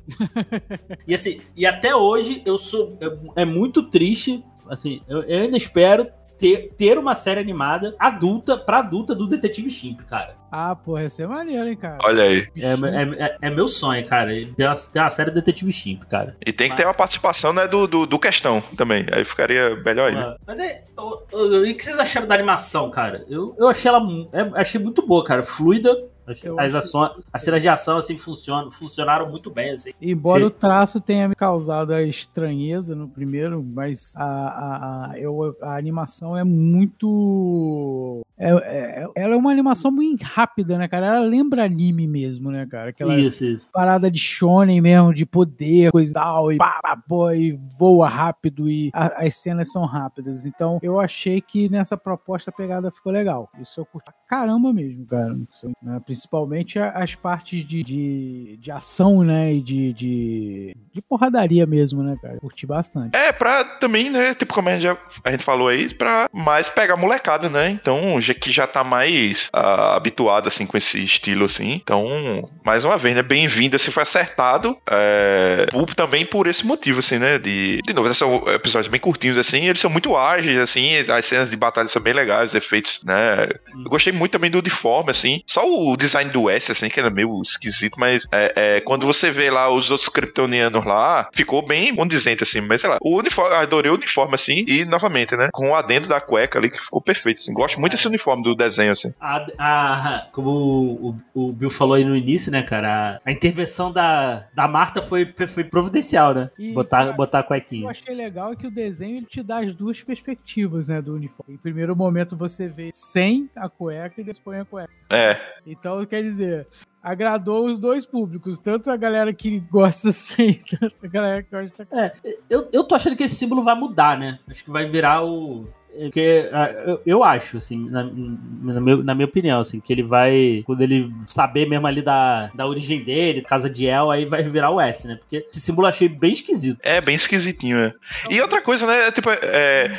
e 1.07 1.15
assim, 1.15 1.41
e 1.57 1.67
até 1.67 1.95
hoje 1.95 2.43
eu 2.47 2.57
sou. 2.59 2.97
É, 3.37 3.43
é 3.43 3.45
muito 3.45 3.83
triste. 3.83 4.45
Assim, 4.69 5.01
eu, 5.09 5.23
eu 5.23 5.43
ainda 5.43 5.57
espero 5.57 6.07
ter, 6.39 6.71
ter 6.77 6.97
uma 6.99 7.15
série 7.15 7.41
animada 7.41 7.95
adulta 7.99 8.57
pra 8.57 8.79
adulta 8.79 9.15
do 9.15 9.27
Detetive 9.27 9.69
Chimp, 9.71 10.01
cara. 10.09 10.37
Ah, 10.51 10.75
pô, 10.75 10.99
ia 10.99 11.11
ser 11.11 11.29
maneiro, 11.29 11.69
hein, 11.69 11.77
cara. 11.77 11.99
Olha 12.03 12.23
aí. 12.23 12.47
É, 12.57 12.69
é, 12.73 13.27
é- 13.27 13.37
é 13.43 13.51
meu 13.51 13.69
sonho, 13.69 14.05
cara. 14.07 14.31
Ter 14.57 14.65
uma, 14.67 14.75
ter 14.75 14.99
uma 15.01 15.11
série 15.11 15.31
Detetive 15.31 15.71
Chimp, 15.73 16.05
cara. 16.05 16.37
E 16.47 16.53
tem 16.53 16.71
que 16.71 16.77
ter 16.77 16.85
uma 16.87 16.95
participação, 16.95 17.53
né, 17.53 17.69
do, 17.69 17.87
do, 17.87 18.07
do 18.07 18.19
questão 18.19 18.63
também. 18.77 19.05
Aí 19.13 19.25
ficaria 19.25 19.75
melhor 19.85 20.09
ainda. 20.09 20.31
Ah, 20.31 20.37
Mas 20.47 20.59
é. 20.59 20.83
o- 20.97 21.23
o- 21.33 21.67
E 21.67 21.73
o 21.73 21.77
que 21.77 21.83
vocês 21.85 21.99
acharam 21.99 22.27
da 22.27 22.35
animação, 22.35 22.91
cara? 22.91 23.25
Eu, 23.29 23.55
eu 23.59 23.69
achei 23.69 23.89
ela. 23.91 24.01
é- 24.33 24.61
achei 24.61 24.81
muito 24.81 25.07
boa, 25.07 25.23
cara. 25.25 25.43
Fluida. 25.43 25.95
As, 26.33 26.75
acho- 26.75 26.77
ações, 26.77 27.25
as 27.33 27.43
cenas 27.43 27.63
de 27.63 27.69
ação, 27.69 27.97
assim, 27.99 28.17
funcionam, 28.19 28.71
funcionaram 28.71 29.29
muito 29.31 29.51
bem, 29.51 29.71
assim. 29.71 29.91
Embora 30.01 30.43
Sim. 30.43 30.47
o 30.49 30.51
traço 30.51 31.01
tenha 31.01 31.29
me 31.29 31.35
causado 31.35 31.93
a 31.93 32.03
estranheza 32.03 32.95
no 32.95 33.09
primeiro, 33.09 33.63
mas 33.63 34.13
a, 34.17 34.25
a, 34.25 35.11
a, 35.13 35.19
eu- 35.19 35.57
a 35.63 35.77
animação 35.77 36.37
é 36.37 36.45
muito. 36.45 38.21
É, 38.39 38.51
é- 38.51 39.07
ela 39.17 39.35
é 39.35 39.37
uma 39.37 39.51
animação 39.51 39.91
muito 39.91 40.23
rápida, 40.23 40.79
né, 40.79 40.87
cara? 40.89 41.07
Ela 41.07 41.21
lembra 41.21 41.65
anime 41.65 42.07
mesmo, 42.07 42.51
né, 42.51 42.67
cara? 42.71 42.91
Aquela 42.91 43.19
Isso, 43.19 43.45
isso. 43.45 43.69
parada 43.73 44.11
de 44.11 44.19
shonen 44.21 44.81
mesmo, 44.81 45.13
de 45.13 45.27
poder, 45.27 45.91
coisa 45.91 46.11
e 46.11 46.15
tal, 46.15 46.53
e 46.53 46.57
pá, 46.57 46.79
pá, 46.83 46.97
pô, 46.97 47.31
e 47.33 47.59
voa 47.79 48.09
rápido, 48.09 48.69
e 48.69 48.91
a- 48.93 49.25
as 49.27 49.37
cenas 49.37 49.73
são 49.73 49.85
rápidas. 49.85 50.47
Então, 50.47 50.79
eu 50.83 51.01
achei 51.01 51.41
que 51.41 51.69
nessa 51.69 51.97
proposta 51.97 52.51
a 52.51 52.53
pegada 52.53 52.91
ficou 52.91 53.13
legal. 53.13 53.49
Isso 53.61 53.81
eu 53.81 53.87
curti 53.87 54.07
pra 54.07 54.15
caramba 54.39 54.73
mesmo, 54.73 55.05
cara. 55.07 55.37
Né, 55.83 56.01
Principalmente 56.05 56.79
as 56.79 57.15
partes 57.15 57.67
de, 57.67 57.83
de, 57.83 58.57
de 58.61 58.71
ação, 58.71 59.23
né, 59.25 59.53
e 59.55 59.61
de, 59.61 59.93
de, 59.93 60.77
de 60.93 61.03
porradaria 61.03 61.67
mesmo, 61.67 62.03
né, 62.03 62.17
cara. 62.21 62.39
Curti 62.39 62.67
bastante. 62.67 63.17
É, 63.17 63.33
pra 63.33 63.65
também, 63.65 64.11
né? 64.11 64.35
Tipo, 64.35 64.55
como 64.55 64.69
a 64.69 64.73
gente, 64.73 64.83
já, 64.83 64.97
a 65.25 65.31
gente 65.31 65.45
falou 65.45 65.69
aí, 65.69 65.93
pra 65.93 66.29
mais 66.33 66.69
pegar 66.69 66.97
molecada, 66.97 67.49
né? 67.49 67.71
Então, 67.71 68.21
que 68.35 68.51
já 68.53 68.67
tá 68.67 68.83
mais 68.85 69.49
ah, 69.53 69.97
habituado, 69.97 70.49
assim, 70.49 70.67
com 70.67 70.77
esse 70.77 71.03
estilo, 71.03 71.47
assim. 71.47 71.73
Então, 71.75 72.49
mais 72.65 72.85
uma 72.85 72.97
vez, 72.97 73.15
né? 73.17 73.23
Bem-vindo, 73.23 73.79
se 73.79 73.91
foi 73.91 74.03
acertado. 74.03 74.77
é, 74.91 75.67
por- 75.71 75.95
também 75.95 76.25
por 76.25 76.47
esse 76.47 76.65
motivo, 76.67 77.01
assim, 77.01 77.19
né? 77.19 77.39
De, 77.39 77.81
de 77.85 77.93
novo, 77.93 78.13
são 78.15 78.43
episódios 78.49 78.89
bem 78.91 79.01
curtinhos, 79.01 79.39
assim. 79.39 79.67
Eles 79.67 79.81
são 79.81 79.91
muito 79.91 80.17
ágeis, 80.17 80.59
assim. 80.59 80.97
As 80.99 81.25
cenas 81.25 81.51
de 81.51 81.57
batalha 81.57 81.89
são 81.89 82.01
bem 82.03 82.13
legais, 82.13 82.51
os 82.51 82.55
efeitos, 82.55 83.01
né? 83.05 83.49
Eu 83.85 83.91
gostei 83.91 84.13
muito 84.13 84.33
também 84.33 84.51
do 84.51 84.59
uniforme, 84.59 85.11
assim. 85.11 85.43
Só 85.47 85.65
o 85.69 85.97
design 85.97 86.31
do 86.31 86.49
S, 86.51 86.71
assim, 86.73 86.89
que 86.89 87.01
era 87.01 87.11
meio 87.11 87.41
esquisito, 87.43 87.99
mas 87.99 88.27
é, 88.33 88.53
é, 88.57 88.81
quando 88.81 89.07
você 89.07 89.31
vê 89.31 89.51
lá 89.51 89.69
os 89.71 89.91
outros 89.91 90.09
kryptonianos 90.09 90.85
lá, 90.85 91.29
ficou 91.35 91.63
bem 91.67 91.95
condizente, 91.95 92.43
assim. 92.43 92.61
Mas 92.61 92.81
sei 92.81 92.91
lá, 92.91 92.99
o 93.01 93.17
uniforme, 93.19 93.55
adorei 93.57 93.91
o 93.91 93.95
uniforme, 93.95 94.35
assim. 94.35 94.65
E 94.67 94.85
novamente, 94.85 95.37
né? 95.37 95.49
Com 95.53 95.71
o 95.71 95.75
adendo 95.75 96.09
da 96.09 96.21
cueca 96.21 96.59
ali, 96.59 96.71
que 96.71 96.79
ficou 96.81 97.01
perfeito, 97.01 97.41
assim. 97.41 97.53
Gosto 97.53 97.81
muito 97.81 97.93
desse 97.93 98.07
uniforme. 98.07 98.18
Uniforme 98.19 98.43
do 98.43 98.55
desenho, 98.55 98.93
assim. 98.93 99.13
A, 99.21 99.47
a- 99.59 100.27
como 100.33 100.51
o, 100.51 101.09
o- 101.35 101.49
o 101.49 101.53
Bill 101.53 101.71
falou 101.71 101.95
aí 101.95 102.05
no 102.05 102.17
início, 102.17 102.51
né, 102.53 102.63
cara? 102.63 103.21
A, 103.25 103.31
a 103.31 103.33
intervenção 103.33 103.93
da, 103.93 104.47
da 104.55 104.67
Marta 104.69 105.01
foi, 105.03 105.33
foi 105.49 105.65
providencial, 105.65 106.35
né? 106.35 106.51
E, 106.59 106.73
botar, 106.73 106.99
cara, 107.05 107.13
botar 107.13 107.39
a 107.39 107.41
O 107.41 107.45
que 107.45 107.49
cuequinha. 107.49 107.85
eu 107.85 107.91
achei 107.91 108.15
legal 108.15 108.53
é 108.53 108.57
que 108.57 108.67
o 108.67 108.71
desenho 108.71 109.17
ele 109.19 109.27
te 109.27 109.43
dá 109.43 109.59
as 109.59 109.75
duas 109.75 110.03
perspectivas, 110.03 110.89
né, 110.89 111.01
do 111.01 111.15
uniforme. 111.15 111.55
Em 111.55 111.59
primeiro 111.59 111.95
momento 111.97 112.37
você 112.37 112.67
vê 112.69 112.89
sem 112.93 113.49
a 113.57 113.69
cueca 113.69 114.21
e 114.21 114.25
depois 114.25 114.61
a 114.61 114.65
cueca. 114.65 114.93
É. 115.11 115.37
Então, 115.67 116.05
quer 116.05 116.23
dizer, 116.23 116.67
agradou 117.03 117.67
os 117.67 117.79
dois 117.79 118.05
públicos, 118.05 118.59
tanto 118.59 118.91
a 118.91 118.97
galera 118.97 119.33
que 119.33 119.59
gosta 119.61 120.11
sem, 120.13 120.55
tanto 120.55 120.97
a 121.03 121.07
galera 121.07 121.43
que 121.43 121.51
gosta 121.51 121.87
com 121.87 121.99
É, 121.99 122.13
eu, 122.51 122.69
eu 122.73 122.85
tô 122.85 122.95
achando 122.95 123.17
que 123.17 123.25
esse 123.25 123.37
símbolo 123.37 123.63
vai 123.63 123.75
mudar, 123.75 124.19
né? 124.19 124.39
Acho 124.49 124.65
que 124.65 124.71
vai 124.71 124.87
virar 124.87 125.25
o. 125.25 125.69
Porque 126.03 126.49
ah, 126.53 126.71
eu, 126.87 127.01
eu 127.07 127.25
acho, 127.25 127.57
assim, 127.57 127.89
na, 127.91 128.05
na, 128.05 128.81
meu- 128.81 129.03
na 129.05 129.15
minha 129.15 129.27
opinião, 129.27 129.61
assim, 129.61 129.81
que 129.81 129.93
ele 129.93 130.03
vai. 130.03 130.63
Quando 130.67 130.81
ele 130.83 131.11
saber 131.27 131.69
mesmo 131.69 131.87
ali 131.87 132.03
da, 132.03 132.51
da 132.55 132.67
origem 132.67 133.03
dele, 133.03 133.43
casa 133.43 133.69
de 133.69 133.87
El, 133.87 134.11
aí 134.11 134.25
vai 134.27 134.43
virar 134.43 134.71
o 134.71 134.81
S, 134.81 135.07
né? 135.07 135.17
Porque 135.17 135.45
esse 135.51 135.61
símbolo 135.61 135.87
eu 135.87 135.91
achei 135.91 136.09
bem 136.09 136.33
esquisito. 136.33 136.79
É 136.83 137.01
bem 137.01 137.15
esquisitinho, 137.15 137.79
é. 137.79 137.93
E 138.31 138.41
outra 138.41 138.61
coisa, 138.61 138.87
né? 138.87 139.11
Tipo, 139.11 139.31
é, 139.31 139.91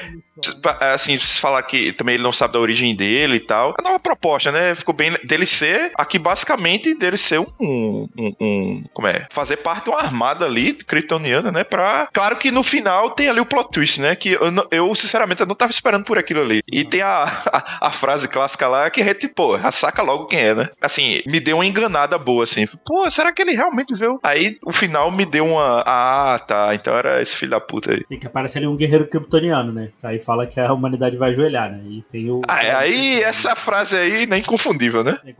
assim, 0.93 1.17
se 1.17 1.39
falar 1.39 1.61
que 1.63 1.91
também 1.93 2.15
ele 2.15 2.23
não 2.23 2.31
sabe 2.31 2.53
da 2.53 2.59
origem 2.59 2.95
dele 2.95 3.35
e 3.35 3.39
tal. 3.39 3.73
É 3.83 3.87
uma 3.89 3.99
proposta, 3.99 4.51
né? 4.51 4.73
Ficou 4.75 4.93
bem 4.93 5.11
dele 5.23 5.45
ser 5.45 5.91
aqui 5.95 6.17
basicamente 6.17 6.93
dele 6.93 7.17
ser 7.17 7.39
um, 7.39 7.45
um, 7.59 8.09
um- 8.39 8.83
como 8.93 9.07
é? 9.07 9.27
Fazer 9.31 9.57
parte 9.57 9.85
de 9.85 9.89
uma 9.89 9.99
armada 9.99 10.45
ali 10.45 10.73
kryptoniana, 10.73 11.51
né? 11.51 11.63
Pra 11.63 12.07
claro 12.13 12.37
que 12.37 12.51
no 12.51 12.63
final 12.63 13.11
tem 13.11 13.27
ali 13.29 13.39
o 13.39 13.45
plot 13.45 13.71
twist, 13.71 13.99
né? 13.99 14.15
Que 14.15 14.29
eu, 14.33 14.41
eu, 14.71 14.95
sinceramente 14.95 15.41
eu 15.41 15.47
não 15.47 15.55
tava 15.55 15.71
esperando 15.71 15.88
por 16.05 16.17
aquilo 16.17 16.41
ali. 16.41 16.61
E 16.71 16.83
tem 16.83 17.01
a, 17.01 17.23
a, 17.51 17.87
a 17.87 17.91
frase 17.91 18.27
clássica 18.27 18.67
lá 18.67 18.89
que 18.89 19.01
a 19.01 19.05
gente, 19.05 19.27
pô, 19.27 19.57
saca 19.71 20.01
logo 20.01 20.25
quem 20.27 20.39
é, 20.39 20.55
né? 20.55 20.69
Assim, 20.81 21.21
me 21.25 21.39
deu 21.39 21.57
uma 21.57 21.65
enganada 21.65 22.17
boa 22.17 22.43
assim. 22.43 22.65
Pô, 22.85 23.09
será 23.09 23.31
que 23.31 23.41
ele 23.41 23.53
realmente 23.53 23.93
viu? 23.95 24.19
Aí 24.23 24.57
o 24.63 24.71
final 24.71 25.11
me 25.11 25.25
deu 25.25 25.45
uma 25.45 25.83
ah, 25.85 26.39
tá, 26.47 26.73
então 26.75 26.95
era 26.95 27.21
esse 27.21 27.35
filho 27.35 27.51
da 27.51 27.59
puta 27.59 27.91
aí. 27.93 28.03
Tem 28.05 28.19
que 28.19 28.27
aparecer 28.27 28.59
ali 28.59 28.67
um 28.67 28.75
guerreiro 28.75 29.07
kryptoniano, 29.07 29.71
né? 29.71 29.89
Aí 30.03 30.19
fala 30.19 30.45
que 30.45 30.59
a 30.59 30.71
humanidade 30.73 31.17
vai 31.17 31.31
ajoelhar, 31.31 31.71
né? 31.71 31.81
E 31.85 32.01
tem 32.03 32.29
o. 32.29 32.41
Ah, 32.47 32.63
é, 32.63 32.75
aí 32.75 33.23
essa 33.23 33.55
frase 33.55 33.95
aí 33.95 34.25
nem 34.25 34.41
confundível, 34.43 35.03
né? 35.03 35.17
É. 35.25 35.33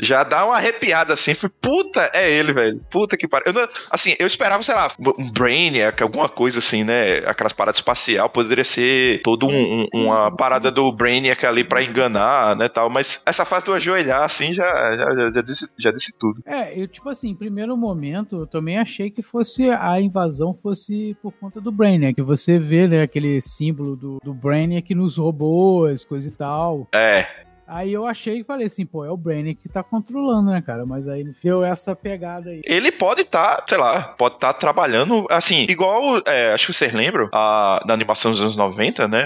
Já 0.00 0.22
dá 0.22 0.44
uma 0.44 0.56
arrepiada 0.56 1.14
assim, 1.14 1.34
fui, 1.34 1.48
puta, 1.48 2.10
é 2.12 2.30
ele, 2.30 2.52
velho. 2.52 2.80
Puta 2.90 3.16
que 3.16 3.26
pariu. 3.26 3.52
Assim, 3.90 4.14
eu 4.18 4.26
esperava, 4.26 4.62
sei 4.62 4.74
lá, 4.74 4.90
um 5.18 5.30
Brainiac, 5.30 6.02
alguma 6.02 6.28
coisa 6.28 6.58
assim, 6.58 6.84
né? 6.84 7.18
Aquelas 7.26 7.52
paradas 7.52 7.78
espacial, 7.78 8.28
poderia 8.28 8.64
ser 8.64 9.20
todo 9.22 9.46
um- 9.46 9.50
um- 9.82 9.86
uma 10.04 10.30
parada 10.30 10.70
do 10.70 10.90
Brainiac 10.92 11.44
ali 11.44 11.64
pra 11.64 11.82
enganar, 11.82 12.56
né, 12.56 12.68
tal. 12.68 12.88
Mas 12.90 13.20
essa 13.26 13.44
fase 13.44 13.66
do 13.66 13.72
ajoelhar, 13.72 14.22
assim, 14.22 14.52
já, 14.52 14.96
já, 14.96 15.16
já, 15.16 15.32
já 15.32 15.42
disse, 15.42 15.72
já 15.78 15.90
disse 15.90 16.16
tudo. 16.18 16.42
É, 16.44 16.78
eu, 16.78 16.86
tipo 16.86 17.08
assim, 17.08 17.30
em 17.30 17.34
primeiro 17.34 17.76
momento, 17.76 18.40
eu 18.40 18.46
também 18.46 18.78
achei 18.78 19.10
que 19.10 19.22
fosse 19.22 19.70
a 19.70 20.00
invasão 20.00 20.54
fosse 20.54 21.16
por 21.22 21.32
conta 21.32 21.60
do 21.60 21.72
Brainiac. 21.72 22.14
Que 22.14 22.22
você 22.22 22.58
vê, 22.58 22.86
né, 22.86 23.02
aquele 23.02 23.40
símbolo 23.40 23.96
do, 23.96 24.18
do 24.22 24.34
Brainiac 24.34 24.94
nos 24.94 25.16
robôs, 25.16 26.04
coisa 26.04 26.28
e 26.28 26.32
tal. 26.32 26.88
É, 26.94 27.26
Aí 27.66 27.92
eu 27.92 28.06
achei 28.06 28.40
e 28.40 28.44
falei 28.44 28.66
assim, 28.66 28.86
pô, 28.86 29.04
é 29.04 29.10
o 29.10 29.16
Brainiac 29.16 29.60
que 29.60 29.68
tá 29.68 29.82
controlando, 29.82 30.50
né, 30.50 30.62
cara? 30.62 30.86
Mas 30.86 31.08
aí 31.08 31.24
deu 31.42 31.64
essa 31.64 31.96
pegada 31.96 32.50
aí. 32.50 32.60
ele 32.64 32.92
pode 32.92 33.22
estar, 33.22 33.64
sei 33.68 33.78
lá, 33.78 34.02
pode 34.16 34.36
estar 34.36 34.52
trabalhando, 34.54 35.26
assim, 35.30 35.66
igual, 35.68 36.22
é, 36.26 36.52
acho 36.52 36.66
que 36.66 36.72
vocês 36.72 36.92
lembram, 36.92 37.28
a, 37.32 37.82
da 37.84 37.92
animação 37.92 38.30
dos 38.30 38.40
anos 38.40 38.56
90, 38.56 39.08
né, 39.08 39.24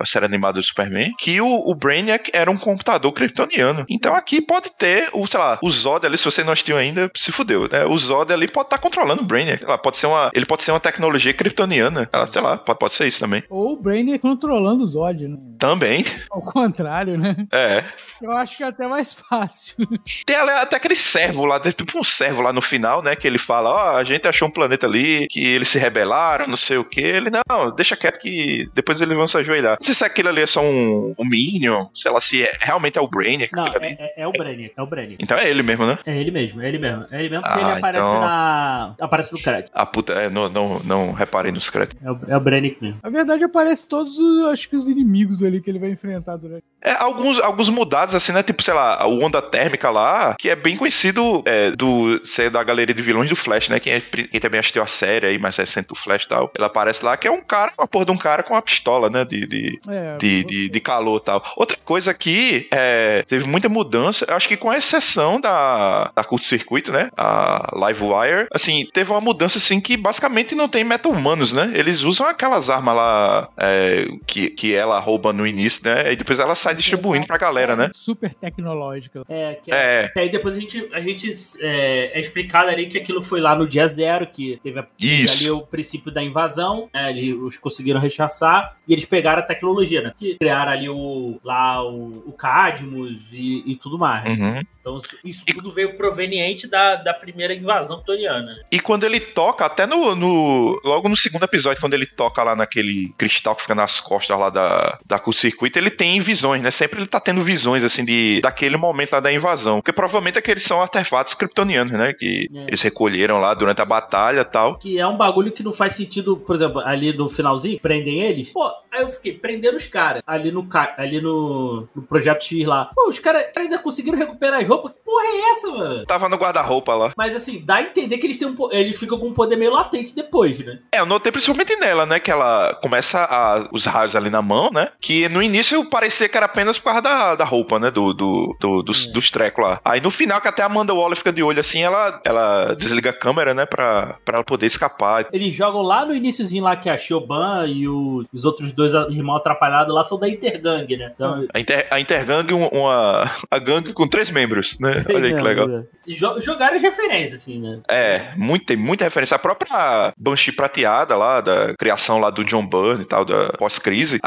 a 0.00 0.06
série 0.06 0.24
animada 0.24 0.58
do 0.58 0.62
Superman, 0.62 1.12
que 1.18 1.40
o, 1.40 1.70
o 1.70 1.74
Brainiac 1.74 2.30
era 2.32 2.50
um 2.50 2.56
computador 2.56 3.12
kryptoniano. 3.12 3.84
Então 3.88 4.14
aqui 4.14 4.40
pode 4.40 4.70
ter, 4.70 5.10
o, 5.12 5.26
sei 5.26 5.38
lá, 5.38 5.58
o 5.62 5.70
Zod 5.70 6.06
ali, 6.06 6.16
se 6.16 6.24
você 6.24 6.42
não 6.42 6.52
assistiu 6.52 6.76
ainda, 6.76 7.10
se 7.16 7.30
fudeu, 7.30 7.68
né, 7.70 7.84
o 7.84 7.98
Zod 7.98 8.32
ali 8.32 8.48
pode 8.48 8.66
estar 8.66 8.78
controlando 8.78 9.22
o 9.22 9.26
Brainiac, 9.26 9.64
lá, 9.64 9.76
pode 9.76 9.98
ser 9.98 10.06
uma, 10.06 10.30
ele 10.34 10.46
pode 10.46 10.62
ser 10.62 10.70
uma 10.70 10.80
tecnologia 10.80 11.34
kryptoniana, 11.34 12.08
ela, 12.12 12.26
sei 12.26 12.40
lá, 12.40 12.56
pode, 12.56 12.78
pode 12.78 12.94
ser 12.94 13.06
isso 13.06 13.20
também. 13.20 13.42
Ou 13.50 13.72
o 13.72 13.76
Brainiac 13.76 14.20
controlando 14.20 14.82
o 14.82 14.86
Zod, 14.86 15.28
né? 15.28 15.36
Também, 15.58 16.04
Ao 16.30 16.40
contrário, 16.40 17.18
né? 17.18 17.36
é. 17.52 17.81
Eu 18.20 18.32
acho 18.32 18.56
que 18.56 18.62
é 18.64 18.66
até 18.68 18.86
mais 18.86 19.12
fácil. 19.12 19.74
Tem 20.26 20.36
até 20.36 20.76
aquele 20.76 20.96
servo 20.96 21.44
lá, 21.44 21.58
tem 21.58 21.72
tipo 21.72 21.98
um 21.98 22.04
servo 22.04 22.40
lá 22.42 22.52
no 22.52 22.62
final, 22.62 23.02
né? 23.02 23.16
Que 23.16 23.26
ele 23.26 23.38
fala: 23.38 23.70
Ó, 23.70 23.96
a 23.96 24.04
gente 24.04 24.26
achou 24.28 24.48
um 24.48 24.50
planeta 24.50 24.86
ali, 24.86 25.26
que 25.28 25.42
eles 25.44 25.68
se 25.68 25.78
rebelaram, 25.78 26.46
não 26.46 26.56
sei 26.56 26.76
o 26.78 26.84
que. 26.84 27.00
Ele, 27.00 27.30
não, 27.30 27.74
deixa 27.74 27.96
quieto 27.96 28.18
que 28.20 28.68
depois 28.74 29.00
eles 29.00 29.16
vão 29.16 29.26
se 29.28 29.36
ajoelhar. 29.38 29.76
Não 29.80 29.84
sei 29.86 29.94
se 29.94 30.04
aquilo 30.04 30.28
ali 30.28 30.42
é 30.42 30.46
só 30.46 30.60
um, 30.62 31.14
um 31.18 31.24
Minion, 31.28 31.86
sei 31.94 32.10
lá, 32.10 32.20
se 32.20 32.42
é- 32.42 32.56
realmente 32.60 32.98
é 32.98 33.00
o 33.00 33.08
Brainiac. 33.08 33.52
Não, 33.54 33.66
é, 33.66 33.96
é- 33.98 34.22
é 34.22 34.26
o 34.26 34.32
Brainiac, 34.32 34.72
é 34.76 34.82
o 34.82 34.86
Brainiac. 34.86 35.16
Então 35.22 35.36
é 35.38 35.48
ele 35.50 35.62
mesmo, 35.62 35.86
né? 35.86 35.98
É 36.06 36.16
ele 36.16 36.30
mesmo, 36.30 36.62
é 36.62 36.68
ele 36.68 36.78
mesmo. 36.78 37.06
É 37.10 37.18
ele 37.20 37.28
mesmo 37.30 37.42
porque 37.44 37.58
Ah, 37.58 37.62
ele 37.70 37.78
aparece 37.78 38.08
então- 38.08 38.20
na. 38.20 38.94
aparece 39.00 39.32
no 39.32 39.38
crédito. 39.42 39.70
A 39.74 39.86
puta, 39.86 40.12
é, 40.12 40.30
não, 40.30 40.48
não, 40.48 40.78
não 40.80 41.12
reparei 41.12 41.50
nos 41.52 41.68
créditos. 41.70 41.98
É 42.04 42.10
o, 42.10 42.20
é 42.28 42.36
o 42.36 42.40
Brainiac 42.40 42.76
mesmo. 42.80 43.00
Na 43.02 43.10
verdade, 43.10 43.42
aparece 43.44 43.86
todos 43.86 44.18
os, 44.18 44.44
acho 44.52 44.68
que 44.68 44.76
os 44.76 44.88
inimigos 44.88 45.42
ali 45.42 45.60
que 45.60 45.70
ele 45.70 45.78
vai 45.78 45.90
enfrentar 45.90 46.36
durante. 46.36 46.62
É, 46.84 46.92
alguns, 46.92 47.38
alguns 47.40 47.68
mudados, 47.72 48.14
assim, 48.14 48.32
né? 48.32 48.42
Tipo, 48.42 48.62
sei 48.62 48.74
lá, 48.74 49.06
o 49.06 49.22
Onda 49.24 49.40
Térmica 49.42 49.90
lá, 49.90 50.34
que 50.38 50.48
é 50.50 50.56
bem 50.56 50.76
conhecido 50.76 51.42
é, 51.46 51.70
do 51.70 52.20
ser 52.24 52.50
da 52.50 52.62
galeria 52.62 52.94
de 52.94 53.02
vilões 53.02 53.28
do 53.28 53.36
Flash, 53.36 53.68
né? 53.68 53.80
Quem, 53.80 53.94
é- 53.94 54.00
quem 54.00 54.40
também 54.40 54.60
assistiu 54.60 54.82
a 54.82 54.86
série 54.86 55.26
aí 55.26 55.38
mais 55.38 55.56
recente 55.56 55.88
do 55.88 55.94
Flash 55.94 56.24
e 56.24 56.28
tal. 56.28 56.50
Ele 56.54 56.64
aparece 56.64 57.04
lá, 57.04 57.16
que 57.16 57.26
é 57.26 57.30
um 57.30 57.42
cara, 57.42 57.72
uma 57.78 57.86
porra 57.86 58.04
de 58.06 58.10
um 58.10 58.16
cara 58.16 58.42
com 58.42 58.54
uma 58.54 58.62
pistola, 58.62 59.08
né? 59.10 59.24
De, 59.24 59.46
de, 59.46 59.80
É, 59.88 60.16
de, 60.18 60.44
de, 60.44 60.68
de 60.68 60.80
calor 60.80 61.18
e 61.20 61.24
tal. 61.24 61.42
Outra 61.56 61.76
coisa 61.84 62.10
aqui, 62.10 62.66
é, 62.70 63.22
teve 63.26 63.46
muita 63.48 63.68
mudança, 63.68 64.26
acho 64.28 64.48
que 64.48 64.56
com 64.56 64.70
a 64.70 64.76
exceção 64.78 65.40
da, 65.40 66.10
da 66.14 66.24
curto-circuito, 66.24 66.92
né? 66.92 67.08
A 67.16 67.68
Livewire, 67.86 68.46
assim, 68.52 68.86
teve 68.92 69.10
uma 69.10 69.20
mudança, 69.20 69.58
assim, 69.58 69.80
que 69.80 69.96
basicamente 69.96 70.54
não 70.54 70.68
tem 70.68 70.84
meta-humanos, 70.84 71.52
né? 71.52 71.70
Eles 71.74 72.02
usam 72.02 72.26
aquelas 72.26 72.68
armas 72.70 72.94
lá 72.96 73.48
é, 73.56 74.06
que, 74.26 74.50
que 74.50 74.74
ela 74.74 74.98
rouba 74.98 75.32
no 75.32 75.46
início, 75.46 75.80
né? 75.84 76.12
E 76.12 76.16
depois 76.16 76.38
ela 76.38 76.54
sai 76.54 76.74
distribuindo 76.74 77.26
pra 77.26 77.38
galera, 77.38 77.61
né? 77.76 77.90
Super 77.94 78.32
tecnológica. 78.34 79.22
É, 79.28 79.54
que 79.54 79.72
é. 79.72 80.04
É, 80.04 80.08
que 80.08 80.18
Aí 80.20 80.28
depois 80.30 80.56
a 80.56 80.60
gente, 80.60 80.88
a 80.92 81.00
gente 81.00 81.30
é, 81.60 82.12
é 82.14 82.20
explicado 82.20 82.70
ali 82.70 82.86
que 82.86 82.98
aquilo 82.98 83.22
foi 83.22 83.40
lá 83.40 83.54
no 83.54 83.66
dia 83.66 83.86
zero, 83.88 84.26
que 84.26 84.58
teve, 84.62 84.78
a- 84.80 84.86
teve 84.98 85.30
ali 85.30 85.50
o 85.50 85.62
princípio 85.62 86.10
da 86.12 86.22
invasão, 86.22 86.88
né, 86.92 87.10
eles 87.10 87.34
os 87.36 87.56
conseguiram 87.56 88.00
rechaçar 88.00 88.76
e 88.86 88.92
eles 88.92 89.04
pegaram 89.04 89.40
a 89.40 89.44
tecnologia, 89.44 90.02
né? 90.02 90.12
Que 90.18 90.36
criaram 90.38 90.72
ali 90.72 90.88
o 90.88 91.40
lá 91.44 91.82
o, 91.84 92.22
o 92.26 92.32
Cadmus 92.32 93.32
e, 93.32 93.62
e 93.72 93.76
tudo 93.76 93.98
mais. 93.98 94.28
uhum. 94.28 94.60
Então 94.82 94.96
isso- 94.96 95.16
isso 95.24 95.44
tudo 95.46 95.70
veio 95.70 95.96
proveniente 95.96 96.66
da, 96.66 96.96
da 96.96 97.14
primeira 97.14 97.54
invasão 97.54 98.02
toriana. 98.02 98.56
E 98.70 98.80
quando 98.80 99.04
ele 99.04 99.20
toca, 99.20 99.64
até 99.64 99.86
no, 99.86 100.14
no- 100.16 100.80
Logo 100.84 101.08
no 101.08 101.16
segundo 101.16 101.44
episódio, 101.44 101.80
quando 101.80 101.94
ele 101.94 102.04
toca 102.04 102.42
lá 102.42 102.56
naquele 102.56 103.14
cristal 103.16 103.54
que 103.54 103.62
fica 103.62 103.74
nas 103.76 104.00
costas 104.00 104.36
lá 104.36 104.50
da, 104.50 104.98
da 105.06 105.18
curto-circuito, 105.20 105.78
ele 105.78 105.88
tem 105.90 106.18
visões, 106.20 106.60
né? 106.60 106.70
Sempre 106.72 106.98
ele 106.98 107.06
tá 107.06 107.20
tendo 107.20 107.40
visões, 107.42 107.84
assim, 107.84 108.04
de, 108.04 108.40
daquele 108.42 108.76
momento 108.76 109.12
lá 109.12 109.20
da 109.20 109.32
invasão. 109.32 109.76
Porque 109.80 109.92
provavelmente 109.92 110.36
aqueles 110.38 110.64
são 110.64 110.82
artefatos 110.82 111.34
kryptonianos, 111.34 111.92
né? 111.92 112.12
Que 112.12 112.48
É. 112.52 112.62
eles 112.66 112.82
recolheram 112.82 113.40
lá 113.40 113.54
durante 113.54 113.80
a 113.80 113.84
batalha 113.84 114.40
e 114.40 114.44
tal. 114.44 114.76
Que 114.78 114.98
é 114.98 115.06
um 115.06 115.16
bagulho 115.16 115.52
que 115.52 115.62
não 115.62 115.70
faz 115.72 115.94
sentido, 115.94 116.36
por 116.36 116.56
exemplo, 116.56 116.80
ali 116.80 117.12
no 117.16 117.28
finalzinho, 117.28 117.78
prendem 117.80 118.20
eles. 118.20 118.50
Pô, 118.52 118.68
aí 118.92 119.02
eu 119.02 119.08
fiquei, 119.08 119.32
prendendo 119.34 119.76
os 119.76 119.86
caras 119.86 120.22
ali 120.26 120.50
no, 120.52 120.66
ali 120.96 121.20
no, 121.20 121.88
no 121.94 122.02
Projeto 122.02 122.42
X 122.44 122.64
lá. 122.66 122.90
Pô, 122.94 123.08
os 123.08 123.18
caras 123.18 123.44
ainda 123.56 123.78
conseguiram 123.78 124.18
recuperar 124.18 124.60
as 124.60 124.68
roupas. 124.68 124.92
Que 124.92 125.00
porra 125.00 125.24
é 125.26 125.50
essa, 125.50 125.68
mano? 125.68 126.04
Tava 126.06 126.28
no 126.28 126.36
guarda-roupa 126.36 126.94
lá. 126.94 127.12
Mas 127.16 127.34
assim, 127.36 127.62
dá 127.64 127.76
a 127.76 127.82
entender 127.82 128.18
que 128.18 128.26
eles 128.26 128.36
têm 128.36 128.48
um, 128.48 128.56
eles 128.70 128.98
ficam 128.98 129.18
com 129.18 129.28
um 129.28 129.32
poder 129.34 129.56
meio 129.56 129.72
latente 129.72 130.14
depois, 130.14 130.58
né? 130.58 130.78
É, 130.92 131.00
eu 131.00 131.06
notei 131.06 131.30
principalmente 131.32 131.76
nela, 131.76 132.04
né? 132.06 132.18
Que 132.20 132.30
ela 132.30 132.74
começa 132.82 133.18
a, 133.24 133.68
os 133.72 133.84
raios 133.84 134.14
ali 134.16 134.30
na 134.30 134.42
mão, 134.42 134.70
né? 134.72 134.88
Que 135.00 135.28
no 135.28 135.42
início 135.42 135.84
parecia 135.88 136.28
que 136.28 136.36
era 136.36 136.46
apenas 136.46 136.78
por 136.78 136.84
causa 136.84 137.00
da, 137.02 137.34
da 137.36 137.44
roupa, 137.44 137.78
né? 137.78 137.90
Do, 137.90 138.12
do, 138.12 138.56
do- 138.60 138.82
dos, 138.82 139.06
dos 139.12 139.30
trecos 139.30 139.64
lá. 139.64 139.80
Aí 139.84 140.00
no 140.00 140.10
final, 140.10 140.40
que 140.40 140.48
até 140.48 140.62
a 140.62 140.66
Amanda 140.66 140.94
Waller 140.94 141.16
fica 141.16 141.32
de 141.32 141.42
olho 141.42 141.60
assim, 141.60 141.82
ela, 141.82 142.20
ela 142.24 142.74
desliga 142.74 143.10
a 143.10 143.12
câmera, 143.12 143.54
né? 143.54 143.64
Pra, 143.66 144.16
pra 144.24 144.36
ela 144.38 144.44
poder 144.44 144.66
escapar. 144.66 145.26
Eles 145.32 145.54
jogam 145.54 145.82
lá 145.82 146.04
no 146.04 146.14
iníciozinho 146.14 146.64
lá 146.64 146.74
que 146.76 146.88
a 146.88 146.96
Shoban 146.96 147.66
e 147.66 147.86
o- 147.88 148.24
os 148.32 148.44
outros 148.44 148.72
dois 148.72 148.81
irmãos 149.10 149.36
atrapalhados 149.38 149.94
lá 149.94 150.04
são 150.04 150.18
da 150.18 150.28
Intergang, 150.28 150.96
né? 150.96 151.12
Então, 151.14 151.46
A, 151.52 151.60
Inter, 151.60 151.86
a 151.90 152.00
Intergang, 152.00 152.52
um- 152.54 152.68
uma, 152.68 153.30
a 153.50 153.58
gangue 153.58 153.92
com 153.92 154.06
três 154.08 154.30
membros, 154.30 154.76
né? 154.80 155.04
Olha 155.14 155.26
aí 155.26 155.34
que 155.34 155.40
legal. 155.40 155.84
E 156.06 156.14
jo- 156.14 156.40
jogaram 156.40 156.76
as 156.76 156.82
referências, 156.82 157.40
assim, 157.40 157.60
né? 157.60 157.80
É, 157.88 158.22
muito, 158.36 158.66
tem 158.66 158.76
muita 158.76 159.04
referência. 159.04 159.34
A 159.34 159.38
própria 159.38 160.12
Banshee 160.16 160.52
prateada 160.52 161.16
lá, 161.16 161.40
da 161.40 161.74
criação 161.76 162.18
lá 162.18 162.30
do 162.30 162.44
John 162.44 162.66
Byrne 162.66 163.02
e 163.02 163.06
tal, 163.06 163.24
da 163.24 163.50
pós-crise. 163.52 164.18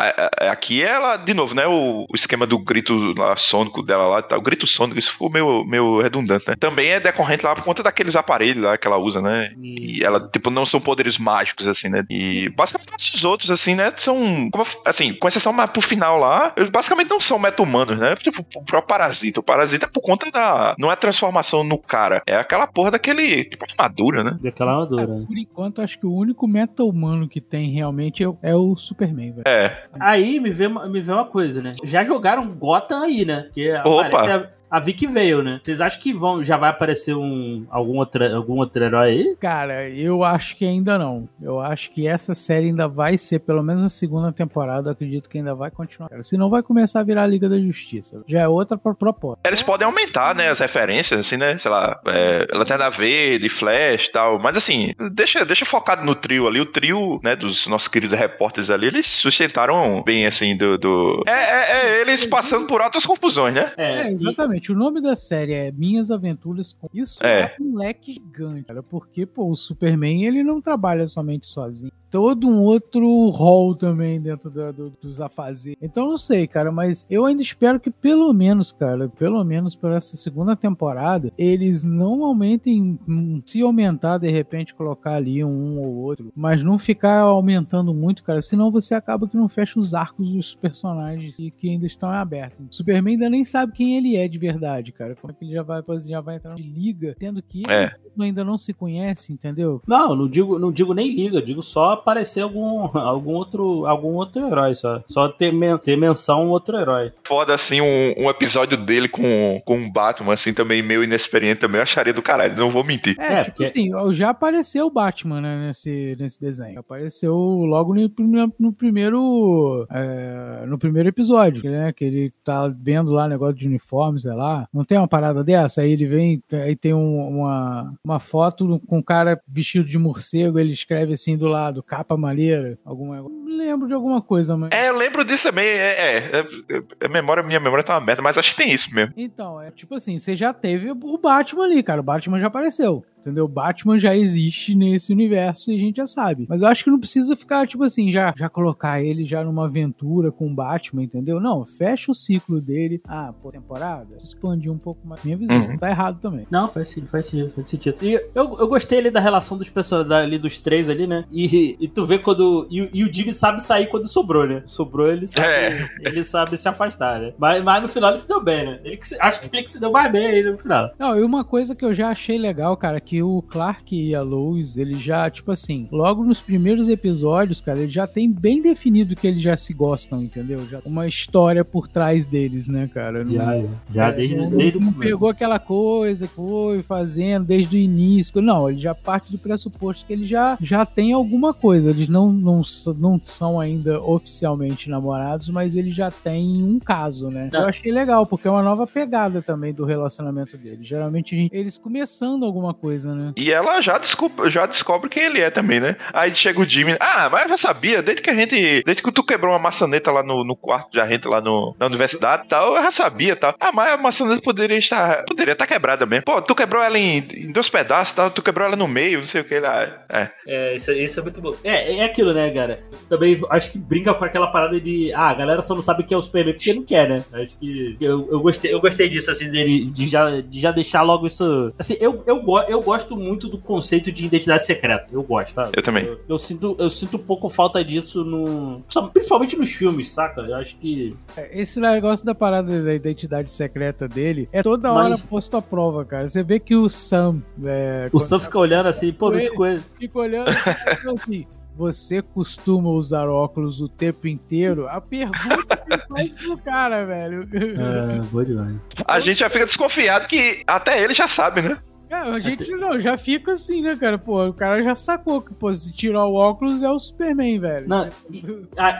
Aqui 0.50 0.82
ela, 0.84 1.18
de 1.18 1.34
novo, 1.34 1.54
né? 1.54 1.65
O, 1.68 2.06
o 2.10 2.15
esquema 2.15 2.46
do 2.46 2.58
grito 2.58 3.13
lá, 3.18 3.36
sônico 3.38 3.82
dela 3.82 4.06
lá 4.08 4.20
e 4.20 4.24
tal. 4.24 4.39
O 4.39 4.41
grito 4.41 4.65
sônico, 4.68 5.00
isso 5.00 5.12
ficou 5.12 5.30
meio, 5.30 5.63
meio 5.65 6.00
redundante, 6.02 6.46
né? 6.48 6.56
Também 6.60 6.89
é 6.89 7.00
decorrente 7.00 7.46
lá 7.46 7.56
por 7.56 7.63
conta 7.63 7.84
daqueles 7.84 8.15
aparelhos 8.15 8.63
lá 8.63 8.78
que 8.78 8.88
ela 8.88 8.98
usa, 8.98 9.22
né? 9.22 9.52
E 9.62 10.04
ela, 10.04 10.20
tipo, 10.32 10.50
não 10.50 10.65
são 10.65 10.80
poderes 10.80 11.18
mágicos, 11.18 11.68
assim, 11.68 11.89
né? 11.89 12.04
E 12.10 12.50
basicamente 12.50 12.89
todos 12.91 13.13
os 13.13 13.24
outros, 13.26 13.52
assim, 13.52 13.76
né? 13.76 13.91
São, 13.98 14.44
assim, 14.86 15.13
com 15.13 15.27
exceção 15.27 15.55
pro 15.67 15.81
final 15.81 16.17
lá, 16.19 16.53
eles 16.55 16.69
basicamente 16.69 17.10
não 17.10 17.19
são 17.21 17.39
meta-humanos, 17.39 17.97
né? 17.97 18.15
Tipo, 18.15 18.41
o 18.41 18.63
próprio 18.63 18.81
parasita. 18.84 19.39
O 19.39 19.43
parasita 19.43 19.86
é 19.86 19.89
por 19.89 20.01
conta 20.01 20.29
da. 20.31 20.75
Não 20.77 20.91
é 20.91 20.95
transformação 20.95 21.63
no 21.63 21.77
cara, 21.77 22.21
é 22.27 22.36
aquela 22.36 22.67
porra 22.67 22.91
daquele. 22.91 23.45
Tipo, 23.45 23.65
armadura, 23.77 24.23
né? 24.23 24.38
Daquela 24.41 24.71
É, 24.71 24.73
armadura. 24.73 25.08
por 25.27 25.38
enquanto, 25.38 25.81
acho 25.81 25.99
que 25.99 26.05
o 26.05 26.13
único 26.13 26.47
meta-humano 26.47 27.27
que 27.27 27.39
tem 27.41 27.71
realmente 27.71 28.23
é 28.23 28.27
o, 28.27 28.38
é 28.41 28.55
o 28.55 28.75
Superman, 28.75 29.31
velho. 29.31 29.43
É. 29.47 29.84
Aí 29.99 30.39
me 30.39 30.51
vê, 30.51 30.67
uma- 30.67 30.88
me 30.88 31.01
vê 31.01 31.12
uma 31.12 31.25
coisa, 31.25 31.62
né? 31.62 31.71
Já 31.84 32.03
jogaram 32.03 32.47
Gotham 32.53 33.03
aí, 33.03 33.25
né? 33.25 33.43
Porque 33.43 33.73
Opa! 33.84 34.08
aparece 34.08 34.31
a, 34.69 34.80
Vicky 34.80 35.08
veio, 35.08 35.41
né? 35.43 35.60
Vocês 35.63 35.80
acham 35.82 35.99
que 36.01 36.13
vão, 36.13 36.43
já 36.43 36.58
vai 36.58 36.69
aparecer 36.69 37.15
um, 37.15 37.65
algum, 37.69 37.97
outro, 37.97 38.23
algum 38.36 38.58
outro 38.58 38.84
herói 38.84 39.10
aí? 39.10 39.36
Cara, 39.39 39.89
eu 39.89 40.23
acho 40.23 40.56
que 40.58 40.65
ainda 40.65 40.97
não. 40.97 41.28
Eu 41.41 41.60
acho 41.60 41.91
que 41.91 42.08
essa 42.08 42.34
série 42.34 42.67
ainda 42.67 42.88
vai 42.88 43.17
ser, 43.17 43.39
pelo 43.39 43.63
menos 43.63 43.84
a 43.84 43.89
segunda 43.89 44.32
temporada, 44.32 44.89
eu 44.89 44.91
acredito 44.93 45.30
que 45.30 45.38
ainda 45.38 45.56
vai 45.56 45.71
continuar. 45.71 46.10
Cara. 46.10 46.23
Senão 46.23 46.49
vai 46.49 46.62
começar 46.63 46.99
a 46.99 47.04
virar 47.04 47.23
a 47.23 47.28
Liga 47.28 47.47
da 47.49 47.60
Justiça. 47.60 48.21
Já 48.28 48.41
é 48.41 48.47
outra 48.47 48.78
pro- 48.78 48.95
proposta. 48.95 49.39
Eles 49.47 49.62
podem 49.62 49.86
aumentar, 49.86 50.36
né, 50.36 50.49
as 50.49 50.60
referências, 50.60 51.19
assim, 51.19 51.38
né? 51.38 51.58
Sei 51.58 51.69
lá, 51.71 51.99
é, 52.06 52.47
Lanterna 52.56 52.89
Verde, 52.89 53.49
Flash 53.49 54.06
e 54.08 54.12
tal. 54.12 54.39
Mas 54.39 54.58
assim, 54.58 54.93
deixa, 55.12 55.45
deixa 55.45 55.65
focado 55.65 56.06
no 56.06 56.15
trio 56.15 56.47
ali. 56.47 56.60
O 56.60 56.65
trio, 56.65 57.19
né, 57.23 57.36
dos 57.36 57.67
nossos 57.67 57.88
queridos 57.88 58.17
repórteres 58.17 58.69
ali, 58.69 58.88
eles 58.88 59.06
sustentaram 59.06 60.01
bem, 60.04 60.25
assim, 60.25 60.56
do. 60.58 60.78
do... 60.78 61.23
É, 61.28 61.32
é, 61.32 61.71
é 61.97 62.01
eles 62.01 62.25
passando 62.25 62.67
por 62.67 62.82
altas 62.82 63.06
confusões, 63.06 63.54
né? 63.54 63.71
É, 63.78 64.12
e- 64.12 64.17
exatamente. 64.56 64.72
O 64.72 64.76
nome 64.76 65.02
da 65.02 65.15
série 65.15 65.54
é 65.54 65.72
Minhas 65.72 66.10
Aventuras 66.12 66.74
com. 66.74 66.88
Isso 66.94 67.24
É. 67.24 67.41
é, 67.41 67.56
um 67.60 67.78
leque 67.78 68.13
gigante, 68.13 68.63
cara. 68.63 68.82
Porque, 68.82 69.26
pô, 69.26 69.50
o 69.50 69.56
Superman 69.56 70.26
ele 70.26 70.44
não 70.44 70.62
trabalha 70.62 71.06
somente 71.08 71.46
sozinho. 71.46 71.91
Todo 72.15 72.47
um 72.47 72.62
outro 72.62 73.30
rol 73.30 73.75
também 73.75 74.21
dentro 74.21 74.49
da- 74.49 74.71
do- 74.71 74.93
dos 75.01 75.19
afazeres. 75.19 75.78
Então 75.82 76.08
não 76.08 76.17
sei, 76.17 76.47
cara, 76.47 76.71
mas 76.71 77.06
eu 77.10 77.25
ainda 77.25 77.41
espero 77.41 77.80
que 77.80 77.91
pelo 77.91 78.32
menos, 78.32 78.71
cara, 78.71 79.10
pelo 79.10 79.43
menos 79.43 79.75
por 79.75 79.91
essa 79.91 80.15
segunda 80.15 80.56
temporada, 80.56 81.32
eles 81.38 81.84
não 81.84 82.23
aumentem. 82.23 82.97
hum, 83.08 83.41
Se 83.45 83.62
aumentar, 83.62 84.17
de 84.17 84.30
repente, 84.32 84.73
colocar 84.73 85.15
ali 85.15 85.43
um 85.43 85.78
ou 85.80 85.95
outro, 85.97 86.32
mas 86.36 86.63
não 86.63 86.80
ficar 86.80 87.19
aumentando 87.19 87.93
muito, 87.93 88.23
cara, 88.23 88.41
senão 88.41 88.71
você 88.71 88.93
acaba 88.95 89.28
que 89.28 89.36
não 89.36 89.47
fecha 89.49 89.80
os 89.80 89.93
arcos 89.93 90.30
dos 90.32 90.56
personagens 90.56 91.38
e 91.39 91.51
que 91.51 91.69
ainda 91.69 91.86
estão 91.86 92.10
abertos. 92.10 92.65
O 92.71 92.73
Superman 92.75 93.13
ainda 93.15 93.30
nem 93.30 93.43
sabe 93.43 93.73
quem 93.73 93.97
ele 93.97 94.15
é 94.15 94.28
de 94.28 94.38
verdade, 94.38 94.91
cara. 94.91 95.15
Como 95.15 95.32
é 95.32 95.36
que 95.36 95.43
ele 95.45 95.54
já 95.54 95.63
vai, 95.63 95.84
já 96.06 96.21
vai 96.21 96.36
entrar 96.38 96.56
de 96.56 96.63
liga, 96.63 97.15
tendo 97.19 97.41
que 97.41 97.63
ele 97.63 97.73
É. 97.73 97.91
ainda 98.19 98.43
não 98.43 98.58
se 98.58 98.73
conhece, 98.73 99.34
entendeu? 99.34 99.82
Não, 99.88 100.15
não 100.15 100.28
digo, 100.30 100.58
não 100.60 100.71
digo 100.71 100.93
nem 100.93 101.13
liga, 101.13 101.41
digo 101.41 101.62
só 101.62 101.95
aparecer 102.06 102.41
algum, 102.41 102.88
algum, 102.98 103.32
outro, 103.34 103.86
algum 103.88 104.13
outro 104.13 104.46
herói 104.46 104.76
só. 104.76 105.02
Só 105.08 105.28
ter, 105.28 105.52
men- 105.52 105.78
ter 105.78 105.96
menção 105.98 106.41
a 106.41 106.44
um 106.46 106.50
outro 106.50 106.78
herói. 106.78 107.12
Foda, 107.24 107.56
assim, 107.56 107.82
um, 107.82 108.13
um 108.26 108.30
episódio 108.30 108.78
dele 108.78 109.08
com, 109.10 109.60
com 109.65 109.76
um 109.78 109.91
Batman, 109.91 110.34
assim, 110.34 110.54
também 110.54 110.82
meio 110.84 111.04
inexperiente 111.04 111.62
também, 111.62 111.78
eu 111.78 111.84
acharia 111.84 112.13
do 112.13 112.22
caralho, 112.22 112.56
não 112.56 112.70
vou 112.70 112.84
mentir. 112.84 113.15
É, 113.20 113.34
É, 113.36 113.44
tipo 113.44 113.58
porque- 113.58 113.70
assim, 113.70 113.89
já 114.13 114.30
apareceu 114.30 114.86
o 114.86 114.91
Batman, 114.91 115.41
né, 115.41 115.68
nesse, 115.68 116.15
nesse 116.20 116.39
desenho. 116.39 116.80
Apareceu 116.80 117.34
logo 117.36 117.94
no, 117.96 118.54
no 118.60 118.72
primeiro 118.74 119.88
é, 119.91 120.65
no 120.68 120.78
primeiro 120.78 121.10
episódio, 121.10 121.70
né, 121.70 121.91
que 121.94 122.04
ele 122.06 122.34
tá 122.44 122.68
vendo 122.68 123.12
lá 123.12 123.28
negócio 123.28 123.56
de 123.56 123.68
uniforme, 123.68 124.20
sei 124.20 124.34
lá. 124.34 124.68
Não 124.74 124.84
tem 124.84 124.98
uma 124.98 125.08
parada 125.08 125.44
dessa? 125.44 125.82
Aí 125.82 125.91
ele 125.91 126.06
vem, 126.06 126.44
aí 126.52 126.76
tem 126.76 126.94
um- 126.94 127.39
uma, 127.39 127.94
uma 128.04 128.20
foto 128.20 128.80
com 128.88 128.98
um 129.00 129.02
cara 129.02 129.39
vestido 129.48 129.86
de 129.86 129.98
morcego, 129.98 130.60
ele 130.60 130.72
escreve 130.74 131.13
assim 131.13 131.38
do 131.38 131.48
lado, 131.48 131.84
capa 131.86 132.17
maneira, 132.17 132.78
alguma... 132.84 133.24
Lembro 133.48 133.88
de 133.88 133.93
alguma 133.93 134.21
coisa, 134.21 134.58
mas... 134.58 134.71
É, 134.71 134.89
eu 134.89 134.98
lembro 134.98 135.24
disso 135.24 135.50
também, 135.50 135.65
é, 135.65 136.17
é, 136.17 136.17
é, 136.17 136.84
é, 137.00 137.08
memória, 137.08 137.41
minha 137.43 137.60
memória 137.60 137.84
tá 137.84 137.93
uma 137.93 138.06
merda, 138.06 138.21
mas 138.21 138.38
acho 138.38 138.52
que 138.56 138.63
tem 138.63 138.71
isso 138.74 138.93
mesmo. 138.93 139.13
Então, 139.15 139.62
é 139.62 139.71
tipo 139.71 139.95
assim, 139.95 140.19
você 140.19 140.36
já 140.36 140.54
teve 140.54 140.91
o 140.91 141.17
Batman 141.17 141.65
ali, 141.65 141.82
cara. 141.82 142.02
O 142.02 142.04
Batman 142.04 142.39
já 142.39 142.48
apareceu. 142.48 143.06
Entendeu? 143.25 143.45
O 143.45 143.47
Batman 143.47 143.97
já 143.97 144.15
existe 144.15 144.75
nesse 144.75 145.11
universo 145.11 145.71
e 145.71 145.75
a 145.75 145.79
gente 145.79 145.95
já 145.97 146.05
sabe. 146.05 146.45
Mas 146.47 146.61
eu 146.61 146.67
acho 146.67 146.83
que 146.83 146.91
não 146.91 146.99
precisa 146.99 147.35
ficar, 147.35 147.65
tipo 147.67 147.83
assim, 147.83 148.11
já, 148.11 148.33
já 148.38 148.47
colocar 148.47 149.01
ele 149.01 149.25
já 149.25 149.43
numa 149.43 149.65
aventura 149.65 150.31
com 150.31 150.45
o 150.47 150.53
Batman, 150.53 151.03
entendeu? 151.03 151.39
Não, 151.39 151.63
fecha 151.65 152.11
o 152.11 152.15
ciclo 152.15 152.61
dele. 152.61 153.01
Ah, 153.07 153.33
pô, 153.41 153.51
temporada, 153.51 154.19
se 154.19 154.25
expandir 154.27 154.71
um 154.71 154.77
pouco 154.77 155.07
mais. 155.07 155.23
Minha 155.23 155.38
visão, 155.38 155.55
Uhum. 155.71 155.77
tá 155.77 155.89
errado 155.89 156.19
também. 156.21 156.45
Não, 156.51 156.69
faz 156.69 156.89
sentido, 156.89 157.07
faz 157.09 157.25
sentido, 157.25 157.51
faz 157.55 157.67
sentido. 157.69 157.97
E 158.01 158.13
eu, 158.13 158.57
eu 158.59 158.67
gostei 158.67 158.99
ali 158.99 159.09
da 159.09 159.19
relação 159.19 159.57
dos 159.57 159.69
personagens 159.69 160.11
ali, 160.11 160.38
dos 160.38 160.57
três 160.59 160.88
ali, 160.88 161.07
né? 161.07 161.25
E, 161.31 161.75
e 161.79 161.88
tu 161.88 162.05
vê 162.05 162.19
quando. 162.19 162.67
E, 162.69 162.81
o- 162.83 162.89
e 162.93 163.03
o 163.03 163.11
Jimmy 163.11 163.33
sabe 163.33 163.61
sair 163.61 163.88
quando 163.88 164.07
sobrou, 164.07 164.45
né? 164.45 164.61
Sobrou, 164.67 165.07
ele 165.07 165.25
sabe, 165.25 165.47
É. 165.47 165.89
ele 166.05 166.23
sabe 166.23 166.57
se 166.57 166.67
afastar, 166.69 167.19
né? 167.19 167.33
Mas, 167.39 167.63
mas 167.63 167.81
no 167.81 167.88
final 167.89 168.11
ele 168.11 168.19
se 168.19 168.27
deu 168.27 168.43
bem, 168.43 168.65
né? 168.65 168.79
Ele 168.83 168.97
que 168.97 169.07
se- 169.07 169.17
acho 169.19 169.39
que 169.41 169.49
ele 169.51 169.63
que 169.63 169.71
se 169.71 169.79
deu 169.79 169.91
mais 169.91 170.11
bem 170.11 170.27
aí 170.27 170.43
no 170.43 170.57
final. 170.57 170.91
Não, 170.99 171.17
e 171.17 171.23
uma 171.23 171.43
coisa 171.43 171.73
que 171.73 171.83
eu 171.83 171.93
já 171.93 172.09
achei 172.09 172.38
legal, 172.38 172.75
cara, 172.77 172.99
que 173.01 173.14
o 173.23 173.41
Clark 173.41 173.95
e 173.95 174.13
a 174.15 174.21
Lois, 174.21 174.78
ele 174.78 174.95
já, 174.95 175.30
tipo 175.30 175.51
assim, 175.51 175.88
logo 175.91 176.23
nos 176.23 176.39
primeiros 176.41 176.89
episódios, 176.89 177.62
cara, 177.62 177.80
ele 177.80 177.91
já 177.91 178.08
tem 178.08 178.32
bem 178.32 178.62
definido 178.62 179.15
que 179.15 179.28
eles 179.28 179.41
já 179.41 179.56
se 179.58 179.73
gostam, 179.73 180.21
entendeu? 180.23 180.65
Já 180.69 180.80
uma 180.86 181.08
história 181.08 181.63
por 181.65 181.88
trás 181.88 182.25
deles, 182.25 182.67
né, 182.67 182.89
cara? 182.93 183.23
Não- 183.23 183.32
Já, 183.32 183.63
já 183.91 184.08
É, 184.10 184.12
desde, 184.13 184.36
não, 184.36 184.49
desde 184.49 184.78
o 184.78 184.82
começo. 184.82 184.99
pegou 184.99 185.30
aquela 185.30 185.60
coisa 185.60 186.28
que 186.28 186.34
foi 186.36 186.82
fazendo 186.84 187.45
desde 187.45 187.75
o 187.75 187.80
início. 187.80 188.41
Não, 188.41 188.69
ele 188.69 188.80
já 188.80 188.93
parte 188.95 189.32
do 189.32 189.38
pressuposto 189.38 190.06
que 190.06 190.13
ele 190.13 190.25
já, 190.25 190.58
já 190.62 190.86
tem 190.86 191.13
alguma 191.13 191.54
coisa. 191.54 191.89
Eles 191.89 192.08
não, 192.10 192.32
não, 192.32 192.62
não 192.97 193.21
são 193.23 193.60
ainda 193.60 194.01
oficialmente 194.01 194.89
namorados, 194.89 195.49
mas 195.49 195.75
ele 195.75 195.91
já 195.91 196.10
tem 196.12 196.63
um 196.63 196.80
caso, 196.80 197.30
né? 197.30 197.49
Não. 197.51 197.62
Eu 197.62 197.67
achei 197.67 197.91
legal, 197.91 198.25
porque 198.25 198.47
é 198.47 198.51
uma 198.51 198.63
nova 198.63 198.86
pegada 198.88 199.41
também 199.41 199.73
do 199.73 199.86
relacionamento 199.86 200.58
deles. 200.58 200.88
Geralmente 200.88 201.36
a 201.36 201.38
gente- 201.38 201.56
eles 201.56 201.78
começando 201.78 202.43
alguma 202.45 202.73
coisa, 202.73 203.05
né? 203.13 203.34
E 203.38 203.52
ela 203.52 203.82
já 203.82 203.98
descobre, 203.98 204.50
já 204.50 204.65
descobre 204.65 205.10
quem 205.10 205.24
ele 205.24 205.41
é 205.41 205.50
também, 205.50 205.80
né? 205.80 205.96
Aí 206.13 206.34
chega 206.34 206.60
o 206.60 206.65
Jimmy. 206.65 206.96
Ah, 207.00 207.30
mas 207.30 207.44
eu 207.44 207.50
já 207.50 207.58
sabia, 207.58 208.02
desde 208.02 208.22
que 208.22 208.30
a 208.30 208.34
gente. 208.34 208.84
Desde 208.84 209.04
que 209.04 209.12
tu 209.12 209.24
quebrou 209.24 209.52
uma 209.52 209.60
maçaneta 209.60 210.12
lá 210.12 210.24
no, 210.24 210.44
no 210.44 210.56
quarto 210.56 210.91
de 210.91 211.06
gente 211.08 211.28
lá 211.28 211.41
no, 211.41 211.76
na 211.80 211.86
universidade 211.86 212.44
e 212.46 212.48
tal, 212.48 212.76
eu 212.76 212.84
já 212.84 212.91
sabia 212.91 213.36
tal. 213.36 213.54
Ah, 213.60 213.72
mas 213.74 213.94
a 213.94 213.98
maçaneta 213.98 214.41
poderia 214.41 214.78
estar. 214.78 215.24
Poderia 215.26 215.54
estar 215.54 215.68
quebrada 215.68 216.06
mesmo. 216.06 216.26
Pô, 216.26 216.41
tu 216.41 216.56
quebrou 216.56 216.82
ela 216.82 216.98
em, 216.98 217.18
em 217.34 217.52
dois 217.52 217.70
pedaços 217.70 218.13
tal, 218.13 218.32
tu 218.32 218.41
quebrou 218.41 218.68
ela 218.68 218.76
no 218.76 218.88
meio, 218.88 219.20
não 219.20 219.26
sei 219.26 219.41
o 219.41 219.46
que 219.46 219.60
lá. 219.60 220.06
É. 220.10 220.30
É, 220.48 220.76
isso, 220.76 220.91
isso 220.91 221.20
é 221.20 221.24
muito 221.24 221.41
bom. 221.41 221.56
É, 221.63 221.98
é 221.98 222.04
aquilo, 222.04 222.34
né, 222.34 222.50
cara? 222.52 222.82
Também 223.10 223.41
acho 223.50 223.72
que 223.72 223.78
brinca 223.78 224.13
com 224.13 224.26
aquela 224.26 224.48
parada 224.48 224.80
de. 224.80 225.12
Ah, 225.13 225.30
a 225.30 225.34
galera 225.34 225.62
só 225.62 225.74
não 225.74 225.82
sabe 225.82 226.04
quem 226.04 226.15
é 226.15 226.20
o 226.20 226.22
Superman 226.22 226.54
porque 226.54 226.74
não 226.74 226.84
quer, 226.84 227.10
né? 227.10 227.24
Acho 227.34 227.58
que. 227.58 227.98
Eu, 228.00 228.28
eu, 228.32 228.39
gostei, 228.39 228.74
eu 228.74 228.80
gostei 228.80 229.10
disso, 229.10 229.30
assim, 229.32 229.50
dele. 229.50 229.86
De 229.86 230.08
já, 230.08 230.41
de 230.41 230.60
já 230.60 230.72
deixar 230.72 231.02
logo 231.02 231.28
isso. 231.28 231.74
Assim, 231.78 231.96
eu, 232.00 232.24
eu, 232.26 232.44
eu 232.68 232.82
gosto 232.82 232.94
muito 233.17 233.47
do 233.47 233.58
conceito 233.58 234.12
de 234.12 234.25
identidade 234.25 234.65
secreta. 234.65 235.08
Eu 235.12 235.23
gosto, 235.23 235.53
tá? 235.55 235.69
Eu 235.75 235.81
também. 235.84 236.05
Eu, 236.05 236.19
eu 236.29 236.38
sinto, 236.38 236.75
eu 236.79 236.89
sinto 236.89 237.17
um 237.17 237.19
pouco 237.19 237.49
falta 237.49 237.84
disso 237.84 238.23
no. 238.23 238.81
Principalmente 239.12 239.58
nos 239.58 239.71
filmes, 239.71 240.10
saca? 240.12 240.41
Eu 240.41 240.55
acho 240.55 240.77
que. 240.77 241.15
É, 241.36 241.60
Esse 241.60 241.79
negócio 241.79 242.25
da 242.25 242.34
parada 242.36 242.81
da 242.84 242.93
identidade 242.93 243.49
secreta 243.49 244.08
dele 244.08 244.47
é 244.51 244.62
toda 244.63 244.91
hora 244.93 245.10
Mas- 245.10 245.21
posto 245.21 245.58
à 245.58 245.62
prova, 245.62 246.05
cara. 246.05 246.29
Você 246.29 246.43
vê 246.43 246.60
que 246.60 246.75
o 246.75 246.88
Sam. 246.89 247.41
É, 247.63 248.10
O 248.13 248.19
Sam 248.19 248.39
fica 248.39 248.58
olhando 248.60 248.88
assim, 248.88 249.12
pô, 249.12 249.29
não 249.31 249.39
te 249.39 249.51
conheço. 249.51 249.84
fica 249.99 250.19
olhando 250.19 250.49
e 250.51 250.53
fala 250.53 251.19
assim. 251.21 251.45
Você 251.77 252.21
costuma 252.21 252.88
usar 252.89 253.27
óculos 253.27 253.81
o 253.81 253.89
tempo 253.89 254.29
inteiro? 254.29 254.88
A 254.88 255.01
pergunta 255.01 255.75
que 255.75 255.97
faz 256.08 256.34
pro 256.34 256.58
cara, 256.58 257.03
velho. 257.05 257.41
É, 257.53 258.19
boa 258.31 258.45
demais. 258.45 258.75
A 259.05 259.19
gente 259.19 259.39
já 259.39 259.49
fica 259.49 259.65
desconfiado 259.65 260.25
que 260.25 260.63
até 260.65 261.03
ele 261.03 261.13
já 261.13 261.27
sabe, 261.27 261.62
né? 261.63 261.77
É, 262.10 262.15
a 262.15 262.39
gente 262.39 262.70
não, 262.72 263.00
já 263.00 263.18
fica 263.18 263.54
assim, 263.54 263.82
né, 263.82 263.96
cara? 263.96 264.18
Pô, 264.18 264.46
o 264.46 264.54
cara 264.54 264.82
já 264.82 264.96
sacou 264.96 265.41
que, 265.41 265.54
pô, 265.54 265.74
se 265.74 265.91
tirar 265.91 266.26
o 266.26 266.36
óculos 266.36 266.84
é 266.84 266.89
o 266.89 267.00
Superman, 267.00 267.60
velho. 267.60 267.88
Não, 267.88 268.10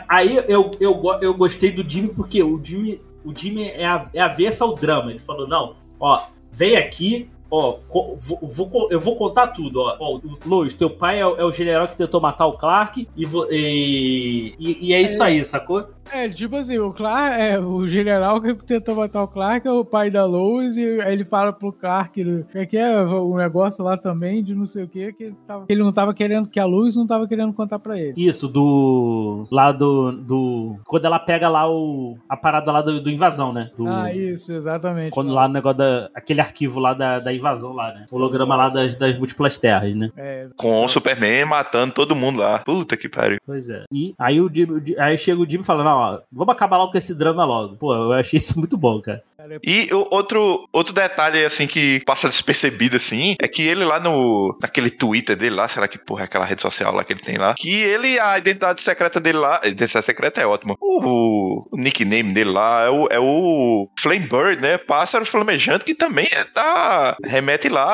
Aí 0.08 0.36
eu, 0.48 0.70
eu, 0.80 1.00
eu 1.20 1.34
gostei 1.34 1.70
do 1.70 1.88
Jimmy 1.88 2.08
porque 2.08 2.42
o 2.42 2.60
Jimmy, 2.62 3.00
o 3.24 3.34
Jimmy 3.34 3.68
é, 3.68 3.86
a, 3.86 4.08
é 4.12 4.20
avessa 4.20 4.64
ao 4.64 4.74
drama. 4.74 5.10
Ele 5.10 5.18
falou: 5.18 5.46
não, 5.46 5.76
ó, 6.00 6.26
vem 6.50 6.76
aqui, 6.76 7.30
Ó, 7.50 7.76
vou, 7.88 8.88
eu 8.90 9.00
vou 9.00 9.16
contar 9.16 9.48
tudo, 9.48 9.80
ó. 9.80 9.96
ó 10.00 10.20
Lois, 10.44 10.74
teu 10.74 10.90
pai 10.90 11.20
é, 11.20 11.26
o- 11.26 11.36
é 11.36 11.44
o 11.44 11.50
general 11.52 11.86
que 11.86 11.96
tentou 11.96 12.20
matar 12.20 12.46
o 12.46 12.52
Clark 12.54 13.06
e, 13.16 13.24
e, 13.50 14.54
e- 14.58 14.86
e 14.88 14.92
é 14.92 15.00
isso 15.02 15.22
aí, 15.22 15.44
sacou? 15.44 15.86
É, 16.12 16.28
tipo 16.28 16.54
assim, 16.54 16.78
o 16.78 16.92
Clark, 16.92 17.34
é, 17.40 17.58
o 17.58 17.84
general 17.88 18.40
que 18.40 18.54
tentou 18.54 18.94
matar 18.94 19.24
o 19.24 19.28
Clark 19.28 19.66
é 19.66 19.72
o 19.72 19.84
pai 19.84 20.08
da 20.08 20.24
Lois, 20.24 20.76
e 20.76 20.82
ele 20.82 21.24
fala 21.24 21.52
pro 21.52 21.72
Clark 21.72 22.22
né, 22.22 22.44
que 22.50 22.58
é 22.58 22.66
que 22.66 22.76
é 22.76 23.00
o 23.02 23.36
negócio 23.36 23.82
lá 23.84 23.96
também 23.98 24.42
de 24.42 24.54
não 24.54 24.66
sei 24.66 24.84
o 24.84 24.88
que, 24.88 25.12
que 25.12 25.24
ele, 25.24 25.36
tava- 25.46 25.66
que 25.66 25.72
ele 25.72 25.82
não 25.82 25.92
tava 25.92 26.14
querendo, 26.14 26.48
que 26.48 26.60
a 26.60 26.64
Lois 26.64 26.94
não 26.94 27.06
tava 27.08 27.26
querendo 27.26 27.52
contar 27.52 27.80
pra 27.80 27.98
ele. 27.98 28.14
Isso, 28.16 28.46
do. 28.46 29.46
Lá 29.50 29.72
do. 29.72 30.12
do 30.12 30.76
quando 30.86 31.04
ela 31.06 31.18
pega 31.18 31.48
lá 31.48 31.68
o. 31.68 32.16
A 32.28 32.36
parada 32.36 32.70
lá 32.70 32.82
do, 32.82 33.00
do 33.00 33.10
invasão, 33.10 33.52
né? 33.52 33.70
Do- 33.76 33.88
Ah, 33.88 34.12
isso, 34.12 34.52
exatamente. 34.52 35.10
Quando 35.12 35.32
lá 35.32 35.48
no 35.48 35.54
negócio 35.54 35.78
da. 35.78 36.08
Aquele 36.14 36.40
arquivo 36.40 36.78
lá 36.78 36.94
da, 36.94 37.18
da 37.18 37.32
invasão 37.36 37.72
lá, 37.72 37.92
né? 37.94 38.06
O 38.10 38.16
holograma 38.16 38.56
lá 38.56 38.68
das, 38.68 38.94
das 38.94 39.16
múltiplas 39.18 39.56
terras, 39.58 39.94
né? 39.94 40.10
É, 40.16 40.46
Com 40.56 40.84
o 40.84 40.88
Superman 40.88 41.44
matando 41.46 41.92
todo 41.94 42.14
mundo 42.14 42.38
lá. 42.40 42.58
Puta 42.60 42.96
que 42.96 43.08
pariu. 43.08 43.38
Pois 43.46 43.68
é. 43.70 43.84
E 43.92 44.14
aí 44.18 44.40
o 44.40 44.50
Jimmy, 44.52 44.72
o 44.72 44.80
Jimmy- 44.84 44.98
aí 44.98 45.16
chega 45.18 45.40
o 45.40 45.48
Jimmy 45.48 45.64
falando, 45.64 45.86
ó, 45.88 46.20
vamos 46.32 46.52
acabar 46.54 46.76
logo 46.78 46.92
com 46.92 46.98
esse 46.98 47.14
drama 47.14 47.44
logo. 47.44 47.76
Pô, 47.76 47.94
eu 47.94 48.12
achei 48.12 48.38
isso 48.38 48.56
muito 48.58 48.76
bom, 48.76 49.00
cara. 49.00 49.22
Cara, 49.48 49.60
E 49.64 49.88
o- 49.92 50.06
outro, 50.10 50.68
outro 50.72 50.92
detalhe, 50.92 51.44
assim, 51.44 51.66
que 51.66 52.00
passa 52.04 52.28
despercebido, 52.28 52.96
assim, 52.96 53.36
é 53.40 53.48
que 53.48 53.62
ele 53.62 53.84
lá 53.84 54.00
no. 54.00 54.56
naquele 54.60 54.90
Twitter 54.90 55.36
dele 55.36 55.54
lá, 55.56 55.68
será 55.68 55.86
que 55.88 55.98
porra 55.98 56.22
é 56.22 56.24
aquela 56.24 56.44
rede 56.44 56.62
social 56.62 56.94
lá 56.94 57.04
que 57.04 57.12
ele 57.12 57.20
tem 57.20 57.36
lá? 57.36 57.54
Que 57.56 57.70
ele, 57.82 58.18
a 58.18 58.38
identidade 58.38 58.82
secreta 58.82 59.20
dele 59.20 59.38
lá. 59.38 59.60
A 59.62 59.68
identidade 59.68 60.06
secreta 60.06 60.40
é 60.40 60.46
ótima. 60.46 60.74
O, 60.80 61.60
o 61.72 61.76
nickname 61.76 62.32
dele 62.32 62.50
lá 62.50 62.84
é 62.86 62.90
o, 62.90 63.08
é 63.12 63.20
o 63.20 63.88
Flame 63.98 64.26
Bird, 64.26 64.60
né? 64.60 64.78
Pássaro 64.78 65.24
flamejante, 65.26 65.84
que 65.84 65.94
também 65.94 66.26
é 66.32 66.44
da. 66.54 67.16
remete 67.24 67.68
lá 67.68 67.84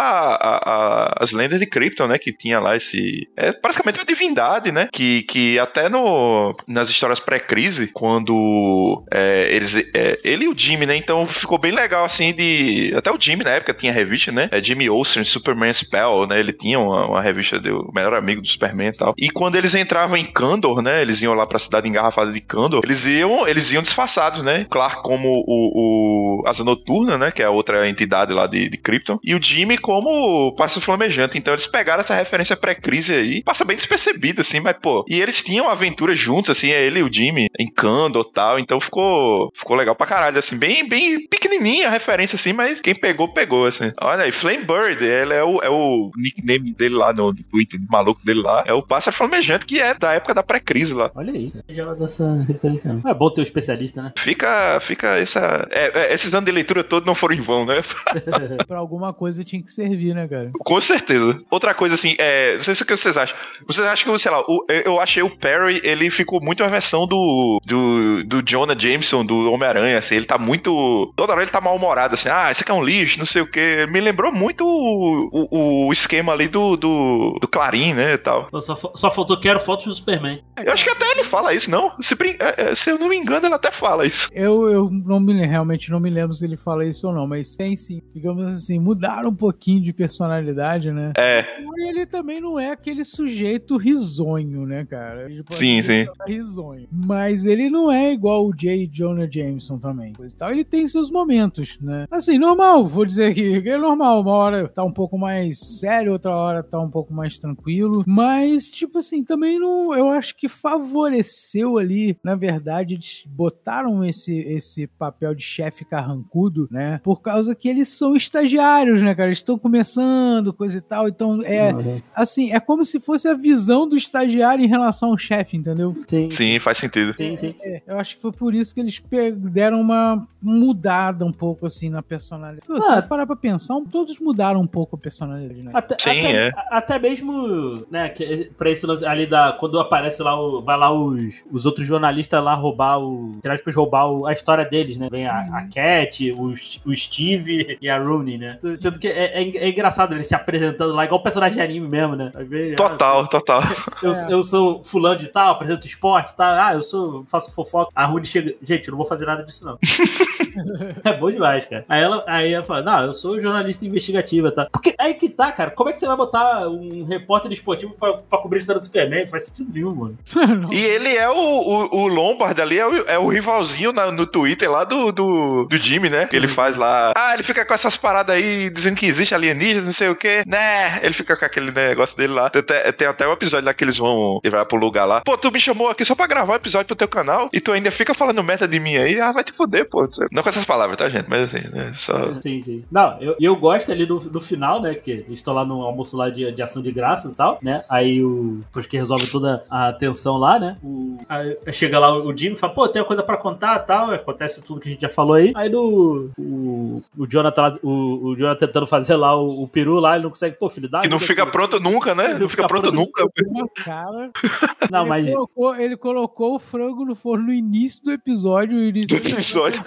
a- 0.41 0.61
a- 0.65 1.15
as 1.21 1.33
lendas 1.33 1.59
de 1.59 1.67
Krypton, 1.67 2.07
né? 2.07 2.19
Que 2.19 2.33
tinha 2.33 2.59
lá 2.61 2.77
esse. 2.77 3.29
É 3.37 3.53
praticamente 3.53 3.99
uma 3.99 4.05
divindade, 4.07 4.73
né? 4.73 4.89
Que, 4.93 5.23
que 5.25 5.59
até 5.59 5.89
no, 5.89 6.55
nas 6.69 6.89
histórias 6.89 7.21
pré-crise, 7.21 7.89
quando 7.93 9.05
é, 9.13 9.49
eles. 9.51 9.75
é, 9.95 10.19
ele 10.25 10.45
e 10.45 10.49
o 10.49 10.55
Jimmy, 10.59 10.87
né? 10.87 10.97
Então 10.97 11.27
ficou 11.43 11.59
bem 11.59 11.73
legal, 11.73 12.05
assim, 12.05 12.33
de. 12.33 12.93
Até 12.97 13.11
o 13.11 13.21
Jimmy 13.21 13.45
na 13.45 13.51
época 13.51 13.75
tinha 13.75 13.93
revista, 13.93 14.33
né? 14.33 14.49
É 14.51 14.63
Jimmy 14.63 14.89
Olsen, 14.89 15.25
Superman 15.25 15.73
Spell, 15.73 16.27
né? 16.27 16.41
Ele 16.41 16.53
tinha 16.53 16.79
uma, 16.79 17.07
uma 17.07 17.21
revista 17.21 17.59
do 17.59 17.91
melhor 17.95 18.15
amigo 18.15 18.41
do 18.41 18.49
Superman 18.49 18.89
e 18.89 18.93
tal. 18.93 19.15
E 19.17 19.31
quando 19.31 19.57
eles 19.57 19.75
entravam 19.75 20.17
em 20.17 20.25
Kandor, 20.25 20.83
né? 20.83 21.03
Eles 21.03 21.21
iam 21.23 21.35
lá 21.35 21.47
pra 21.47 21.59
cidade 21.59 21.89
engarrafada 21.89 22.33
de 22.33 22.41
Kandor, 22.41 22.83
eles 22.85 23.05
iam, 23.05 23.47
eles 23.47 23.71
iam 23.71 23.83
disfarçados, 23.83 24.43
né? 24.43 24.67
Clark 24.71 25.03
como 25.03 25.45
o, 25.47 26.43
o 26.43 26.49
Asa 26.49 26.65
Noturna, 26.65 27.19
né? 27.19 27.31
Que 27.31 27.43
é 27.43 27.47
a 27.47 27.51
outra 27.51 27.89
entidade 27.89 28.33
lá 28.33 28.47
de, 28.47 28.69
de 28.69 28.77
Krypton. 28.77 29.19
E 29.23 29.35
o 29.35 29.43
Jimmy 29.43 29.79
como 29.79 30.49
o 30.49 30.53
Pássaro 30.53 30.81
Flamejante. 30.81 31.37
Então 31.37 31.53
eles 31.53 31.67
pegaram 31.67 32.01
essa 32.01 32.15
referência 32.15 32.57
pré-crise 32.57 33.15
aí. 33.15 33.43
Passa 33.43 33.65
bem 33.65 33.77
despercebido, 33.77 34.41
assim, 34.41 34.61
mas, 34.61 34.77
pô. 34.79 35.05
E 35.09 35.21
eles 35.21 35.43
tinham 35.43 35.69
aventuras 35.69 36.19
juntos, 36.19 36.57
assim, 36.57 36.71
é 36.71 36.85
ele 36.85 37.01
e 37.01 37.03
o 37.03 37.13
Jimmy 37.13 37.49
em 37.59 37.67
Kandor 37.67 38.27
e 38.29 38.33
tal. 38.33 38.59
Então 38.59 38.81
ficou, 38.81 39.53
ficou 39.55 39.77
legal 39.77 39.95
pra 39.95 40.07
caralho, 40.07 40.39
assim. 40.39 40.59
Bem, 40.59 40.89
bem 40.89 41.27
pequenininha 41.33 41.89
a 41.89 41.91
referência, 41.91 42.37
assim, 42.37 42.53
mas 42.53 42.81
quem 42.81 42.95
pegou, 42.95 43.33
pegou, 43.33 43.67
assim. 43.67 43.91
Olha 44.01 44.25
aí, 44.25 44.33
Flame 44.33 44.65
Bird, 44.65 45.03
ele 45.05 45.33
é 45.33 45.43
o, 45.43 45.61
é 45.63 45.71
o 45.71 46.11
nickname 46.17 46.73
dele 46.75 46.95
lá 46.95 47.13
no 47.13 47.35
Twitter, 47.35 47.81
maluco 47.91 48.21
dele 48.25 48.43
lá. 48.43 48.63
É 48.67 48.73
o 48.73 48.83
Pássaro 48.83 49.17
Flamejante, 49.17 49.65
que 49.67 49.81
é 49.81 49.95
da 49.95 50.13
época 50.13 50.35
da 50.35 50.43
pré-crise 50.43 50.93
lá. 50.95 51.11
Olha 51.15 51.33
aí. 51.33 51.53
Já 51.71 51.93
dessa 51.95 52.45
referência. 52.47 52.93
não. 52.93 53.11
É 53.11 53.15
bom 53.15 53.31
ter 53.31 53.41
um 53.41 53.45
especialista, 53.45 54.03
né? 54.03 54.13
Fica, 54.19 54.79
fica 54.81 55.17
essa. 55.19 55.67
é, 55.71 55.91
é, 56.11 56.15
esses 56.15 56.35
anos 56.35 56.45
de 56.47 56.53
leitura 56.53 56.85
todos 56.85 57.07
não 57.07 57.15
foram 57.15 57.35
em 57.35 57.41
vão, 57.41 57.65
né? 57.65 57.77
pra 58.69 58.79
alguma 58.79 59.13
coisa 59.13 59.43
tinha 59.45 59.63
que 59.63 59.71
servir, 59.71 60.15
né, 60.15 60.29
cara? 60.29 60.51
Com 60.61 60.81
certeza. 60.81 61.41
Outra 61.51 61.73
coisa, 61.75 61.95
assim, 61.95 62.15
é. 62.19 62.57
Não 62.57 62.63
sei 62.63 62.75
se 62.75 62.83
o 62.83 62.87
que 62.87 62.97
vocês 62.97 63.17
acham. 63.17 63.37
Vocês 63.67 63.87
acham 63.87 64.13
que, 64.13 64.19
sei 64.19 64.31
lá, 64.31 64.41
o- 64.41 64.65
eu- 64.69 64.83
eu 64.93 65.01
achei 65.01 65.23
o 65.23 65.31
Perry, 65.31 65.81
ele 65.85 66.11
ficou 66.11 66.41
muito 66.43 66.63
a 66.63 66.69
versão 66.69 67.07
do. 67.07 67.61
do, 67.65 68.25
do 68.25 68.43
Jonah 68.43 68.77
Jameson, 68.79 69.25
do 69.25 69.51
Homem-Aranha, 69.53 69.99
assim. 69.99 70.17
Ele 70.17 70.27
tá 70.27 70.39
muito. 70.39 71.13
Toda 71.23 71.35
hora 71.35 71.43
ele 71.43 71.53
tá 71.53 71.61
mal-humorado, 71.61 72.15
assim. 72.15 72.29
Ah, 72.29 72.51
esse 72.51 72.65
aqui 72.65 72.73
é 72.73 72.75
um 72.75 72.83
lixo, 72.83 73.17
não 73.17 73.27
sei 73.27 73.43
o 73.43 73.47
quê. 73.47 73.87
Me 73.89 74.01
lembrou 74.01 74.33
muito 74.33 74.67
o, 74.67 75.47
o, 75.53 75.87
o 75.87 75.93
esquema 75.93 76.33
ali 76.33 76.49
do, 76.49 76.77
do, 76.77 77.39
do 77.41 77.47
Clarim, 77.47 77.95
né? 77.95 78.15
E 78.15 78.19
tal. 78.19 78.49
Só, 78.61 78.75
só 78.75 79.09
faltou 79.09 79.39
quero 79.39 79.61
fotos 79.61 79.85
do 79.85 79.95
Superman. 79.95 80.43
Eu 80.57 80.73
acho 80.73 80.83
que 80.83 80.91
até 80.91 81.09
ele 81.13 81.23
fala 81.23 81.55
isso, 81.55 81.71
não? 81.71 81.93
Se, 82.01 82.17
é, 82.41 82.71
é, 82.71 82.75
se 82.75 82.91
eu 82.91 82.99
não 82.99 83.09
me 83.09 83.17
engano, 83.17 83.47
ele 83.47 83.55
até 83.55 83.71
fala 83.71 84.05
isso. 84.05 84.27
Eu, 84.33 84.69
eu 84.69 84.91
não 84.91 85.21
me, 85.21 85.47
realmente 85.47 85.93
não 85.93 86.01
me 86.01 86.11
lembro 86.11 86.35
se 86.35 86.45
ele 86.45 86.57
fala 86.57 86.85
isso 86.85 87.07
ou 87.07 87.15
não, 87.15 87.25
mas 87.25 87.55
tem 87.55 87.77
sim. 87.77 88.03
Digamos 88.13 88.53
assim, 88.53 88.81
mudaram 88.81 89.29
um 89.29 89.35
pouquinho 89.37 89.81
de 89.81 89.93
personalidade, 89.93 90.91
né? 90.91 91.13
É, 91.17 91.45
E 91.61 91.89
ele 91.89 92.05
também 92.05 92.41
não 92.41 92.59
é 92.59 92.73
aquele 92.73 93.05
sujeito 93.05 93.77
risonho, 93.77 94.67
né, 94.67 94.85
cara? 94.85 95.31
Ele 95.31 95.45
pode 95.45 95.61
Sim, 95.61 95.83
sim. 95.83 96.05
Risonho. 96.27 96.89
Mas 96.91 97.45
ele 97.45 97.71
não 97.71 97.93
é 97.93 98.13
igual 98.13 98.45
o 98.45 98.53
J. 98.53 98.89
Jonah 98.89 99.31
Jameson 99.31 99.79
também. 99.79 100.15
Coisa 100.15 100.35
e 100.35 100.37
tal. 100.37 100.51
Ele 100.51 100.65
tem 100.65 100.89
seus 100.89 101.12
momentos, 101.13 101.79
né? 101.81 102.07
Assim, 102.11 102.39
normal, 102.39 102.87
vou 102.89 103.05
dizer 103.05 103.35
que 103.35 103.63
é 103.69 103.79
normal. 103.79 104.23
Uma 104.23 104.33
hora 104.33 104.69
tá 104.69 104.83
um 104.83 104.93
pouco 104.93 105.19
mais 105.19 105.59
sério, 105.59 106.13
outra 106.13 106.35
hora 106.35 106.63
tá 106.63 106.81
um 106.81 106.91
pouco 106.91 107.13
mais 107.13 107.39
tranquilo. 107.39 108.03
Mas, 108.07 108.71
tipo 108.71 108.99
assim, 108.99 109.23
também 109.23 109.59
não. 109.59 109.95
Eu 109.95 110.09
acho 110.09 110.35
que 110.37 110.49
favoreceu 110.49 111.79
ali, 111.79 112.17
na 112.25 112.35
verdade, 112.35 112.95
eles 112.95 113.25
botaram 113.27 114.05
esse, 114.05 114.39
esse 114.39 114.87
papel 114.87 115.35
de 115.35 115.43
chefe 115.43 115.85
carrancudo, 115.85 116.69
né? 116.71 117.01
Por 117.05 117.21
causa 117.21 117.55
que 117.55 117.69
eles 117.69 117.89
são 117.89 118.17
estagiários, 118.17 119.03
né, 119.03 119.15
cara? 119.15 119.29
Eles 119.29 119.39
estão 119.39 119.59
começando, 119.59 120.53
coisa 120.53 120.79
e 120.79 120.81
tal. 120.81 121.09
Então, 121.09 121.41
é. 121.43 121.73
Assim, 122.15 122.53
é 122.53 122.61
como 122.61 122.85
se 122.85 122.99
fosse 122.99 123.29
a 123.29 123.35
visão 123.35 123.89
do 123.89 123.97
estagiário 123.97 124.65
em 124.65 124.69
relação 124.69 125.11
ao 125.11 125.19
chefe, 125.19 125.57
entendeu? 125.57 125.95
Sim. 126.09 126.31
sim, 126.31 126.59
faz 126.59 126.79
sentido. 126.79 127.15
Sim, 127.17 127.37
sim. 127.37 127.55
É, 127.61 127.83
eu 127.87 127.99
acho 127.99 128.17
que 128.17 128.23
foi 128.23 128.33
por 128.33 128.55
isso 128.55 128.75
que 128.75 128.81
eles 128.81 129.03
deram 129.51 129.81
uma 129.81 130.27
mudada 130.41 130.92
um 131.25 131.33
pouco, 131.33 131.67
assim, 131.67 131.89
na 131.91 132.03
personalidade. 132.03 132.67
Pô, 132.67 132.75
Ah. 132.75 132.81
se 132.83 133.03
você 133.03 133.09
parar 133.09 133.27
pra 133.27 133.37
pensar, 133.37 133.79
todos 133.91 134.19
mudaram 134.21 134.61
um 134.61 134.67
pouco 134.67 134.97
a 134.97 134.99
personalidade, 134.99 135.63
né? 135.63 135.71
Até, 135.75 135.97
Sim, 135.99 136.11
até, 136.21 136.47
é. 136.49 136.53
até 136.71 136.99
mesmo, 136.99 137.87
né, 137.91 138.09
que, 138.09 138.51
pra 138.57 138.71
esse 138.71 138.87
lance 138.87 139.05
ali 139.05 139.27
da. 139.27 139.53
Quando 139.53 139.79
aparece 139.81 140.23
lá, 140.23 140.39
o, 140.41 140.63
vai 140.63 140.77
lá 140.77 140.93
os, 140.93 141.43
os 141.51 141.67
outros 141.67 141.87
jornalistas 141.87 142.43
lá 142.43 142.55
roubar 142.55 142.99
o. 142.99 143.35
Entre 143.37 143.51
aspas, 143.53 143.75
roubar 143.75 144.07
o- 144.11 144.27
a 144.27 144.33
história 144.33 144.65
deles, 144.65 144.97
né? 144.97 145.09
Vem 145.11 145.27
a, 145.27 145.41
a 145.41 145.69
Cat, 145.69 146.31
o, 146.33 146.53
o 146.87 146.95
Steve 146.95 147.79
e 147.81 147.89
a 147.89 147.99
Rooney, 147.99 148.39
né? 148.39 148.59
Tanto 148.81 148.99
que 148.99 149.09
é, 149.09 149.43
é- 149.43 149.57
é 149.57 149.69
engraçado 149.69 150.15
ele 150.15 150.25
se 150.25 150.35
apresentando 150.35 150.93
lá, 150.95 151.05
igual 151.05 151.21
o 151.21 151.23
personagem 151.23 151.57
de 151.57 151.63
anime 151.63 151.89
mesmo, 151.89 152.17
né? 152.17 152.33
Vem, 152.49 152.73
ah, 152.73 152.77
Total, 152.77 153.27
total. 153.29 153.63
eu, 154.03 154.13
É. 154.13 154.27
eu 154.33 154.43
sou 154.43 154.83
fulano 154.85 155.17
de 155.19 155.29
tal, 155.29 155.53
apresento 155.53 155.87
esporte, 155.87 156.35
tá? 156.35 156.67
Ah, 156.69 156.75
eu 156.75 156.83
sou, 156.83 157.25
faço 157.27 157.53
fofoca. 157.53 157.91
A 157.95 158.05
Rudy 158.05 158.29
chega, 158.29 158.55
gente, 158.63 158.87
eu 158.89 158.93
não 158.93 158.99
vou 158.99 159.07
fazer 159.07 159.27
nada 159.27 159.43
disso, 159.43 159.65
não. 159.65 159.79
é 161.05 161.13
bom 161.13 161.31
demais, 161.31 161.65
cara. 161.65 161.85
Aí 161.89 162.03
ela, 162.03 162.25
aí 162.27 162.53
ela 162.53 162.65
fala, 162.65 162.83
não, 162.83 163.07
eu 163.07 163.15
sou 163.15 163.41
jornalista 163.41 163.85
investigativa, 163.87 164.51
tá? 164.53 164.67
Porque 164.71 164.95
aí 164.99 165.15
que 165.15 165.29
tá, 165.29 165.51
cara, 165.53 165.71
como 165.71 165.91
é 165.91 165.93
que 165.93 166.01
você 166.01 166.07
vai 166.07 166.17
botar 166.17 166.69
um 166.69 167.05
repórter 167.05 167.51
esportivo 167.53 167.95
pra, 167.99 168.15
pra 168.15 168.39
cobrir 168.39 168.59
a 168.59 168.61
história 168.61 168.81
do 168.81 168.85
Superman? 168.85 169.27
Faz 169.27 169.47
sentido 169.47 169.71
nenhum, 169.73 169.95
mano. 169.95 170.19
E 170.73 170.81
ele 170.81 171.15
é 171.17 171.29
o, 171.29 171.35
o, 171.35 171.97
o 172.03 172.07
Lombard 172.09 172.61
ali, 172.61 172.79
é 172.79 172.87
o, 172.87 172.97
é 173.07 173.19
o 173.19 173.29
rivalzinho 173.29 173.93
na- 173.93 174.11
no 174.11 174.27
Twitter 174.27 174.71
lá 174.71 174.85
do, 174.85 175.13
do, 175.13 175.65
do 175.65 175.77
Jimmy, 175.79 176.09
né? 176.09 176.27
Que 176.27 176.37
ele 176.37 176.49
faz 176.49 176.77
lá. 176.77 177.13
Ah, 177.17 177.35
ele 177.35 177.43
fica 177.43 177.65
com 177.65 177.75
essas 177.75 177.97
paradas 177.97 178.35
aí 178.35 178.71
dizendo 178.71 178.97
que 178.97 179.07
existe 179.07 179.35
alienígena, 179.35 179.83
não 179.83 179.93
sei 179.93 180.09
o 180.09 180.17
quê. 180.17 180.43
Né? 180.47 181.01
Ele 181.03 181.15
fica 181.15 181.37
com 181.37 181.45
aquele 181.45 181.71
negócio 181.71 182.17
dele 182.17 182.33
lá. 182.33 182.49
Tem 182.51 182.61
até, 182.61 182.93
tem 182.93 183.09
até 183.09 183.27
um 183.29 183.33
episódio 183.33 183.67
lá 183.67 183.75
que 183.75 183.85
eles 183.85 183.97
vão 183.99 184.41
levar 184.43 184.65
pro 184.67 184.79
lugar 184.79 185.05
lá. 185.05 185.21
Pô, 185.23 185.37
tu 185.37 185.51
me 185.51 185.61
chamou 185.61 185.89
aqui 185.89 186.05
só 186.05 186.15
pra 186.15 186.27
gravar 186.27 186.53
um 186.53 186.57
episódio 186.57 186.87
pro 186.87 186.97
teu 186.97 187.09
canal 187.09 187.49
e 187.53 187.61
tu 187.61 187.73
ainda 187.73 187.91
fica 187.91 188.15
falando 188.15 188.43
merda 188.43 188.67
de 188.67 188.79
mim 188.81 188.97
aí. 188.97 189.21
Ah, 189.21 189.33
vai 189.33 189.45
te 189.45 189.53
foder, 189.53 189.89
pô. 189.89 190.09
Não 190.33 190.42
com 190.43 190.49
essas 190.49 190.65
palavras, 190.65 190.97
tá, 190.97 191.09
gente? 191.09 191.29
Mas 191.29 191.43
assim, 191.55 191.69
né? 191.69 191.93
Só. 191.99 192.41
Sim, 192.41 192.61
sim. 192.61 192.85
Não, 192.91 193.21
eu, 193.21 193.37
eu 193.41 193.57
gosto 193.57 193.91
ali 193.93 194.07
no, 194.07 194.19
no 194.21 194.41
final, 194.41 194.81
né? 194.81 194.95
Que 194.95 195.11
eles 195.11 195.35
estão 195.35 195.55
lá 195.55 195.65
no 195.65 195.83
almoço 195.83 196.17
lá 196.17 196.29
de, 196.31 196.51
de 196.53 196.63
ação 196.63 196.83
de 196.83 196.91
graças 196.93 197.33
e 197.33 197.35
tal, 197.35 197.59
né? 197.63 197.83
Aí 197.91 198.23
o. 198.25 198.61
Depois 198.67 198.87
que 198.87 198.97
resolve 198.97 199.27
toda 199.29 199.65
a 199.71 199.93
tensão 199.93 200.37
lá, 200.37 200.59
né? 200.59 200.77
O, 200.83 201.19
aí 201.29 201.55
chega 201.73 201.99
lá 201.99 202.17
o 202.17 202.37
Jimmy 202.37 202.55
e 202.55 202.59
fala, 202.59 202.75
pô, 202.75 202.89
tem 202.89 203.01
uma 203.03 203.09
coisa 203.09 203.23
pra 203.23 203.37
contar 203.37 203.77
e 203.77 203.87
tal. 203.87 204.11
Acontece 204.11 204.63
tudo 204.63 204.81
que 204.81 204.89
a 204.89 204.93
gente 204.93 205.03
já 205.03 205.09
falou 205.09 205.35
aí. 205.35 205.53
Aí 205.55 205.69
no. 205.69 206.31
O, 206.39 206.99
o 207.17 207.27
Jonathan 207.27 207.79
o, 207.83 208.31
o 208.31 208.37
Jonathan 208.37 208.67
tentando 208.67 208.87
fazer 208.87 209.17
lá 209.17 209.37
o, 209.37 209.63
o 209.63 209.69
peru 209.69 209.99
lá, 210.01 210.15
ele 210.15 210.25
não 210.25 210.31
consegue, 210.31 210.57
pô, 210.57 210.69
filho, 210.69 210.89
dá 210.89 211.01
Que 211.01 211.09
não 211.09 211.21
fica 211.21 211.43
aqui. 211.43 211.53
pronto 211.53 211.79
nunca, 211.81 212.15
né? 212.15 212.35
Não 212.39 212.49
fica 212.49 212.67
pronto 212.67 212.91
nunca. 212.93 213.25
Uma 213.47 213.69
cara. 213.69 214.31
Não, 214.91 215.01
ele, 215.03 215.09
mas. 215.09 215.31
colocou, 215.33 215.77
ele 215.77 215.97
colocou 215.97 216.55
o 216.57 216.59
frango 216.59 217.05
no 217.05 217.15
forno 217.15 217.47
no 217.47 217.53
início 217.53 218.05
do 218.05 218.13
episódio. 218.13 218.77
no 218.77 218.85
início 218.85 219.21
Do 219.21 219.29
episódio. 219.29 219.81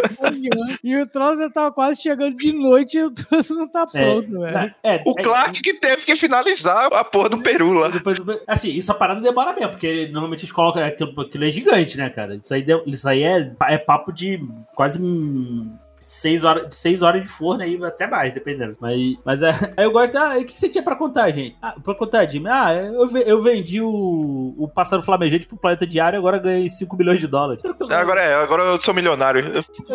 Manhã, 0.54 0.78
e 0.84 0.98
o 0.98 1.08
troço 1.08 1.38
já 1.38 1.50
tava 1.50 1.72
quase 1.72 2.02
chegando 2.02 2.36
de 2.36 2.52
noite 2.52 2.98
e 2.98 3.04
o 3.04 3.12
troço 3.12 3.54
não 3.56 3.68
tá 3.68 3.88
É, 3.94 4.04
pronto, 4.06 4.40
velho. 4.40 4.76
é, 4.84 5.02
O 5.06 5.20
é- 5.20 5.24
Clark 5.24 5.62
que 5.62 5.74
teve 5.74 6.04
que 6.04 6.16
finalizar 6.16 6.92
a 6.94 7.04
porra 7.04 7.30
do 7.30 7.42
Peru 7.42 7.74
lá. 7.74 7.88
Depois, 7.90 8.18
assim, 8.48 8.72
isso 8.72 8.92
a 8.92 8.96
parada 8.96 9.22
demora 9.22 9.54
mesmo, 9.54 9.70
porque 9.72 10.08
normalmente 10.08 10.42
eles 10.42 10.52
colocam 10.52 10.84
aquilo, 10.84 11.20
aquilo 11.22 11.46
é 11.46 11.52
gigante, 11.52 11.98
né, 11.98 12.10
cara? 12.10 12.36
Isso 12.36 12.54
aí, 12.54 12.66
isso 12.88 13.08
aí 13.08 13.24
é, 13.24 13.52
é 13.68 13.78
papo 13.78 14.12
de 14.12 14.40
quase 14.76 15.00
seis 16.06 16.44
horas, 16.44 16.70
de 16.70 16.76
seis 16.76 17.02
horas 17.02 17.24
de 17.24 17.28
forno 17.28 17.64
aí, 17.64 17.84
até 17.84 18.06
mais, 18.06 18.34
dependendo. 18.34 18.78
Mas, 18.80 19.18
mas 19.26 19.42
é, 19.42 19.50
aí 19.76 19.86
eu 19.86 19.92
gosto. 19.92 20.16
Ah, 20.16 20.38
o 20.38 20.46
que 20.46 20.58
você 20.58 20.70
tinha 20.70 20.84
pra 20.84 20.96
contar, 20.96 21.32
gente? 21.32 21.58
Ah, 21.62 21.74
pra 21.84 21.96
contar, 21.96 22.30
Jimmy? 22.30 22.48
Ah, 22.48 22.76
eu, 22.76 23.10
eu 23.18 23.42
vendi 23.42 23.82
o, 23.82 24.56
o 24.58 24.68
pássaro 24.68 25.02
flamejante 25.02 25.48
pro 25.48 25.58
planeta 25.58 25.88
diário 25.88 26.18
e 26.18 26.20
agora 26.20 26.38
ganhei 26.38 26.70
5 26.70 26.96
milhões 26.96 27.20
de 27.20 27.28
dólares. 27.28 27.62
Tranquilo. 27.62 27.92
Agora 27.92 28.22
é, 28.22 28.36
agora 28.36 28.64
eu 28.64 28.80
sou 28.80 28.94
milionário. 28.94 29.44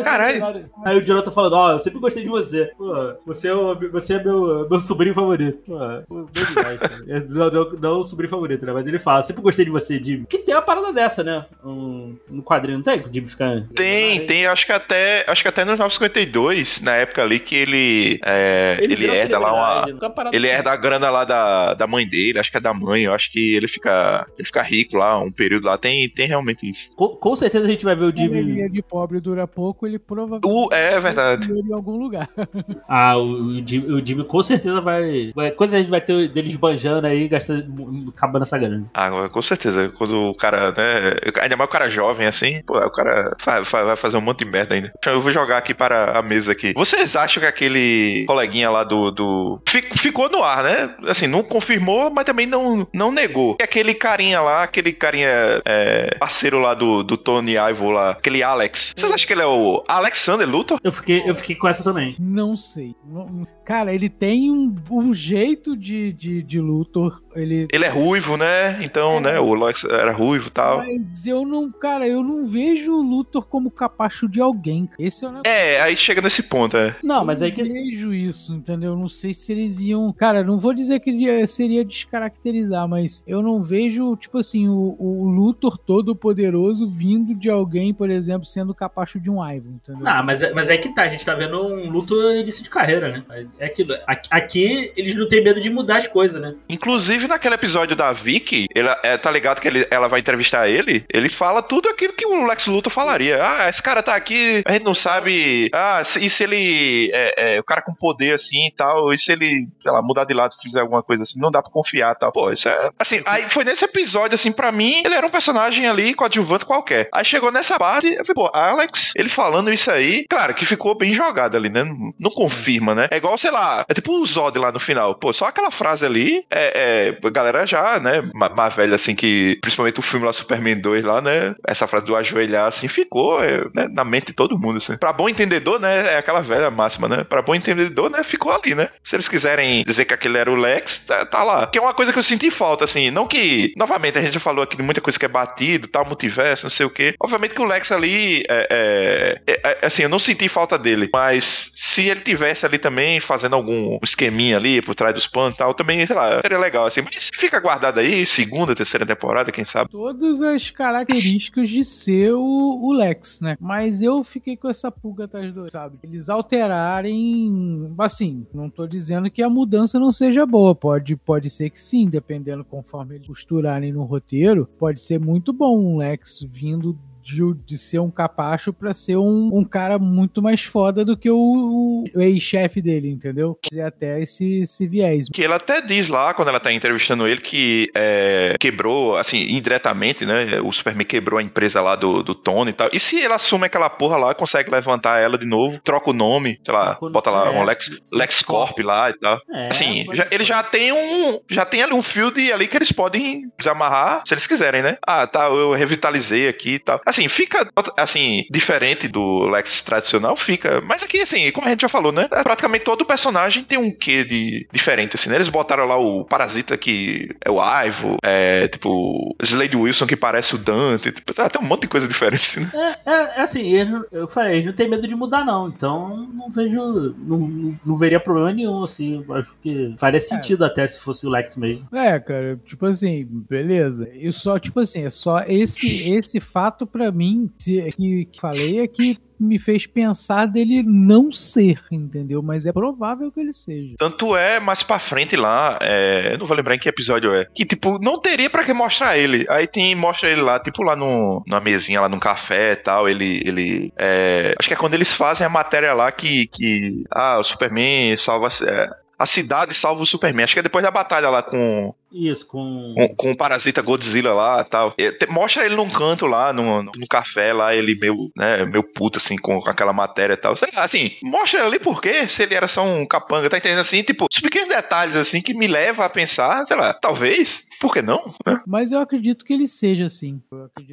Caralho. 0.02 0.68
Aí 0.84 0.98
o 0.98 1.04
Jonathan 1.04 1.30
falando, 1.30 1.52
ó, 1.52 1.68
oh, 1.68 1.72
eu 1.72 1.78
sempre 1.78 2.00
gostei 2.00 2.24
de 2.24 2.28
você. 2.28 2.72
Pô, 2.76 3.14
você 3.24 3.48
é, 3.48 3.54
o, 3.54 3.74
você 3.90 4.14
é 4.14 4.24
meu, 4.24 4.68
meu 4.68 4.80
sobrinho 4.80 5.14
favorito. 5.14 5.62
Pô, 6.08 6.28
bem 6.32 6.44
demais, 6.44 6.78
cara. 6.78 6.94
Não, 7.28 7.50
não, 7.50 7.70
não 7.70 8.00
o 8.00 8.04
sobrinho 8.04 8.30
favorito, 8.30 8.66
né? 8.66 8.72
Mas 8.72 8.86
ele 8.86 8.98
fala, 8.98 9.22
sempre 9.22 9.42
gostei 9.42 9.64
de 9.64 9.70
você, 9.70 10.02
Jimmy. 10.02 10.26
Que 10.26 10.38
tem 10.38 10.54
uma 10.54 10.62
parada 10.62 10.92
dessa, 10.92 11.22
né? 11.22 11.46
Um, 11.64 12.16
no 12.30 12.42
quadrinho, 12.42 12.78
não 12.78 12.84
tem? 12.84 12.98
O 12.98 13.12
Jimmy 13.12 13.28
ficar. 13.28 13.62
Tem, 13.74 14.26
tem. 14.26 14.46
Acho 14.46 14.66
que 14.66 14.72
até. 14.72 15.24
Acho 15.28 15.42
que 15.42 15.48
até 15.48 15.64
nos 15.64 15.80
952, 16.00 16.80
na 16.80 16.96
época 16.96 17.22
ali 17.22 17.38
que 17.38 17.54
ele. 17.54 18.20
É, 18.24 18.78
ele, 18.80 18.94
ele 18.94 19.06
herda 19.06 19.38
lá 19.38 19.52
uma. 19.52 20.00
Ele 20.32 20.46
assim. 20.46 20.56
herda 20.56 20.70
a 20.72 20.76
grana 20.76 21.10
lá 21.10 21.24
da, 21.24 21.74
da 21.74 21.86
mãe 21.86 22.06
dele, 22.06 22.38
acho 22.38 22.50
que 22.50 22.56
é 22.56 22.60
da 22.60 22.72
mãe. 22.72 23.02
Eu 23.02 23.12
acho 23.12 23.30
que 23.30 23.54
ele 23.54 23.68
fica. 23.68 24.26
Ele 24.38 24.46
fica 24.46 24.62
rico 24.62 24.96
lá, 24.96 25.18
um 25.18 25.30
período 25.30 25.66
lá. 25.66 25.76
Tem, 25.76 26.08
tem 26.08 26.26
realmente 26.26 26.68
isso. 26.68 26.94
Com, 26.96 27.08
com 27.08 27.36
certeza 27.36 27.66
a 27.66 27.70
gente 27.70 27.84
vai 27.84 27.94
ver 27.94 28.04
o 28.04 28.16
Jimmy. 28.16 28.38
Ele 28.38 28.62
é 28.62 28.68
de 28.68 28.82
pobre 28.82 29.20
dura 29.20 29.46
pouco, 29.46 29.86
ele 29.86 29.98
provavelmente. 29.98 30.46
Uh, 30.46 30.72
é 30.72 30.98
verdade. 31.00 31.52
Em 31.52 31.72
algum 31.72 31.96
lugar. 31.96 32.28
ah, 32.88 33.18
o, 33.18 33.60
Jimmy, 33.66 33.92
o 33.92 34.04
Jimmy 34.04 34.24
com 34.24 34.42
certeza 34.42 34.80
vai. 34.80 35.32
vai 35.34 35.50
coisa 35.50 35.76
a 35.76 35.80
gente 35.80 35.90
vai 35.90 36.00
ter 36.00 36.28
dele 36.28 36.48
esbanjando 36.48 37.06
aí, 37.06 37.28
gastando, 37.28 37.86
acabando 38.16 38.42
essa 38.42 38.58
grana. 38.58 38.84
Ah, 38.94 39.28
com 39.28 39.42
certeza. 39.42 39.90
Quando 39.90 40.30
o 40.30 40.34
cara, 40.34 40.70
né? 40.72 41.16
Ainda 41.42 41.56
mais 41.56 41.68
o 41.68 41.72
cara 41.72 41.88
jovem 41.88 42.26
assim, 42.26 42.62
pô, 42.64 42.78
o 42.78 42.90
cara 42.90 43.36
vai, 43.44 43.62
vai 43.62 43.96
fazer 43.96 44.16
um 44.16 44.20
monte 44.20 44.44
de 44.44 44.50
merda 44.50 44.74
ainda. 44.74 44.92
Eu 45.06 45.20
vou 45.20 45.32
jogar 45.32 45.58
aqui 45.58 45.74
para 45.74 45.89
a 45.92 46.22
mesa 46.22 46.52
aqui. 46.52 46.72
Vocês 46.74 47.16
acham 47.16 47.40
que 47.40 47.46
aquele 47.46 48.24
coleguinha 48.26 48.70
lá 48.70 48.84
do. 48.84 49.10
do... 49.10 49.62
Ficou 49.66 50.28
no 50.28 50.42
ar, 50.42 50.62
né? 50.62 50.94
Assim, 51.06 51.26
não 51.26 51.42
confirmou, 51.42 52.10
mas 52.10 52.24
também 52.24 52.46
não, 52.46 52.86
não 52.94 53.10
negou. 53.10 53.56
E 53.60 53.62
aquele 53.62 53.94
carinha 53.94 54.40
lá, 54.40 54.62
aquele 54.62 54.92
carinha 54.92 55.28
é, 55.64 56.16
parceiro 56.18 56.58
lá 56.58 56.74
do, 56.74 57.02
do 57.02 57.16
Tony 57.16 57.56
Ivo 57.56 57.90
lá, 57.90 58.10
aquele 58.10 58.42
Alex. 58.42 58.92
Vocês 58.96 59.12
acham 59.12 59.26
que 59.26 59.32
ele 59.32 59.42
é 59.42 59.46
o 59.46 59.84
Alexander 59.88 60.48
Luthor? 60.48 60.78
Eu 60.82 60.92
fiquei, 60.92 61.22
eu 61.26 61.34
fiquei 61.34 61.56
com 61.56 61.68
essa 61.68 61.82
também. 61.82 62.16
Não 62.18 62.56
sei. 62.56 62.94
Não, 63.06 63.46
cara, 63.70 63.94
ele 63.94 64.08
tem 64.08 64.50
um, 64.50 64.74
um 64.90 65.14
jeito 65.14 65.76
de, 65.76 66.12
de, 66.12 66.42
de 66.42 66.60
Luthor. 66.60 67.22
Ele... 67.36 67.68
ele 67.72 67.84
é 67.84 67.88
ruivo, 67.88 68.36
né? 68.36 68.82
Então, 68.82 69.18
é. 69.18 69.20
né? 69.20 69.40
O 69.40 69.54
Alex 69.54 69.84
era 69.84 70.10
ruivo 70.10 70.48
e 70.48 70.50
tal. 70.50 70.78
Mas 70.78 71.24
eu 71.24 71.46
não, 71.46 71.70
cara, 71.70 72.04
eu 72.08 72.20
não 72.20 72.44
vejo 72.44 72.92
o 72.92 73.00
Luthor 73.00 73.46
como 73.46 73.70
capacho 73.70 74.28
de 74.28 74.40
alguém. 74.40 74.90
Esse 74.98 75.24
é 75.24 75.28
o 75.28 75.30
negócio. 75.30 75.52
É, 75.52 75.80
aí 75.80 75.96
chega 75.96 76.20
nesse 76.20 76.42
ponto, 76.42 76.76
é. 76.76 76.96
Não, 77.00 77.24
mas 77.24 77.42
aí 77.42 77.52
que. 77.52 77.60
Eu 77.60 77.72
vejo 77.72 78.12
isso, 78.12 78.52
entendeu? 78.52 78.96
Não 78.96 79.08
sei 79.08 79.32
se 79.32 79.52
eles 79.52 79.78
iam. 79.78 80.12
Cara, 80.12 80.42
não 80.42 80.58
vou 80.58 80.74
dizer 80.74 80.98
que 80.98 81.46
seria 81.46 81.84
descaracterizar, 81.84 82.88
mas 82.88 83.22
eu 83.24 83.40
não 83.40 83.62
vejo, 83.62 84.16
tipo 84.16 84.38
assim, 84.38 84.68
o, 84.68 84.96
o 84.98 85.28
Luthor 85.28 85.78
todo 85.78 86.16
poderoso 86.16 86.90
vindo 86.90 87.36
de 87.36 87.48
alguém, 87.48 87.94
por 87.94 88.10
exemplo, 88.10 88.44
sendo 88.44 88.74
capacho 88.74 89.20
de 89.20 89.30
um 89.30 89.36
Ivan, 89.36 89.74
entendeu? 89.74 90.02
Não, 90.02 90.24
mas, 90.24 90.42
é, 90.42 90.52
mas 90.52 90.68
é 90.68 90.76
que 90.76 90.92
tá, 90.92 91.02
a 91.04 91.08
gente 91.08 91.24
tá 91.24 91.36
vendo 91.36 91.64
um 91.64 91.88
Luthor 91.88 92.34
início 92.34 92.64
de 92.64 92.70
carreira, 92.70 93.12
né? 93.12 93.46
É 93.60 93.66
aquilo. 93.66 93.94
Aqui 94.30 94.90
eles 94.96 95.14
não 95.14 95.28
têm 95.28 95.44
medo 95.44 95.60
de 95.60 95.68
mudar 95.68 95.98
as 95.98 96.08
coisas, 96.08 96.40
né? 96.40 96.54
Inclusive, 96.68 97.28
naquele 97.28 97.54
episódio 97.54 97.94
da 97.94 98.10
Vicky, 98.10 98.66
ela, 98.74 98.98
é, 99.02 99.18
tá 99.18 99.30
ligado 99.30 99.60
que 99.60 99.68
ele, 99.68 99.86
ela 99.90 100.08
vai 100.08 100.20
entrevistar 100.20 100.66
ele, 100.66 101.04
ele 101.12 101.28
fala 101.28 101.62
tudo 101.62 101.88
aquilo 101.88 102.14
que 102.14 102.24
o 102.24 102.46
Lex 102.46 102.66
Luthor 102.66 102.90
falaria. 102.90 103.38
Ah, 103.40 103.68
esse 103.68 103.82
cara 103.82 104.02
tá 104.02 104.14
aqui, 104.14 104.62
a 104.64 104.72
gente 104.72 104.84
não 104.84 104.94
sabe. 104.94 105.70
Ah, 105.74 106.00
e 106.02 106.30
se 106.30 106.42
ele. 106.42 107.10
É, 107.12 107.56
é, 107.56 107.60
o 107.60 107.64
cara 107.64 107.82
com 107.82 107.94
poder 107.94 108.32
assim 108.32 108.66
e 108.66 108.70
tal, 108.70 109.12
e 109.12 109.18
se 109.18 109.30
ele, 109.30 109.68
sei 109.82 109.92
lá, 109.92 110.00
mudar 110.00 110.24
de 110.24 110.32
lado 110.32 110.54
e 110.58 110.62
fizer 110.62 110.80
alguma 110.80 111.02
coisa 111.02 111.24
assim, 111.24 111.38
não 111.38 111.50
dá 111.50 111.62
pra 111.62 111.70
confiar 111.70 112.14
tal. 112.14 112.32
Pô, 112.32 112.50
isso 112.50 112.66
é. 112.66 112.90
Assim, 112.98 113.20
aí 113.26 113.42
foi 113.50 113.64
nesse 113.64 113.84
episódio, 113.84 114.36
assim, 114.36 114.52
pra 114.52 114.72
mim, 114.72 115.02
ele 115.04 115.14
era 115.14 115.26
um 115.26 115.30
personagem 115.30 115.86
ali 115.86 116.14
coadjuvante 116.14 116.64
qualquer. 116.64 117.10
Aí 117.12 117.26
chegou 117.26 117.52
nessa 117.52 117.78
parte, 117.78 118.06
eu 118.06 118.24
falei, 118.24 118.34
pô, 118.34 118.50
Alex, 118.54 119.12
ele 119.14 119.28
falando 119.28 119.70
isso 119.70 119.90
aí, 119.90 120.24
claro 120.30 120.54
que 120.54 120.64
ficou 120.64 120.94
bem 120.94 121.12
jogado 121.12 121.56
ali, 121.56 121.68
né? 121.68 121.84
Não, 121.84 122.14
não 122.18 122.30
confirma, 122.30 122.94
né? 122.94 123.08
É 123.10 123.16
igual, 123.16 123.36
sei 123.40 123.50
lá, 123.50 123.86
é 123.88 123.94
tipo 123.94 124.12
o 124.12 124.26
Zod 124.26 124.58
lá 124.58 124.70
no 124.70 124.78
final. 124.78 125.14
Pô, 125.14 125.32
só 125.32 125.46
aquela 125.46 125.70
frase 125.70 126.04
ali, 126.04 126.44
é, 126.50 127.14
é 127.22 127.26
a 127.26 127.30
galera 127.30 127.66
já, 127.66 127.98
né, 127.98 128.22
mais 128.34 128.74
velha, 128.74 128.94
assim, 128.94 129.14
que 129.14 129.58
principalmente 129.62 129.98
o 129.98 130.02
filme 130.02 130.26
lá 130.26 130.32
Superman 130.32 130.78
2 130.78 131.04
lá, 131.04 131.22
né? 131.22 131.54
Essa 131.66 131.86
frase 131.86 132.04
do 132.04 132.14
ajoelhar, 132.14 132.66
assim, 132.66 132.86
ficou 132.86 133.42
é, 133.42 133.62
né, 133.74 133.88
na 133.90 134.04
mente 134.04 134.26
de 134.26 134.32
todo 134.34 134.58
mundo, 134.58 134.76
assim. 134.76 134.96
Pra 134.98 135.12
bom 135.12 135.26
entendedor, 135.26 135.80
né, 135.80 136.12
é 136.12 136.18
aquela 136.18 136.42
velha 136.42 136.70
máxima, 136.70 137.08
né? 137.08 137.24
Pra 137.24 137.40
bom 137.40 137.54
entendedor, 137.54 138.10
né, 138.10 138.22
ficou 138.22 138.52
ali, 138.52 138.74
né? 138.74 138.90
Se 139.02 139.16
eles 139.16 139.28
quiserem 139.28 139.84
dizer 139.84 140.04
que 140.04 140.12
aquele 140.12 140.36
era 140.36 140.50
o 140.50 140.54
Lex, 140.54 141.00
tá, 141.06 141.24
tá 141.24 141.42
lá. 141.42 141.66
Que 141.66 141.78
é 141.78 141.82
uma 141.82 141.94
coisa 141.94 142.12
que 142.12 142.18
eu 142.18 142.22
senti 142.22 142.50
falta, 142.50 142.84
assim, 142.84 143.10
não 143.10 143.26
que, 143.26 143.72
novamente, 143.78 144.18
a 144.18 144.20
gente 144.20 144.34
já 144.34 144.40
falou 144.40 144.62
aqui 144.62 144.76
de 144.76 144.82
muita 144.82 145.00
coisa 145.00 145.18
que 145.18 145.24
é 145.24 145.28
batido, 145.28 145.88
tal, 145.88 146.04
multiverso, 146.04 146.66
não 146.66 146.70
sei 146.70 146.84
o 146.84 146.90
quê. 146.90 147.14
Obviamente 147.18 147.54
que 147.54 147.62
o 147.62 147.64
Lex 147.64 147.90
ali, 147.90 148.42
é, 148.50 148.68
é, 148.70 149.40
é, 149.46 149.78
é, 149.82 149.86
assim, 149.86 150.02
eu 150.02 150.10
não 150.10 150.18
senti 150.18 150.46
falta 150.46 150.76
dele, 150.76 151.08
mas 151.10 151.72
se 151.74 152.06
ele 152.08 152.20
tivesse 152.20 152.66
ali 152.66 152.76
também 152.76 153.18
fazendo 153.30 153.54
algum 153.54 153.96
esqueminha 154.02 154.56
ali 154.56 154.82
por 154.82 154.92
trás 154.92 155.14
dos 155.14 155.28
panos 155.28 155.54
e 155.54 155.58
tal, 155.58 155.72
também, 155.72 156.04
sei 156.04 156.16
lá, 156.16 156.40
seria 156.40 156.58
legal, 156.58 156.86
assim. 156.86 157.00
Mas 157.00 157.30
fica 157.32 157.60
guardado 157.60 158.00
aí, 158.00 158.26
segunda, 158.26 158.74
terceira 158.74 159.06
temporada, 159.06 159.52
quem 159.52 159.64
sabe. 159.64 159.88
Todas 159.88 160.42
as 160.42 160.68
características 160.68 161.70
de 161.70 161.84
ser 161.84 162.32
o, 162.32 162.80
o 162.82 162.92
Lex, 162.92 163.40
né? 163.40 163.56
Mas 163.60 164.02
eu 164.02 164.24
fiquei 164.24 164.56
com 164.56 164.68
essa 164.68 164.90
pulga 164.90 165.26
atrás 165.26 165.54
do, 165.54 165.70
sabe? 165.70 165.96
Eles 166.02 166.28
alterarem, 166.28 167.94
assim, 167.98 168.44
não 168.52 168.68
tô 168.68 168.84
dizendo 168.84 169.30
que 169.30 169.44
a 169.44 169.48
mudança 169.48 170.00
não 170.00 170.10
seja 170.10 170.44
boa, 170.44 170.74
pode, 170.74 171.14
pode 171.14 171.50
ser 171.50 171.70
que 171.70 171.80
sim, 171.80 172.08
dependendo 172.08 172.64
conforme 172.64 173.14
eles 173.14 173.28
costurarem 173.28 173.92
no 173.92 174.02
roteiro, 174.02 174.68
pode 174.78 175.00
ser 175.00 175.20
muito 175.20 175.52
bom 175.52 175.78
um 175.78 175.98
Lex 175.98 176.42
vindo 176.50 176.98
de, 177.30 177.42
de 177.64 177.78
ser 177.78 177.98
um 177.98 178.10
capacho 178.10 178.72
para 178.72 178.92
ser 178.94 179.16
um, 179.16 179.50
um 179.52 179.64
cara 179.64 179.98
muito 179.98 180.42
mais 180.42 180.62
foda 180.62 181.04
do 181.04 181.16
que 181.16 181.30
o, 181.30 182.04
o 182.14 182.20
ex-chefe 182.20 182.82
dele, 182.82 183.08
entendeu? 183.10 183.58
E 183.72 183.80
até 183.80 184.20
esse, 184.20 184.60
esse 184.60 184.86
viés. 184.86 185.26
Que 185.32 185.44
ela 185.44 185.56
até 185.56 185.80
diz 185.80 186.08
lá, 186.08 186.34
quando 186.34 186.48
ela 186.48 186.60
tá 186.60 186.72
entrevistando 186.72 187.26
ele, 187.26 187.40
que 187.40 187.90
é, 187.94 188.54
quebrou, 188.58 189.16
assim, 189.16 189.38
indiretamente, 189.52 190.24
né? 190.26 190.60
O 190.62 190.72
Superman 190.72 191.06
quebrou 191.06 191.38
a 191.38 191.42
empresa 191.42 191.80
lá 191.80 191.96
do, 191.96 192.22
do 192.22 192.34
Tony 192.34 192.70
e 192.70 192.74
tal. 192.74 192.88
E 192.92 193.00
se 193.00 193.22
ela 193.22 193.36
assume 193.36 193.66
aquela 193.66 193.88
porra 193.88 194.16
lá, 194.16 194.34
consegue 194.34 194.70
levantar 194.70 195.18
ela 195.18 195.38
de 195.38 195.46
novo, 195.46 195.80
troca 195.82 196.10
o 196.10 196.14
nome, 196.14 196.58
sei 196.64 196.74
lá, 196.74 196.98
bota 197.00 197.30
lá 197.30 197.52
é, 197.52 197.58
um 197.58 197.64
Lex, 197.64 197.90
Lex 198.12 198.42
Corp 198.42 198.78
lá 198.80 199.10
e 199.10 199.14
tal. 199.14 199.40
É, 199.50 199.68
assim, 199.68 200.06
já, 200.12 200.26
ele 200.30 200.44
já 200.44 200.62
tem 200.62 200.92
um. 200.92 201.40
Já 201.48 201.64
tem 201.64 201.82
ali 201.82 201.92
um 201.92 202.02
field 202.02 202.52
ali 202.52 202.66
que 202.66 202.76
eles 202.76 202.92
podem 202.92 203.50
desamarrar 203.58 204.22
se 204.26 204.34
eles 204.34 204.46
quiserem, 204.46 204.82
né? 204.82 204.96
Ah, 205.06 205.26
tá, 205.26 205.46
eu 205.46 205.72
revitalizei 205.72 206.48
aqui 206.48 206.74
e 206.74 206.78
tal. 206.78 207.00
Assim, 207.04 207.19
fica, 207.28 207.68
assim, 207.96 208.44
diferente 208.50 209.08
do 209.08 209.46
Lex 209.46 209.82
tradicional, 209.82 210.36
fica. 210.36 210.80
Mas 210.82 211.02
aqui, 211.02 211.20
assim, 211.20 211.50
como 211.52 211.66
a 211.66 211.70
gente 211.70 211.82
já 211.82 211.88
falou, 211.88 212.12
né? 212.12 212.28
Praticamente 212.28 212.84
todo 212.84 213.04
personagem 213.04 213.64
tem 213.64 213.78
um 213.78 213.90
quê 213.90 214.24
de 214.24 214.66
diferente, 214.72 215.16
assim, 215.16 215.28
né? 215.28 215.36
Eles 215.36 215.48
botaram 215.48 215.86
lá 215.86 215.96
o 215.96 216.24
Parasita 216.24 216.76
que 216.76 217.30
é 217.44 217.50
o 217.50 217.60
Ivo, 217.84 218.16
é, 218.22 218.68
tipo, 218.68 219.34
Slade 219.42 219.76
Wilson 219.76 220.06
que 220.06 220.16
parece 220.16 220.54
o 220.54 220.58
Dante, 220.58 221.12
tipo, 221.12 221.32
tem 221.32 221.62
um 221.62 221.66
monte 221.66 221.82
de 221.82 221.88
coisa 221.88 222.06
diferente, 222.06 222.40
assim, 222.40 222.60
né? 222.60 222.96
É, 223.06 223.10
é, 223.10 223.38
é 223.38 223.40
assim, 223.42 223.68
eu, 223.68 224.04
eu 224.12 224.28
falei, 224.28 224.54
eles 224.54 224.66
não 224.66 224.72
tem 224.72 224.88
medo 224.88 225.06
de 225.06 225.14
mudar, 225.14 225.44
não. 225.44 225.68
Então, 225.68 226.26
não 226.34 226.50
vejo. 226.50 227.14
Não, 227.18 227.78
não 227.84 227.96
veria 227.96 228.20
problema 228.20 228.52
nenhum, 228.52 228.82
assim. 228.84 229.24
Acho 229.30 229.54
que 229.62 229.94
faria 229.98 230.18
é. 230.18 230.20
sentido 230.20 230.64
é. 230.64 230.66
até 230.66 230.86
se 230.86 231.00
fosse 231.00 231.26
o 231.26 231.30
Lex 231.30 231.56
mesmo. 231.56 231.86
É, 231.92 232.18
cara, 232.18 232.58
tipo 232.64 232.86
assim, 232.86 233.26
beleza. 233.48 234.08
E 234.14 234.32
só, 234.32 234.58
tipo 234.58 234.80
assim, 234.80 235.04
é 235.04 235.10
só 235.10 235.42
esse, 235.46 236.14
esse 236.14 236.40
fato 236.40 236.86
pra 236.86 236.99
para 237.00 237.10
mim, 237.10 237.50
que, 237.58 237.82
que 238.26 238.38
falei, 238.38 238.80
é 238.80 238.86
que 238.86 239.16
me 239.40 239.58
fez 239.58 239.86
pensar 239.86 240.44
dele 240.44 240.82
não 240.82 241.32
ser, 241.32 241.80
entendeu? 241.90 242.42
Mas 242.42 242.66
é 242.66 242.72
provável 242.72 243.32
que 243.32 243.40
ele 243.40 243.54
seja. 243.54 243.94
Tanto 243.96 244.36
é 244.36 244.60
mais 244.60 244.82
pra 244.82 244.98
frente 244.98 245.34
lá, 245.34 245.78
é, 245.80 246.36
não 246.36 246.44
vou 246.44 246.54
lembrar 246.54 246.74
em 246.74 246.78
que 246.78 246.90
episódio 246.90 247.32
é, 247.32 247.46
que 247.46 247.64
tipo, 247.64 247.98
não 247.98 248.20
teria 248.20 248.50
para 248.50 248.64
que 248.64 248.74
mostrar 248.74 249.16
ele. 249.16 249.46
Aí 249.48 249.66
tem, 249.66 249.94
mostra 249.94 250.28
ele 250.28 250.42
lá, 250.42 250.60
tipo 250.60 250.82
lá 250.82 250.94
no, 250.94 251.42
numa 251.46 251.60
mesinha, 251.60 252.02
lá 252.02 252.08
num 252.08 252.18
café 252.18 252.72
e 252.72 252.76
tal, 252.76 253.08
ele, 253.08 253.40
ele 253.46 253.90
é, 253.98 254.54
acho 254.58 254.68
que 254.68 254.74
é 254.74 254.76
quando 254.76 254.92
eles 254.92 255.14
fazem 255.14 255.46
a 255.46 255.50
matéria 255.50 255.94
lá 255.94 256.12
que, 256.12 256.46
que 256.48 257.02
ah, 257.10 257.38
o 257.38 257.44
Superman 257.44 258.14
salva, 258.18 258.48
é, 258.66 258.90
a 259.20 259.26
cidade 259.26 259.74
salva 259.74 260.02
o 260.02 260.06
Superman. 260.06 260.44
Acho 260.44 260.54
que 260.54 260.60
é 260.60 260.62
depois 260.62 260.82
da 260.82 260.90
batalha 260.90 261.28
lá 261.28 261.42
com. 261.42 261.94
Isso, 262.10 262.46
com. 262.46 262.94
Com, 262.96 263.14
com 263.14 263.32
o 263.32 263.36
parasita 263.36 263.82
Godzilla 263.82 264.32
lá 264.32 264.64
tal. 264.64 264.94
Mostra 265.28 265.66
ele 265.66 265.76
num 265.76 265.90
canto 265.90 266.26
lá, 266.26 266.54
no, 266.54 266.82
no 266.82 267.06
café 267.06 267.52
lá, 267.52 267.74
ele 267.74 267.94
meio, 267.94 268.32
né, 268.34 268.64
meio 268.64 268.82
puto, 268.82 269.18
assim, 269.18 269.36
com, 269.36 269.60
com 269.60 269.68
aquela 269.68 269.92
matéria 269.92 270.32
e 270.32 270.36
tal. 270.38 270.54
assim, 270.76 271.12
mostra 271.22 271.60
ele 271.60 271.68
ali 271.68 271.78
por 271.78 272.00
quê? 272.00 272.26
Se 272.26 272.44
ele 272.44 272.54
era 272.54 272.66
só 272.66 272.82
um 272.82 273.04
capanga, 273.06 273.50
tá 273.50 273.58
entendendo 273.58 273.80
assim? 273.80 274.02
Tipo, 274.02 274.26
os 274.32 274.40
pequenos 274.40 274.70
detalhes, 274.70 275.16
assim, 275.16 275.42
que 275.42 275.52
me 275.52 275.66
leva 275.66 276.06
a 276.06 276.08
pensar, 276.08 276.66
sei 276.66 276.76
lá, 276.76 276.94
talvez 276.94 277.68
por 277.80 277.92
que 277.94 278.02
não? 278.02 278.20
né? 278.46 278.60
Mas 278.66 278.92
eu 278.92 278.98
acredito 279.00 279.44
que 279.44 279.52
ele 279.52 279.66
seja 279.66 280.06
assim. 280.06 280.40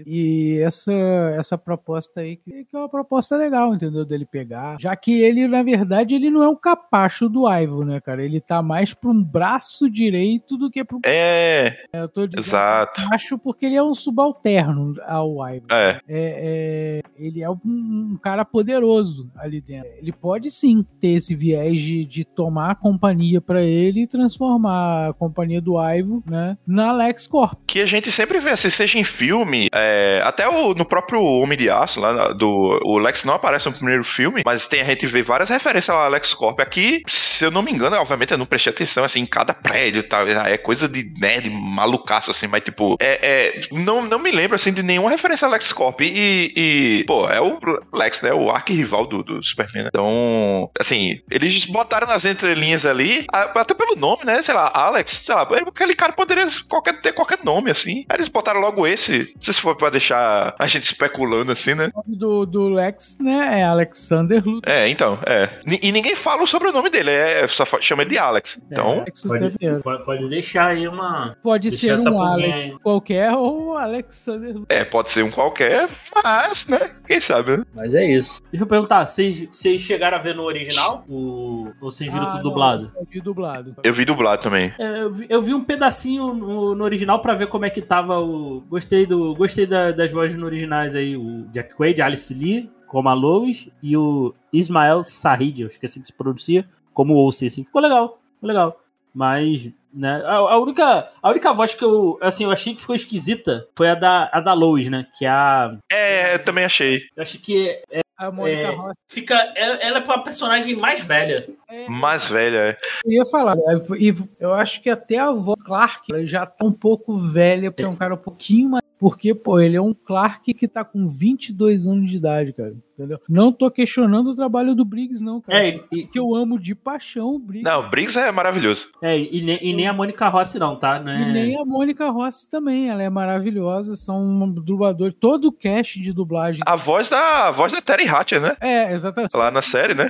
E 0.06 0.60
essa, 0.62 0.94
essa 1.38 1.58
proposta 1.58 2.22
aí, 2.22 2.38
que 2.38 2.66
é 2.74 2.78
uma 2.78 2.90
proposta 2.90 3.36
legal, 3.36 3.74
entendeu? 3.76 4.06
Dele 4.06 4.26
pegar. 4.26 4.78
Já 4.80 4.96
que 4.96 5.22
ele, 5.22 5.48
na 5.48 5.62
verdade, 5.64 6.16
ele 6.16 6.30
não 6.30 6.42
é 6.42 6.50
um 6.50 6.56
capacho 6.56 7.28
do 7.28 7.48
Ivo, 7.50 7.84
né, 7.84 8.00
cara? 8.00 8.24
Ele 8.24 8.40
tá 8.40 8.62
mais 8.62 8.94
pra 8.94 9.10
um 9.10 9.24
braço 9.24 9.90
direito 9.90 10.58
do 10.58 10.70
que 10.72 10.84
pro. 10.84 11.00
É, 11.06 11.76
Eu 11.94 12.08
tô 12.08 12.26
dizendo 12.26 12.40
exato. 12.46 13.02
capacho 13.02 13.38
porque 13.38 13.66
ele 13.66 13.76
é 13.76 13.84
um 13.84 13.94
subalterno 13.94 14.96
ao 15.06 15.38
Ivo. 15.50 15.66
É, 15.70 16.00
É, 16.08 16.08
é, 16.08 17.02
ele 17.18 17.42
é 17.42 17.50
um, 17.50 17.58
um 17.66 18.18
cara 18.22 18.46
poderoso 18.46 19.30
ali 19.36 19.60
dentro. 19.60 19.90
Ele 19.98 20.12
pode 20.12 20.50
sim 20.52 20.86
ter 21.00 21.10
esse 21.10 21.36
viés 21.36 21.80
de, 21.82 22.06
de 22.06 22.24
tomar 22.24 22.72
a 22.72 22.76
companhia 22.76 23.42
pra 23.42 23.62
ele 23.62 24.04
e 24.04 24.08
transformar 24.08 25.10
a 25.10 25.14
companhia 25.14 25.62
do 25.62 25.76
Ivo, 25.82 26.24
né, 26.26 26.58
na 26.78 26.92
LexCorp. 26.94 27.54
que 27.68 27.82
a 27.82 27.86
gente 27.86 28.12
sempre 28.12 28.40
vê, 28.40 28.52
assim, 28.52 28.70
seja 28.70 28.98
em 28.98 29.04
filme, 29.04 29.68
é, 29.74 30.22
até 30.24 30.48
o- 30.48 30.74
no 30.74 30.86
próprio 30.86 31.22
Homem 31.24 31.58
de 31.58 31.70
Aço, 31.70 32.00
lá 32.00 32.30
do, 32.34 32.80
o 32.84 32.98
Lex 32.98 33.24
não 33.24 33.34
aparece 33.34 33.66
no 33.68 33.74
primeiro 33.74 34.04
filme, 34.04 34.42
mas 34.46 34.68
tem, 34.68 34.82
a 34.82 34.86
gente 34.86 35.06
vê 35.08 35.22
várias 35.22 35.50
referências 35.50 35.96
lá 35.96 36.06
ao 36.06 36.10
Lex 36.12 36.34
Corp. 36.34 36.60
Aqui, 36.60 37.02
se 37.08 37.44
eu 37.44 37.52
não 37.52 37.62
me 37.62 37.72
engano, 37.72 37.96
obviamente 37.98 38.32
eu 38.32 38.38
não 38.38 38.46
prestei 38.46 38.72
atenção, 38.72 39.04
assim, 39.04 39.22
em 39.22 39.26
cada 39.26 39.54
prédio, 39.54 40.04
tá, 40.04 40.24
é 40.48 40.58
coisa 40.58 40.88
de 40.88 41.04
nerd 41.20 41.50
malucaço, 41.50 42.32
assim, 42.32 42.48
mas 42.48 42.64
tipo, 42.64 42.96
é, 43.02 43.20
é, 43.22 43.62
não, 43.72 44.04
não 44.04 44.20
me 44.20 44.32
lembro, 44.32 44.56
assim, 44.56 44.72
de 44.72 44.84
nenhuma 44.84 45.10
referência 45.10 45.46
ao 45.46 45.52
Lex 45.52 45.72
Corp. 45.74 46.02
E, 46.02 46.54
e, 46.56 47.04
pô, 47.06 47.28
é 47.30 47.42
o 47.42 47.60
Lex, 47.94 48.22
né, 48.22 48.34
o 48.34 48.50
arquirrival 48.50 49.06
do, 49.08 49.24
do 49.24 49.44
Superman, 49.44 49.84
né? 49.84 49.90
Então, 49.94 50.70
assim, 50.80 51.20
eles 51.30 51.66
botaram 51.66 52.08
nas 52.08 52.26
entrelinhas 52.26 52.86
ali, 52.86 53.26
a- 53.34 53.52
até 53.60 53.74
pelo 53.74 53.96
nome, 53.96 54.24
né, 54.26 54.42
sei 54.44 54.54
lá, 54.54 54.72
Alex, 54.74 55.12
sei 55.26 55.34
lá, 55.36 55.42
aquele 55.42 55.96
cara 55.96 56.14
poderia 56.14 56.48
qualquer, 56.68 57.02
ter 57.02 57.14
qualquer 57.14 57.40
nome, 57.44 57.72
assim. 57.72 58.06
Aí 58.10 58.18
eles 58.18 58.28
botaram 58.28 58.60
logo 58.60 58.86
esse, 58.86 59.32
não 59.36 59.42
sei 59.42 59.54
se 59.54 59.62
foi 59.62 59.76
pra 59.76 59.90
deixar 59.90 60.56
a 60.58 60.68
gente 60.68 60.84
especulando, 60.84 61.52
assim, 61.52 61.74
né? 61.74 61.90
O 61.94 61.98
nome 62.04 62.18
do, 62.18 62.46
do 62.46 62.70
Lex, 62.70 63.18
né, 63.20 63.60
é 63.62 63.64
Alexander 63.64 64.44
Luthor. 64.46 64.62
É, 64.72 64.88
então, 64.90 65.18
é. 65.26 65.50
E 65.82 65.92
ninguém 65.92 66.16
fala 66.16 66.44
o 66.44 66.48
sobrenome 66.48 66.90
dele, 66.90 67.12
é, 67.12 67.48
só 67.48 67.66
chama 67.82 68.04
ele 68.04 68.12
de 68.12 68.18
Alex. 68.18 68.62
Então, 68.72 69.04
Lex 69.04 69.24
Pode, 69.24 69.44
Luthor. 69.44 69.82
pode, 69.84 70.06
pode 70.06 70.30
deixar 70.30 70.68
aí 70.68 70.88
uma. 70.88 71.36
Pode 71.44 71.72
ser 71.72 71.98
um 72.00 72.22
Alex 72.22 72.66
aí. 72.66 72.80
qualquer 72.80 73.32
ou 73.34 73.78
Alexander 73.78 74.50
Luthor. 74.50 74.66
é, 74.70 74.84
pode 74.84 75.12
ser 75.12 75.24
um 75.24 75.32
qualquer, 75.32 75.90
mas, 76.24 76.68
né, 76.68 76.80
quem 77.06 77.20
sabe, 77.20 77.58
né? 77.58 77.64
Mas 77.74 77.94
é 77.96 78.06
isso. 78.06 78.42
Deixa 78.52 78.64
eu 78.64 78.68
perguntar, 78.68 79.06
vocês, 79.06 79.48
vocês 79.52 79.82
chegaram 79.82 80.18
a 80.18 80.22
ver 80.22 80.36
no 80.36 80.44
original? 80.44 81.04
O, 81.08 81.68
ou 81.82 81.92
vocês 81.92 82.12
viram 82.12 82.26
Ah, 82.26 82.32
tudo 82.32 82.44
não, 82.44 82.50
dublado? 82.50 82.92
eu 82.98 83.08
vi 83.10 83.22
dublado. 83.22 83.76
Eu 83.84 83.94
vi 83.94 84.06
dublado 84.06 84.42
também. 84.42 84.74
É, 84.80 85.02
eu, 85.04 85.12
vi, 85.14 85.26
eu 85.30 85.42
vi 85.42 85.54
um 85.54 85.64
pedacinho 85.64 86.24
no, 86.58 86.76
no 86.76 86.84
original 86.84 87.22
pra 87.22 87.34
ver 87.36 87.48
como 87.48 87.66
é 87.66 87.70
que 87.70 87.82
tava 87.82 88.20
o. 88.20 88.62
Gostei 88.70 89.06
do. 89.06 89.36
Gostei 89.36 89.66
da- 89.66 89.92
das 89.92 90.12
vozes 90.12 90.38
no 90.38 90.46
originais 90.46 90.96
aí. 90.96 91.16
O 91.16 91.48
Jack 91.54 91.76
Quaid, 91.76 92.02
Alice 92.02 92.34
Lee, 92.34 92.70
como 92.88 93.08
a 93.10 93.14
Lois, 93.14 93.70
e 93.82 93.96
o 93.96 94.34
Ismael 94.52 95.04
Sahid, 95.04 95.62
eu 95.62 95.68
esqueci 95.68 96.00
que 96.00 96.08
se 96.08 96.14
pronuncia, 96.14 96.68
como 96.94 97.14
o 97.14 97.18
Olsen, 97.18 97.48
assim. 97.48 97.64
Ficou 97.64 97.82
legal, 97.82 98.20
ficou 98.36 98.48
legal. 98.48 98.82
Mas, 99.14 99.70
né, 99.94 100.22
a, 100.26 100.36
a 100.36 100.60
única, 100.60 101.10
a 101.24 101.30
única 101.32 101.52
voz 101.54 101.74
que 101.74 101.84
eu, 101.84 102.20
assim, 102.22 102.44
eu 102.44 102.52
achei 102.52 102.76
que 102.76 102.82
ficou 102.82 102.96
esquisita 102.96 103.68
foi 103.76 103.90
a 103.90 103.96
da, 103.96 104.30
a 104.32 104.40
da 104.40 104.54
Lois, 104.54 104.88
né? 104.90 105.08
Que 105.18 105.26
é 105.26 105.30
a. 105.30 105.76
É, 105.92 106.38
também 106.38 106.66
achei. 106.66 107.02
Eu 107.16 107.24
acho 107.24 107.40
que 107.40 107.80
A 108.18 108.32
Mônica 108.32 108.62
É. 108.62 108.72
Rossi. 108.72 109.00
fica. 109.08 109.36
Ela, 109.56 109.76
ela 109.76 110.00
é 110.00 110.04
uma 110.04 110.24
personagem 110.24 110.76
mais 110.76 111.04
velha. 111.04 111.48
É, 111.70 111.88
Mais 111.88 112.26
velha, 112.28 112.58
é. 112.58 112.78
eu 113.06 113.12
ia 113.12 113.26
falar. 113.26 113.56
é, 113.58 113.76
E 114.00 114.16
eu 114.40 114.54
acho 114.54 114.82
que 114.82 114.90
até 114.90 115.18
a 115.20 115.32
voz 115.32 115.62
Clark 115.64 116.12
ela 116.12 116.26
já 116.26 116.46
tá 116.46 116.66
um 116.66 116.72
pouco 116.72 117.18
velha, 117.18 117.72
porque 117.72 117.84
é 117.84 117.88
um 117.88 117.96
cara 117.96 118.14
um 118.16 118.18
pouquinho 118.18 118.70
mais. 118.70 118.84
Porque, 119.00 119.36
pô, 119.36 119.60
ele 119.60 119.78
é 119.78 119.82
um 119.82 119.94
Clark 119.94 120.52
que 120.56 120.68
tá 120.68 120.84
com 120.84 121.08
22 121.08 121.86
anos 121.86 122.10
de 122.10 122.18
idade, 122.18 122.52
cara. 122.54 122.74
Entendeu? 122.98 123.20
Não 123.30 123.52
tô 123.52 123.70
questionando 123.70 124.32
o 124.32 124.36
trabalho 124.36 124.74
do 124.74 124.84
Briggs, 124.84 125.24
não, 125.24 125.40
cara. 125.40 125.68
É, 125.68 125.80
e, 125.92 126.08
Que 126.08 126.18
eu 126.18 126.36
amo 126.36 126.58
de 126.60 126.74
paixão 126.74 127.36
o 127.36 127.40
Briggs. 127.40 127.64
Não, 127.70 127.82
o 127.86 127.90
Briggs 127.90 128.18
é 128.20 128.32
maravilhoso. 128.32 128.88
é, 129.02 129.18
e, 129.20 129.42
nem, 129.42 129.60
e 129.62 129.74
nem 129.74 129.88
a 129.88 129.94
Mônica 129.94 130.28
Rossi, 130.28 130.58
não, 130.58 130.76
tá? 130.78 131.00
Não 131.00 131.12
é- 131.12 131.22
E 131.22 131.32
nem 131.34 131.60
a 131.62 131.64
Mônica 131.66 132.10
Rossi 132.10 132.50
também, 132.50 132.90
ela 132.90 133.04
é 133.04 133.10
maravilhosa, 133.10 133.96
são 133.96 134.20
um 134.20 134.50
dublador, 134.52 135.14
todo 135.14 135.50
o 135.50 135.52
cast 135.52 136.02
de 136.02 136.12
dublagem. 136.12 136.62
A 136.66 136.76
voz 136.76 137.10
da, 137.10 137.48
a 137.48 137.52
voz 137.52 137.72
da 137.72 137.82
Terry 137.82 138.08
Hatcher, 138.08 138.42
né? 138.42 138.56
É, 138.60 138.94
exatamente. 138.94 139.36
Lá 139.38 139.52
na 139.52 139.62
série, 139.62 139.94
né? 139.94 140.10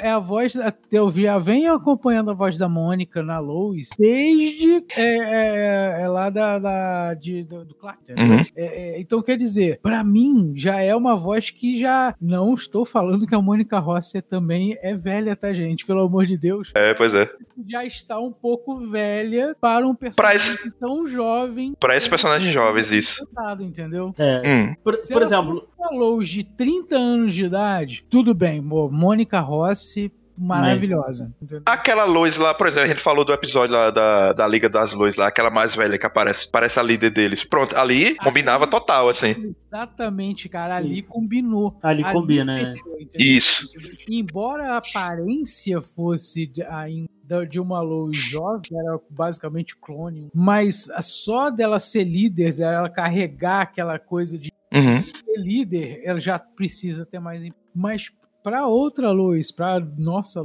É 0.00 0.10
a 0.10 0.18
voz, 0.18 0.54
da- 0.54 0.72
eu 0.90 1.10
já 1.10 1.38
venho 1.38 1.74
acompanhando 1.74 2.30
a 2.30 2.34
voz 2.34 2.56
da 2.56 2.68
Mônica 2.68 3.22
na 3.22 3.38
Lois 3.38 3.88
desde 3.98 4.84
é, 4.96 5.98
é, 5.98 6.02
é 6.02 6.08
lá 6.08 6.30
da, 6.30 6.58
da- 6.58 7.14
de- 7.14 7.44
do, 7.44 7.64
do 7.64 7.74
Clark. 7.74 7.98
entendeu? 8.02 8.36
Uhum. 8.36 8.42
É, 8.56 8.64
é, 8.96 9.00
então, 9.00 9.20
quer 9.22 9.36
dizer, 9.36 9.80
pra 9.82 10.02
mim 10.04 10.52
já 10.56 10.80
é 10.80 10.94
uma 10.94 11.16
voz 11.16 11.50
que 11.50 11.78
já 11.78 12.14
não 12.22 12.54
estou 12.54 12.84
falando 12.84 13.26
que 13.26 13.34
a 13.34 13.42
Mônica 13.42 13.78
Rossi 13.78 14.22
também 14.22 14.78
é 14.80 14.94
velha, 14.94 15.34
tá, 15.34 15.52
gente? 15.52 15.84
Pelo 15.84 16.02
amor 16.02 16.24
de 16.24 16.36
Deus, 16.36 16.70
É, 16.74 16.94
pois 16.94 17.12
é. 17.12 17.28
já 17.68 17.84
está 17.84 18.18
um 18.20 18.30
pouco 18.32 18.78
velha 18.86 19.56
para 19.60 19.86
um 19.86 19.94
Pra 19.94 20.10
personagem 20.12 20.52
esse, 20.54 20.78
tão 20.78 21.06
jovem. 21.06 21.74
pra 21.80 21.96
esse 21.96 22.08
personagem 22.08 22.52
jovens, 22.52 22.90
isso. 22.92 23.26
Entendeu? 23.60 24.14
É. 24.16 24.42
Hum. 24.46 24.74
Por, 24.84 24.98
Se 25.02 25.12
por 25.12 25.22
exemplo, 25.22 25.68
Falou 25.76 26.22
de 26.22 26.44
30 26.44 26.96
anos 26.96 27.34
de 27.34 27.44
idade, 27.44 28.04
tudo 28.08 28.32
bem, 28.32 28.60
Mônica 28.60 29.40
Rossi, 29.40 30.12
maravilhosa. 30.36 31.32
Aquela 31.66 32.04
Lois 32.04 32.36
lá, 32.36 32.54
por 32.54 32.66
exemplo, 32.66 32.84
a 32.84 32.88
gente 32.88 33.00
falou 33.00 33.24
do 33.24 33.32
episódio 33.32 33.74
lá 33.74 33.90
da, 33.90 34.32
da 34.32 34.46
Liga 34.46 34.68
das 34.68 34.92
Lois 34.92 35.16
lá, 35.16 35.26
aquela 35.26 35.50
mais 35.50 35.74
velha 35.74 35.98
que 35.98 36.06
aparece, 36.06 36.50
parece 36.50 36.78
a 36.78 36.82
líder 36.82 37.10
deles. 37.10 37.44
Pronto, 37.44 37.76
ali 37.76 38.14
combinava 38.16 38.66
total, 38.66 39.08
assim. 39.08 39.30
Exatamente, 39.30 40.48
cara. 40.48 40.76
Ali 40.76 41.02
combinou. 41.02 41.78
Ali 41.82 42.02
combina, 42.02 42.58
é. 42.58 42.72
fechou, 42.72 42.94
entendeu? 43.00 43.36
Isso. 43.36 43.66
Embora 44.08 44.72
a 44.72 44.78
aparência 44.78 45.80
fosse 45.80 46.46
de, 46.46 46.62
ainda 46.62 47.46
de 47.48 47.60
uma 47.60 47.80
Lois 47.80 48.16
jovem, 48.16 48.78
era 48.78 48.98
basicamente 49.08 49.76
clone, 49.76 50.28
mas 50.34 50.88
só 51.00 51.50
dela 51.50 51.78
ser 51.78 52.04
líder, 52.04 52.52
dela 52.52 52.88
carregar 52.88 53.62
aquela 53.62 53.98
coisa 53.98 54.38
de 54.38 54.52
Uhum. 54.74 55.02
ser 55.02 55.38
líder, 55.38 56.00
ela 56.02 56.18
já 56.18 56.38
precisa 56.38 57.04
ter 57.04 57.20
mais. 57.20 57.46
Mas 57.74 58.10
para 58.42 58.66
outra 58.66 59.10
Lois, 59.10 59.50
para 59.52 59.80
nossa 59.98 60.40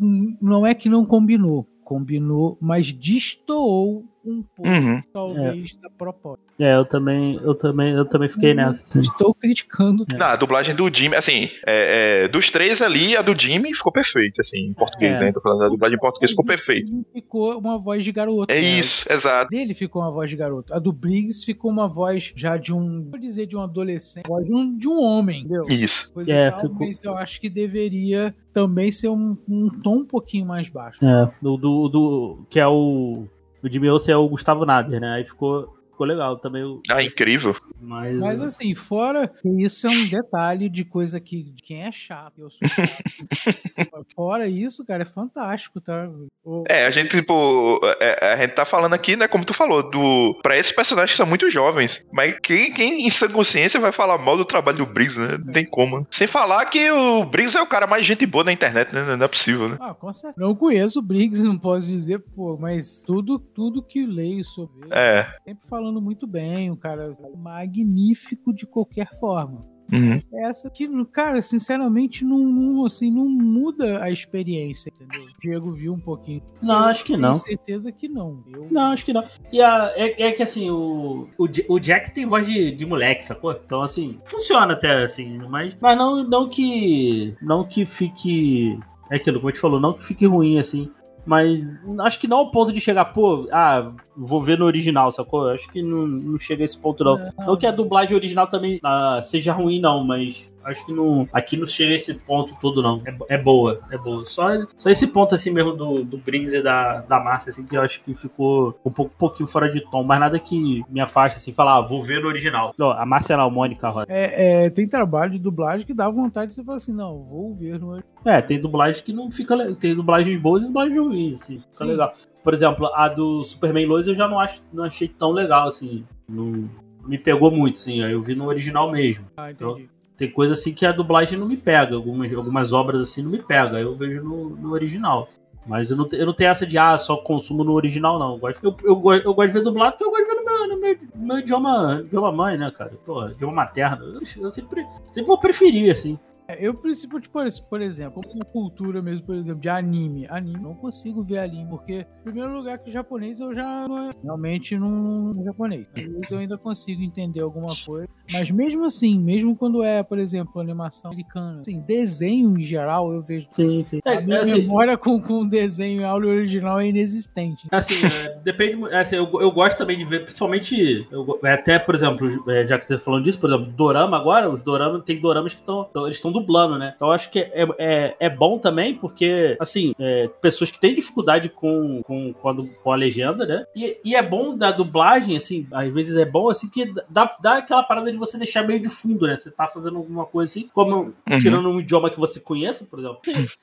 n- 0.00 0.36
não 0.40 0.66
é 0.66 0.74
que 0.74 0.88
não 0.88 1.04
combinou. 1.06 1.66
Combinou, 1.84 2.56
mas 2.60 2.92
destoou 2.92 4.04
um 4.24 4.42
pouco, 4.54 4.70
Uhum. 4.70 5.00
talvez, 5.12 5.76
da 5.76 5.88
proposta. 5.90 6.44
é, 6.58 6.74
eu 6.76 6.84
também, 6.84 7.36
eu 7.42 7.54
também, 7.54 7.92
eu 7.94 8.04
também 8.04 8.28
fiquei 8.28 8.52
nessa. 8.52 8.82
assim. 8.82 9.00
Estou 9.00 9.34
criticando. 9.34 10.04
Não, 10.16 10.26
a 10.26 10.36
dublagem 10.36 10.74
do 10.74 10.92
Jimmy, 10.94 11.16
assim, 11.16 11.48
é, 11.66 12.24
é, 12.24 12.28
dos 12.28 12.50
três 12.50 12.82
ali, 12.82 13.16
a 13.16 13.22
do 13.22 13.38
Jimmy 13.38 13.74
ficou 13.74 13.90
perfeita, 13.90 14.42
assim, 14.42 14.66
em 14.66 14.72
português, 14.74 15.18
É. 15.18 15.24
né? 15.24 15.32
Tô 15.32 15.40
falando, 15.40 15.62
a 15.64 15.68
dublagem 15.68 15.96
em 15.96 16.00
português 16.00 16.30
ficou 16.32 16.44
perfeita. 16.44 16.92
Ficou 17.12 17.58
uma 17.58 17.78
voz 17.78 18.04
de 18.04 18.12
garoto. 18.12 18.52
É 18.52 18.60
né? 18.60 18.78
isso, 18.78 19.10
exato. 19.10 19.50
dele 19.50 19.72
ficou 19.74 20.02
uma 20.02 20.10
voz 20.10 20.28
de 20.28 20.36
garoto. 20.36 20.72
A 20.74 20.78
do 20.78 20.92
Briggs 20.92 21.44
ficou 21.44 21.70
uma 21.70 21.88
voz 21.88 22.32
já 22.36 22.56
de 22.56 22.72
um. 22.74 23.04
Vou 23.04 23.18
dizer 23.18 23.46
de 23.46 23.56
um 23.56 23.62
adolescente. 23.62 24.26
Voz 24.26 24.46
de 24.46 24.54
um, 24.54 24.76
de 24.76 24.86
um 24.88 25.00
homem, 25.02 25.40
entendeu? 25.40 25.62
Isso. 25.68 26.12
Coisa 26.12 26.32
É, 26.32 26.50
tal, 26.50 26.60
ficou- 26.60 26.86
Mas 26.86 27.02
eu 27.02 27.16
acho 27.16 27.40
que 27.40 27.48
deveria 27.48 28.34
também 28.52 28.90
ser 28.92 29.08
um, 29.08 29.36
um 29.48 29.68
tom 29.82 29.98
um 29.98 30.04
pouquinho 30.04 30.44
mais 30.46 30.68
baixo. 30.68 30.98
É, 31.04 31.30
do, 31.40 31.56
do, 31.56 31.88
do- 31.88 32.46
que 32.50 32.58
é 32.60 32.66
o 32.66 33.26
o 33.62 33.68
Jimmy 33.68 33.88
Olsen 33.90 34.14
é 34.14 34.16
o 34.16 34.28
Gustavo 34.28 34.64
Nader, 34.64 35.00
né? 35.00 35.14
Aí 35.14 35.24
ficou, 35.24 35.76
ficou 36.00 36.06
legal 36.06 36.38
também. 36.38 36.62
o- 36.64 36.80
Ah, 36.90 37.02
incrível. 37.02 37.54
Mas, 37.80 38.16
Mas 38.16 38.40
assim, 38.40 38.74
fora 38.74 39.28
que 39.28 39.48
isso 39.62 39.86
é 39.86 39.90
um 39.90 40.06
detalhe 40.08 40.68
de 40.68 40.82
coisa 40.84 41.20
que 41.20 41.42
de 41.42 41.62
quem 41.62 41.82
é 41.82 41.92
chato. 41.92 42.40
Eu 42.40 42.50
sou 42.50 42.66
chato. 42.66 43.02
fora 44.16 44.46
isso, 44.48 44.84
cara, 44.84 45.02
é 45.02 45.06
fantástico, 45.06 45.80
tá? 45.80 46.08
O- 46.44 46.64
É, 46.68 46.86
a 46.86 46.90
gente, 46.90 47.10
tipo, 47.10 47.80
é, 48.00 48.32
a 48.32 48.36
gente 48.36 48.54
tá 48.54 48.64
falando 48.64 48.94
aqui, 48.94 49.14
né, 49.16 49.28
como 49.28 49.44
tu 49.44 49.52
falou, 49.52 49.90
do. 49.90 50.38
Pra 50.42 50.56
esses 50.56 50.72
personagens 50.74 51.10
que 51.12 51.16
são 51.18 51.26
muito 51.26 51.50
jovens. 51.50 52.04
Mas 52.12 52.38
quem, 52.42 52.72
quem 52.72 53.06
em 53.06 53.10
sã 53.10 53.28
consciência 53.28 53.78
vai 53.78 53.92
falar 53.92 54.16
mal 54.18 54.36
do 54.36 54.44
trabalho 54.44 54.78
do 54.78 54.86
Briggs, 54.86 55.18
né? 55.18 55.36
Não 55.38 55.52
tem 55.52 55.64
como. 55.66 56.06
Sem 56.10 56.26
falar 56.26 56.64
que 56.66 56.90
o 56.90 57.24
Briggs 57.24 57.56
é 57.56 57.62
o 57.62 57.66
cara 57.66 57.86
mais 57.86 58.06
gente 58.06 58.24
boa 58.24 58.44
na 58.44 58.52
internet, 58.52 58.94
né? 58.94 59.16
Não 59.16 59.24
é 59.24 59.28
possível, 59.28 59.68
né? 59.68 59.76
Ah, 59.80 59.92
com 59.94 60.12
certeza. 60.12 60.34
Não 60.46 60.54
conheço 60.54 60.98
o 60.98 61.02
Briggs, 61.02 61.42
não 61.44 61.58
posso 61.58 61.86
dizer, 61.86 62.20
pô, 62.34 62.56
mas 62.58 63.02
tudo, 63.06 63.38
tudo 63.38 63.82
que 63.82 64.06
leio 64.06 64.44
sobre 64.44 64.82
ele, 64.86 64.90
É. 64.94 65.26
sempre 65.44 65.68
falando 65.68 65.89
muito 65.98 66.26
bem, 66.26 66.70
um 66.70 66.76
cara 66.76 67.10
magnífico 67.34 68.52
de 68.52 68.66
qualquer 68.66 69.08
forma. 69.18 69.70
Uhum. 69.92 70.20
Essa 70.44 70.70
que, 70.70 70.88
cara, 71.06 71.42
sinceramente, 71.42 72.24
não, 72.24 72.38
não, 72.38 72.84
assim, 72.84 73.10
não 73.10 73.28
muda 73.28 74.02
a 74.02 74.10
experiência, 74.10 74.92
entendeu? 74.94 75.20
O 75.20 75.38
Diego 75.40 75.72
viu 75.72 75.92
um 75.92 75.98
pouquinho. 75.98 76.42
Não, 76.62 76.78
Eu 76.78 76.84
acho 76.84 77.04
que 77.04 77.16
não. 77.16 77.32
Tenho 77.32 77.44
certeza 77.44 77.92
que 77.92 78.08
não. 78.08 78.44
Eu, 78.52 78.68
Não, 78.70 78.92
acho 78.92 79.04
que 79.04 79.12
não. 79.12 79.24
E 79.52 79.60
a, 79.60 79.92
é, 79.96 80.28
é 80.28 80.32
que 80.32 80.42
assim, 80.42 80.70
o, 80.70 81.28
o, 81.36 81.48
o 81.68 81.80
Jack 81.80 82.12
tem 82.12 82.26
voz 82.26 82.46
de, 82.46 82.70
de 82.70 82.86
moleque, 82.86 83.26
sacou? 83.26 83.52
Então, 83.52 83.82
assim, 83.82 84.18
funciona 84.24 84.74
até 84.74 85.02
assim, 85.02 85.38
mas, 85.48 85.76
mas 85.80 85.98
não, 85.98 86.22
não 86.22 86.48
que. 86.48 87.34
Não 87.42 87.64
que 87.64 87.84
fique. 87.84 88.78
É 89.10 89.16
aquilo, 89.16 89.38
como 89.38 89.48
a 89.48 89.52
gente 89.52 89.60
falou, 89.60 89.80
não 89.80 89.92
que 89.92 90.04
fique 90.04 90.24
ruim, 90.24 90.60
assim. 90.60 90.88
Mas 91.26 91.60
acho 92.00 92.18
que 92.18 92.26
não 92.26 92.38
ao 92.38 92.50
ponto 92.50 92.72
de 92.72 92.80
chegar, 92.80 93.04
pô, 93.06 93.48
ah, 93.52 93.92
vou 94.16 94.40
ver 94.40 94.58
no 94.58 94.64
original, 94.64 95.12
sacou? 95.12 95.48
Acho 95.48 95.70
que 95.70 95.82
não, 95.82 96.06
não 96.06 96.38
chega 96.38 96.62
a 96.62 96.64
esse 96.64 96.78
ponto, 96.78 97.04
não. 97.04 97.18
Não, 97.18 97.46
não 97.46 97.56
que 97.56 97.66
a 97.66 97.70
dublagem 97.70 98.16
original 98.16 98.46
também 98.46 98.80
ah, 98.82 99.20
seja 99.22 99.52
ruim, 99.52 99.80
não, 99.80 100.04
mas 100.04 100.50
acho 100.64 100.84
que 100.84 100.92
não, 100.92 101.28
aqui 101.32 101.56
não 101.56 101.66
chega 101.66 101.94
esse 101.94 102.14
ponto 102.14 102.56
todo, 102.60 102.82
não. 102.82 103.02
É, 103.04 103.34
é 103.34 103.38
boa, 103.38 103.80
é 103.90 103.98
boa. 103.98 104.24
Só, 104.24 104.48
só 104.76 104.90
esse 104.90 105.06
ponto, 105.06 105.34
assim, 105.34 105.50
mesmo 105.50 105.72
do, 105.72 106.04
do 106.04 106.18
Breeze 106.18 106.62
da, 106.62 107.00
da 107.02 107.20
Márcia, 107.20 107.50
assim, 107.50 107.64
que 107.64 107.76
eu 107.76 107.82
acho 107.82 108.02
que 108.02 108.14
ficou 108.14 108.78
um, 108.84 108.90
pouco, 108.90 109.12
um 109.14 109.18
pouquinho 109.18 109.48
fora 109.48 109.70
de 109.70 109.80
tom, 109.90 110.02
mas 110.02 110.20
nada 110.20 110.38
que 110.38 110.82
me 110.88 111.00
afaste, 111.00 111.38
assim, 111.38 111.52
falar, 111.52 111.78
ah, 111.78 111.80
vou 111.80 112.02
ver 112.02 112.20
no 112.20 112.28
original. 112.28 112.74
Não, 112.78 112.90
a 112.90 113.04
Márcia 113.06 113.36
não, 113.36 113.46
a 113.46 113.50
Mônica 113.50 113.88
Rosa. 113.88 114.06
É, 114.08 114.64
é, 114.64 114.70
tem 114.70 114.86
trabalho 114.86 115.32
de 115.32 115.38
dublagem 115.38 115.86
que 115.86 115.94
dá 115.94 116.08
vontade 116.08 116.50
de 116.50 116.54
você 116.56 116.64
falar 116.64 116.76
assim, 116.76 116.92
não, 116.92 117.22
vou 117.22 117.54
ver 117.54 117.78
no 117.78 117.90
original. 117.90 118.10
É, 118.24 118.40
tem 118.42 118.60
dublagem 118.60 119.02
que 119.02 119.12
não 119.12 119.30
fica. 119.30 119.74
Tem 119.74 119.94
dublagens 119.94 120.40
boas 120.40 120.62
e 120.62 120.66
dublagens 120.66 120.98
ruins, 120.98 121.40
assim, 121.42 121.62
fica 121.72 121.84
Sim. 121.84 121.90
legal. 121.90 122.12
Por 122.42 122.54
exemplo, 122.54 122.90
a 122.94 123.08
do 123.08 123.44
Superman 123.44 123.86
Lois 123.86 124.06
eu 124.06 124.14
já 124.14 124.26
não, 124.26 124.40
acho, 124.40 124.62
não 124.72 124.84
achei 124.84 125.08
tão 125.08 125.30
legal, 125.30 125.68
assim. 125.68 126.04
Não, 126.28 126.68
me 127.06 127.18
pegou 127.18 127.50
muito, 127.50 127.76
assim. 127.76 128.00
Eu 128.00 128.22
vi 128.22 128.34
no 128.34 128.46
original 128.46 128.90
mesmo. 128.90 129.26
Ah, 129.36 129.50
entendi. 129.50 129.82
Então, 129.82 129.99
tem 130.20 130.30
coisa 130.30 130.52
assim 130.52 130.74
que 130.74 130.84
a 130.84 130.92
dublagem 130.92 131.38
não 131.38 131.46
me 131.46 131.56
pega. 131.56 131.96
Algumas, 131.96 132.30
algumas 132.34 132.74
obras 132.74 133.00
assim 133.00 133.22
não 133.22 133.30
me 133.30 133.38
pega. 133.42 133.80
Eu 133.80 133.96
vejo 133.96 134.22
no, 134.22 134.50
no 134.50 134.72
original. 134.72 135.30
Mas 135.66 135.90
eu 135.90 135.96
não, 135.96 136.06
eu 136.12 136.26
não 136.26 136.34
tenho 136.34 136.50
essa 136.50 136.66
de, 136.66 136.76
ah, 136.76 136.98
só 136.98 137.16
consumo 137.16 137.64
no 137.64 137.72
original, 137.72 138.18
não. 138.18 138.32
Eu, 138.32 138.38
gosto, 138.38 138.62
eu, 138.62 138.76
eu, 138.84 139.12
eu 139.14 139.32
gosto 139.34 139.46
de 139.46 139.54
ver 139.54 139.62
dublado 139.62 139.96
porque 139.96 140.04
eu 140.04 140.10
gosto 140.10 140.28
de 140.28 140.34
ver 140.34 140.40
no 140.40 140.44
meu, 140.44 140.68
no 140.68 140.80
meu, 140.80 140.98
no 141.14 141.26
meu 141.26 141.38
idioma, 141.38 142.02
idioma 142.04 142.32
mãe, 142.32 142.58
né, 142.58 142.70
cara? 142.70 142.92
Pô, 143.06 143.28
idioma 143.28 143.54
materno. 143.54 144.04
Eu, 144.04 144.20
eu 144.42 144.50
sempre, 144.50 144.86
sempre 145.06 145.26
vou 145.26 145.38
preferir, 145.38 145.90
assim. 145.90 146.18
É, 146.50 146.58
eu 146.60 146.74
preciso, 146.74 147.20
tipo, 147.20 147.38
por 147.68 147.80
exemplo, 147.80 148.22
uma 148.34 148.44
cultura 148.44 149.00
mesmo, 149.00 149.26
por 149.26 149.36
exemplo, 149.36 149.60
de 149.60 149.68
anime. 149.68 150.26
Anime, 150.28 150.58
não 150.58 150.74
consigo 150.74 151.22
ver 151.22 151.38
anime, 151.38 151.68
porque, 151.70 152.06
em 152.20 152.24
primeiro 152.24 152.52
lugar, 152.52 152.78
que 152.78 152.90
japonês 152.90 153.38
eu 153.38 153.54
já 153.54 153.86
não, 153.86 154.08
é, 154.08 154.10
realmente 154.22 154.76
não 154.76 155.32
é 155.40 155.44
japonês. 155.44 155.86
Às 155.96 156.06
vezes 156.06 156.30
eu 156.30 156.38
ainda 156.38 156.58
consigo 156.58 157.02
entender 157.02 157.40
alguma 157.40 157.72
coisa. 157.86 158.08
Mas 158.32 158.50
mesmo 158.50 158.84
assim, 158.84 159.18
mesmo 159.18 159.54
quando 159.56 159.82
é, 159.82 160.02
por 160.02 160.18
exemplo, 160.18 160.60
animação 160.60 161.10
americana, 161.10 161.60
assim, 161.60 161.80
desenho 161.80 162.58
em 162.58 162.62
geral, 162.62 163.12
eu 163.12 163.22
vejo. 163.22 163.46
Sim, 163.50 163.84
sim. 163.86 164.00
A 164.04 164.20
minha 164.20 164.38
é, 164.38 164.40
assim, 164.40 164.62
memória 164.62 164.96
com, 164.96 165.20
com 165.20 165.46
desenho 165.46 166.02
em 166.02 166.04
áudio 166.04 166.30
original 166.30 166.80
é 166.80 166.88
inexistente. 166.88 167.68
Assim, 167.70 167.94
é, 168.06 168.40
depende. 168.42 168.84
É, 168.90 169.00
assim, 169.00 169.16
eu, 169.16 169.30
eu 169.40 169.50
gosto 169.52 169.78
também 169.78 169.96
de 169.96 170.04
ver, 170.04 170.24
principalmente. 170.24 171.06
Eu, 171.10 171.38
até, 171.44 171.78
por 171.78 171.94
exemplo, 171.94 172.28
já 172.66 172.78
que 172.78 172.86
você 172.86 172.94
tá 172.94 172.98
falando 172.98 173.24
disso, 173.24 173.38
por 173.38 173.50
exemplo, 173.50 173.66
Dorama 173.72 174.16
agora, 174.16 174.50
os 174.50 174.62
Dorama, 174.62 175.00
tem 175.00 175.20
Doramas 175.20 175.54
que 175.54 175.60
estão. 175.60 175.88
Eles 175.96 176.16
estão 176.16 176.32
dublando, 176.40 176.78
né? 176.78 176.94
Então 176.96 177.10
acho 177.10 177.30
que 177.30 177.38
é, 177.38 177.66
é, 177.78 178.16
é 178.18 178.30
bom 178.30 178.58
também, 178.58 178.94
porque, 178.94 179.56
assim, 179.60 179.94
é, 179.98 180.28
pessoas 180.40 180.70
que 180.70 180.80
têm 180.80 180.94
dificuldade 180.94 181.48
com, 181.48 182.02
com, 182.02 182.32
com, 182.32 182.48
a, 182.48 182.54
com 182.82 182.92
a 182.92 182.96
legenda, 182.96 183.46
né? 183.46 183.66
E, 183.74 183.98
e, 184.04 184.14
é 184.14 184.22
bom 184.22 184.56
da 184.56 184.70
dublagem, 184.70 185.36
assim, 185.36 185.66
às 185.72 185.92
vezes 185.92 186.16
é 186.16 186.24
bom, 186.24 186.50
assim, 186.50 186.68
que 186.68 186.92
dá, 187.08 187.36
dá 187.40 187.58
aquela 187.58 187.82
parada 187.82 188.10
de 188.10 188.18
você 188.18 188.36
deixar 188.38 188.66
meio 188.66 188.80
de 188.80 188.88
fundo, 188.88 189.26
né? 189.26 189.36
Você 189.36 189.50
tá 189.50 189.66
fazendo 189.66 189.98
alguma 189.98 190.26
coisa 190.26 190.50
assim, 190.50 190.68
como 190.72 191.14
uhum. 191.30 191.38
tirando 191.40 191.68
um 191.68 191.80
idioma 191.80 192.10
que 192.10 192.18
você 192.18 192.40
conheça, 192.40 192.84
por 192.84 192.98
exemplo. 192.98 193.20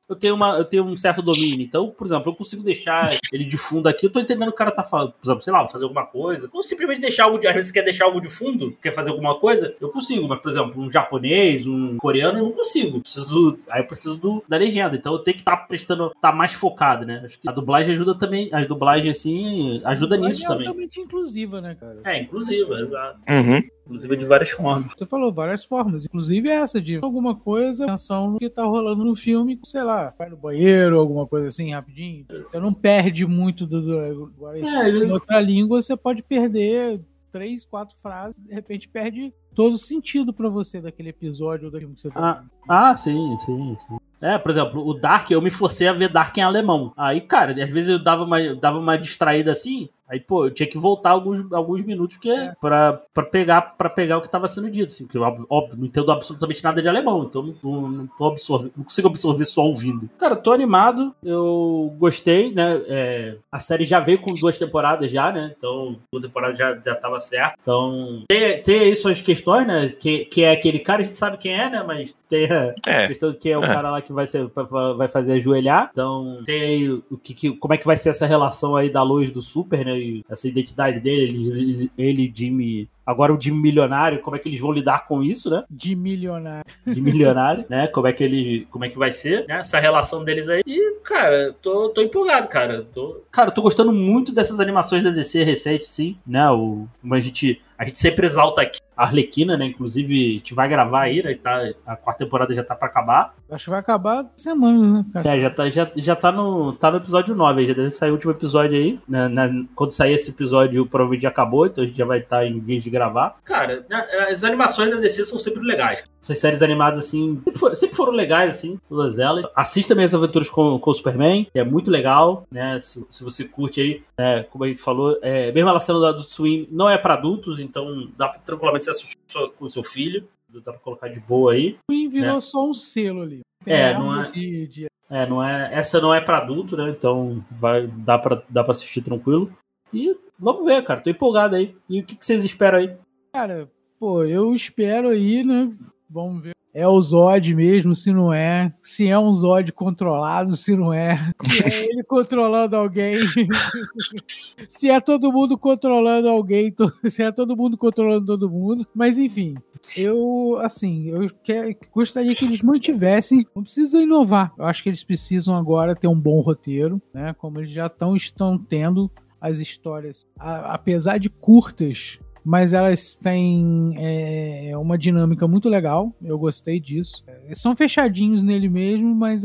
Eu 0.07 0.15
tenho, 0.15 0.36
uma, 0.36 0.57
eu 0.57 0.65
tenho 0.65 0.84
um 0.84 0.95
certo 0.95 1.21
domínio, 1.21 1.61
então, 1.61 1.89
por 1.89 2.05
exemplo, 2.05 2.32
eu 2.32 2.36
consigo 2.36 2.63
deixar 2.63 3.15
ele 3.32 3.43
de 3.43 3.57
fundo 3.57 3.88
aqui, 3.88 4.05
eu 4.05 4.09
tô 4.09 4.19
entendendo 4.19 4.49
o 4.49 4.53
cara 4.53 4.71
tá 4.71 4.84
falando, 4.84 5.11
por 5.13 5.25
exemplo, 5.25 5.43
sei 5.43 5.53
lá, 5.53 5.67
fazer 5.67 5.84
alguma 5.84 6.05
coisa. 6.05 6.49
Ou 6.51 6.63
simplesmente 6.63 7.01
deixar 7.01 7.25
algo 7.25 7.38
de. 7.38 7.47
Às 7.47 7.53
vezes 7.53 7.67
você 7.67 7.73
quer 7.73 7.84
deixar 7.84 8.05
algo 8.05 8.21
de 8.21 8.30
fundo, 8.30 8.75
quer 8.82 8.91
fazer 8.91 9.11
alguma 9.11 9.39
coisa, 9.39 9.75
eu 9.80 9.89
consigo, 9.89 10.28
mas, 10.28 10.41
por 10.41 10.49
exemplo, 10.49 10.82
um 10.82 10.89
japonês, 10.89 11.65
um 11.67 11.97
coreano, 11.97 12.39
eu 12.39 12.43
não 12.43 12.51
consigo 12.51 12.66
preciso. 13.01 13.59
Aí 13.70 13.82
eu 13.82 13.88
preciso 13.88 14.18
do, 14.18 14.43
da 14.47 14.57
legenda. 14.57 14.95
Então 14.95 15.13
eu 15.13 15.20
tenho 15.20 15.36
que 15.36 15.41
estar 15.41 15.57
tá 15.57 15.63
prestando. 15.65 16.11
tá 16.22 16.32
mais 16.32 16.53
focado, 16.53 17.05
né? 17.05 17.22
Acho 17.26 17.39
que 17.39 17.49
a 17.49 17.51
dublagem 17.51 17.93
ajuda 17.93 18.18
também. 18.18 18.49
A 18.53 18.63
dublagem, 18.63 19.11
assim, 19.11 19.82
ajuda 19.84 20.15
a 20.15 20.18
nisso 20.18 20.45
é 20.45 20.47
também. 20.47 20.65
É 20.65 20.70
totalmente 20.70 20.99
inclusiva, 20.99 21.61
né, 21.61 21.76
cara? 21.76 21.99
É, 22.03 22.22
inclusiva, 22.22 22.80
exato. 22.80 23.20
Uhum. 23.30 23.61
Inclusive 23.86 24.18
de 24.18 24.26
várias 24.26 24.49
formas. 24.49 24.91
Você 24.97 25.05
falou 25.05 25.32
várias 25.32 25.63
formas. 25.63 26.05
Inclusive 26.05 26.49
essa 26.49 26.82
de 26.82 26.97
alguma 26.97 27.36
coisa, 27.36 27.86
atenção 27.86 28.32
no 28.32 28.39
que 28.39 28.49
tá 28.49 28.63
rolando 28.63 29.03
no 29.03 29.15
filme, 29.15 29.57
sei 29.63 29.84
lá, 29.84 30.13
vai 30.18 30.30
no 30.30 30.38
banheiro, 30.38 30.99
alguma 30.99 31.26
coisa 31.26 31.47
assim, 31.47 31.72
rapidinho. 31.72 32.26
Você 32.30 32.59
não 32.59 32.74
perde 32.74 33.26
muito 33.26 33.65
do. 33.65 33.82
do, 33.82 34.26
do 34.28 34.47
é, 34.49 34.89
em 34.89 35.11
outra 35.11 35.39
língua, 35.39 35.82
você 35.82 35.95
pode 35.95 36.22
perder 36.22 36.99
três, 37.32 37.65
quatro 37.65 37.95
frases, 37.97 38.41
de 38.43 38.53
repente 38.53 38.89
perde 38.89 39.34
todo 39.58 39.76
sentido 39.76 40.32
para 40.32 40.47
você 40.49 40.80
daquele 40.80 41.10
episódio 41.10 41.66
ou 41.66 41.72
que 41.72 41.84
você 41.88 42.12
tá 42.12 42.43
ah, 42.70 42.89
ah, 42.89 42.93
sim, 42.93 43.36
sim, 43.43 43.76
sim. 43.88 43.97
É, 44.22 44.38
por 44.38 44.51
exemplo, 44.51 44.88
o 44.88 44.93
Dark, 44.93 45.32
eu 45.32 45.41
me 45.41 45.49
forcei 45.49 45.88
a 45.88 45.93
ver 45.93 46.10
Dark 46.10 46.38
em 46.38 46.41
alemão. 46.41 46.93
Aí, 46.95 47.22
cara, 47.22 47.51
às 47.51 47.70
vezes 47.72 47.89
eu 47.89 47.97
dava 47.97 48.24
uma, 48.24 48.55
dava 48.55 48.78
uma 48.78 48.95
distraída 48.97 49.51
assim, 49.51 49.89
Aí, 50.10 50.22
pô, 50.22 50.45
eu 50.45 50.51
tinha 50.51 50.70
que 50.70 50.78
voltar 50.78 51.10
alguns, 51.10 51.51
alguns 51.51 51.84
minutos 51.84 52.16
que, 52.16 52.32
é. 52.32 52.53
pra, 52.62 53.01
pra, 53.14 53.24
pegar, 53.24 53.62
pra 53.62 53.89
pegar 53.89 54.18
o 54.18 54.22
que 54.22 54.30
tava 54.30 54.47
sendo 54.47 54.72
dito. 54.72 54.88
Assim, 54.88 55.05
porque, 55.05 55.18
óbvio, 55.18 55.78
não 55.78 55.86
entendo 55.86 56.12
absolutamente 56.12 56.64
nada 56.64 56.82
de 56.82 56.88
alemão, 56.88 57.26
então 57.26 57.43
não, 57.62 57.82
não, 57.82 57.89
não 57.89 58.08
consigo 58.08 59.08
absorver 59.08 59.43
só 59.43 59.64
ouvindo. 59.64 60.10
Cara, 60.18 60.36
tô 60.36 60.53
animado, 60.53 61.14
eu 61.22 61.93
gostei, 61.97 62.53
né? 62.53 62.82
É, 62.88 63.36
a 63.51 63.60
série 63.60 63.84
já 63.84 63.99
veio 63.99 64.20
com 64.20 64.34
duas 64.34 64.58
temporadas 64.58 65.12
já, 65.12 65.30
né? 65.32 65.53
Então, 65.58 65.97
duas 66.10 66.24
temporadas 66.24 66.58
já, 66.58 66.74
já 66.74 66.95
tava 66.95 67.20
certo. 67.20 67.58
Então, 67.62 68.24
tem, 68.30 68.62
tem 68.62 68.80
aí 68.80 68.95
suas 68.95 69.20
questões, 69.20 69.47
né? 69.66 69.89
Que, 69.89 70.26
que 70.26 70.43
é 70.43 70.52
aquele 70.52 70.80
cara, 70.80 71.02
a 71.02 71.06
gente 71.06 71.18
sabe 71.18 71.38
quem 71.38 71.54
é, 71.54 71.70
né? 71.70 71.84
Mas 71.84 72.14
tem 72.28 72.52
a 72.52 72.74
é. 72.86 73.08
questão 73.08 73.32
de 73.32 73.38
quem 73.38 73.54
é 73.54 73.58
o 73.58 73.64
é. 73.64 73.68
cara 73.68 73.89
lá 73.89 74.02
que 74.02 74.12
vai, 74.12 74.28
ser, 74.28 74.50
vai 74.98 75.08
fazer 75.08 75.34
ajoelhar. 75.34 75.89
Então, 75.91 76.41
tem 76.45 76.62
aí 76.62 76.89
o 76.89 77.18
que, 77.18 77.34
que, 77.34 77.52
como 77.52 77.74
é 77.74 77.78
que 77.78 77.86
vai 77.86 77.95
ser 77.95 78.10
essa 78.10 78.26
relação 78.26 78.76
aí 78.76 78.89
da 78.89 79.04
luz 79.04 79.32
do 79.32 79.41
Super, 79.41 79.86
né? 79.86 79.98
E 79.98 80.26
essa 80.30 80.48
identidade 80.48 81.00
dele, 81.00 81.24
ele, 81.24 81.91
ele 81.98 82.34
Jimmy 82.36 82.89
Agora 83.08 83.34
o 83.34 83.38
de 83.38 83.53
milionário, 83.53 84.20
como 84.20 84.36
é 84.36 84.39
que 84.39 84.49
eles 84.49 84.60
vão 84.60 84.74
lidar 84.74 85.08
com 85.08 85.24
isso, 85.24 85.49
né? 85.49 85.64
De 85.70 85.95
milionário. 85.95 86.66
De 86.86 87.01
milionário, 87.01 87.66
né? 87.70 87.88
Como 87.88 88.05
é 88.05 88.12
que 88.12 88.22
ele, 88.22 88.68
como 88.70 88.84
é 88.84 88.89
que 88.89 88.97
vai 88.97 89.14
ser, 89.14 89.47
né? 89.47 89.60
Essa 89.60 89.80
relação 89.80 90.26
deles 90.26 90.49
aí. 90.49 90.62
E, 90.68 90.99
cara, 91.05 91.55
tô, 91.62 91.88
tô 91.88 92.01
empolgado, 92.01 92.49
cara. 92.49 92.86
Tô, 92.93 93.24
cara, 93.32 93.49
tô 93.49 93.62
gostando 93.62 93.93
muito 93.93 94.34
dessas 94.34 94.60
animações 94.60 95.05
da 95.05 95.10
DC 95.10 95.41
recente, 95.41 95.86
sim, 95.86 96.18
né? 96.28 96.51
O, 96.51 96.86
como 97.01 97.14
a 97.14 97.20
gente, 97.22 97.62
a 97.78 97.86
gente 97.86 97.97
sempre 97.97 98.26
exalta 98.26 98.62
aqui 98.62 98.82
a 98.97 99.03
Arlequina, 99.03 99.55
né? 99.55 99.66
Inclusive, 99.66 100.16
a 100.16 100.38
gente 100.39 100.55
vai 100.55 100.68
gravar 100.68 101.03
aí, 101.03 101.22
né? 101.22 101.36
Tá, 101.36 101.70
a 101.86 101.95
quarta 101.95 102.26
temporada 102.26 102.53
já 102.53 102.64
tá 102.64 102.76
pra 102.76 102.88
acabar. 102.88 103.36
Acho 103.51 103.66
que 103.66 103.70
vai 103.70 103.80
acabar 103.80 104.26
semana, 104.36 104.97
né, 104.97 105.05
cara? 105.14 105.36
É, 105.36 105.39
já 105.39 105.49
tá, 105.51 105.70
já, 105.70 105.91
já 105.95 106.16
tá, 106.16 106.32
no, 106.32 106.74
tá 106.74 106.89
no 106.89 106.97
episódio 106.97 107.36
9, 107.36 107.68
já 107.68 107.74
deve 107.74 107.91
sair 107.91 108.10
o 108.10 108.14
último 108.14 108.32
episódio 108.32 108.76
aí. 108.76 108.99
Né, 109.08 109.30
né, 109.30 109.66
quando 109.76 109.91
sair 109.91 110.14
esse 110.14 110.32
episódio, 110.32 110.86
provavelmente 110.88 111.22
já 111.22 111.30
acabou, 111.30 111.68
então 111.68 111.84
a 111.84 111.88
gente 111.88 111.97
já 111.97 112.05
vai 112.05 112.20
estar 112.20 112.38
tá 112.38 112.45
em 112.45 112.60
vez 112.60 112.84
de 112.84 112.89
gravar. 112.98 113.38
Cara, 113.43 113.86
as 114.30 114.43
animações 114.43 114.89
da 114.89 114.98
DC 114.98 115.26
são 115.26 115.38
sempre 115.38 115.62
legais. 115.62 116.04
Essas 116.22 116.39
séries 116.39 116.62
animadas, 116.62 117.00
assim, 117.06 117.41
sempre, 117.76 117.95
foram 117.95 118.12
legais, 118.12 118.58
assim, 118.58 118.80
todas 118.89 119.20
elas. 119.20 119.45
Assista 119.56 119.95
minhas 119.95 120.14
aventuras 120.14 120.50
com, 120.50 120.80
com 120.80 120.91
o 120.91 120.93
Superman, 120.93 121.45
que 121.45 121.60
é 121.60 121.64
muito 121.64 121.91
legal, 121.91 122.45
né? 122.52 122.80
Se, 122.80 123.06
se 123.10 123.24
você 123.24 123.43
curte 123.45 123.80
aí, 123.80 124.04
né, 124.18 124.43
como 124.43 124.64
a 124.64 124.68
gente 124.68 124.82
falou, 124.82 125.18
é, 125.22 125.52
mesmo 125.52 125.70
ela 125.70 125.80
sendo 125.80 126.02
da 126.02 126.10
Adult 126.10 126.30
Swim, 126.30 126.68
não 126.72 126.89
é 126.89 126.98
para 126.98 127.14
adultos, 127.14 127.60
então 127.60 128.10
dá 128.18 128.30
pra 128.30 128.39
tranquilamente 128.39 128.86
você 128.86 128.91
assistir 128.91 129.18
com 129.56 129.66
o 129.66 129.70
seu 129.70 129.84
filho. 129.84 130.28
Dá 130.50 130.72
pra 130.72 130.80
colocar 130.80 131.10
de 131.10 131.20
boa 131.20 131.54
aí. 131.54 131.78
Swim 131.91 132.08
virou 132.08 132.36
né? 132.36 132.41
só 132.41 132.68
um 132.68 132.74
selo 132.74 133.22
ali. 133.22 133.41
É, 133.66 133.93
não 133.93 134.24
é. 134.24 134.32
De, 134.32 134.68
de... 134.68 134.86
É, 135.10 135.26
não 135.28 135.43
é. 135.43 135.70
Essa 135.74 136.00
não 136.00 136.14
é 136.14 136.22
para 136.22 136.38
adulto, 136.38 136.78
né? 136.78 136.89
Então 136.89 137.43
vai, 137.52 137.86
dá, 137.88 138.18
pra, 138.18 138.41
dá 138.50 138.64
pra 138.64 138.72
assistir 138.72 139.02
tranquilo. 139.02 139.52
E 139.93 140.16
vamos 140.39 140.65
ver, 140.65 140.83
cara. 140.83 141.01
Tô 141.01 141.09
empolgado 141.09 141.55
aí. 141.55 141.75
E 141.89 141.99
o 141.99 142.03
que, 142.03 142.15
que 142.15 142.25
vocês 142.25 142.43
esperam 142.43 142.79
aí? 142.79 142.95
Cara, 143.33 143.69
pô, 143.99 144.23
eu 144.23 144.53
espero 144.53 145.09
aí, 145.09 145.43
né? 145.43 145.69
Vamos 146.09 146.41
ver. 146.41 146.57
É 146.73 146.88
o 146.88 147.01
Zod 147.01 147.55
mesmo, 147.55 147.95
se 147.95 148.13
não 148.13 148.31
é. 148.31 148.71
Se 148.83 149.07
é 149.07 149.17
um 149.17 149.33
Zod 149.33 149.71
controlado, 149.71 150.55
se 150.55 150.75
não 150.75 150.93
é. 150.93 151.17
Se 151.41 151.63
é 151.63 151.85
ele 151.89 152.03
controlando 152.03 152.75
alguém. 152.75 153.17
se 154.69 154.88
é 154.88 154.99
todo 154.99 155.33
mundo 155.33 155.57
controlando 155.57 156.29
alguém. 156.29 156.71
Se 157.09 157.23
é 157.23 157.31
todo 157.31 157.57
mundo 157.57 157.75
controlando 157.77 158.27
todo 158.27 158.47
mundo. 158.47 158.85
Mas 158.93 159.17
enfim, 159.17 159.55
eu, 159.97 160.59
assim, 160.61 161.09
eu 161.09 161.31
quer, 161.43 161.75
gostaria 161.91 162.35
que 162.35 162.45
eles 162.45 162.61
mantivessem. 162.61 163.39
Não 163.55 163.63
precisa 163.63 163.99
inovar. 163.99 164.53
Eu 164.55 164.65
acho 164.65 164.83
que 164.83 164.89
eles 164.89 165.03
precisam 165.03 165.55
agora 165.55 165.95
ter 165.95 166.07
um 166.07 166.19
bom 166.19 166.41
roteiro, 166.41 167.01
né? 167.11 167.33
Como 167.39 167.59
eles 167.59 167.71
já 167.71 167.89
tão, 167.89 168.15
estão 168.15 168.55
tendo 168.55 169.09
as 169.39 169.59
histórias, 169.59 170.25
a, 170.38 170.73
apesar 170.73 171.17
de 171.17 171.29
curtas, 171.29 172.19
mas 172.47 172.71
elas 172.71 173.13
têm 173.13 173.93
é, 173.97 174.71
uma 174.77 174.97
dinâmica 174.97 175.45
muito 175.49 175.67
legal. 175.67 176.15
Eu 176.23 176.39
gostei 176.39 176.79
disso. 176.79 177.21
É, 177.27 177.53
são 177.53 177.75
fechadinhos 177.75 178.41
nele 178.41 178.69
mesmo, 178.69 179.13
mas 179.13 179.43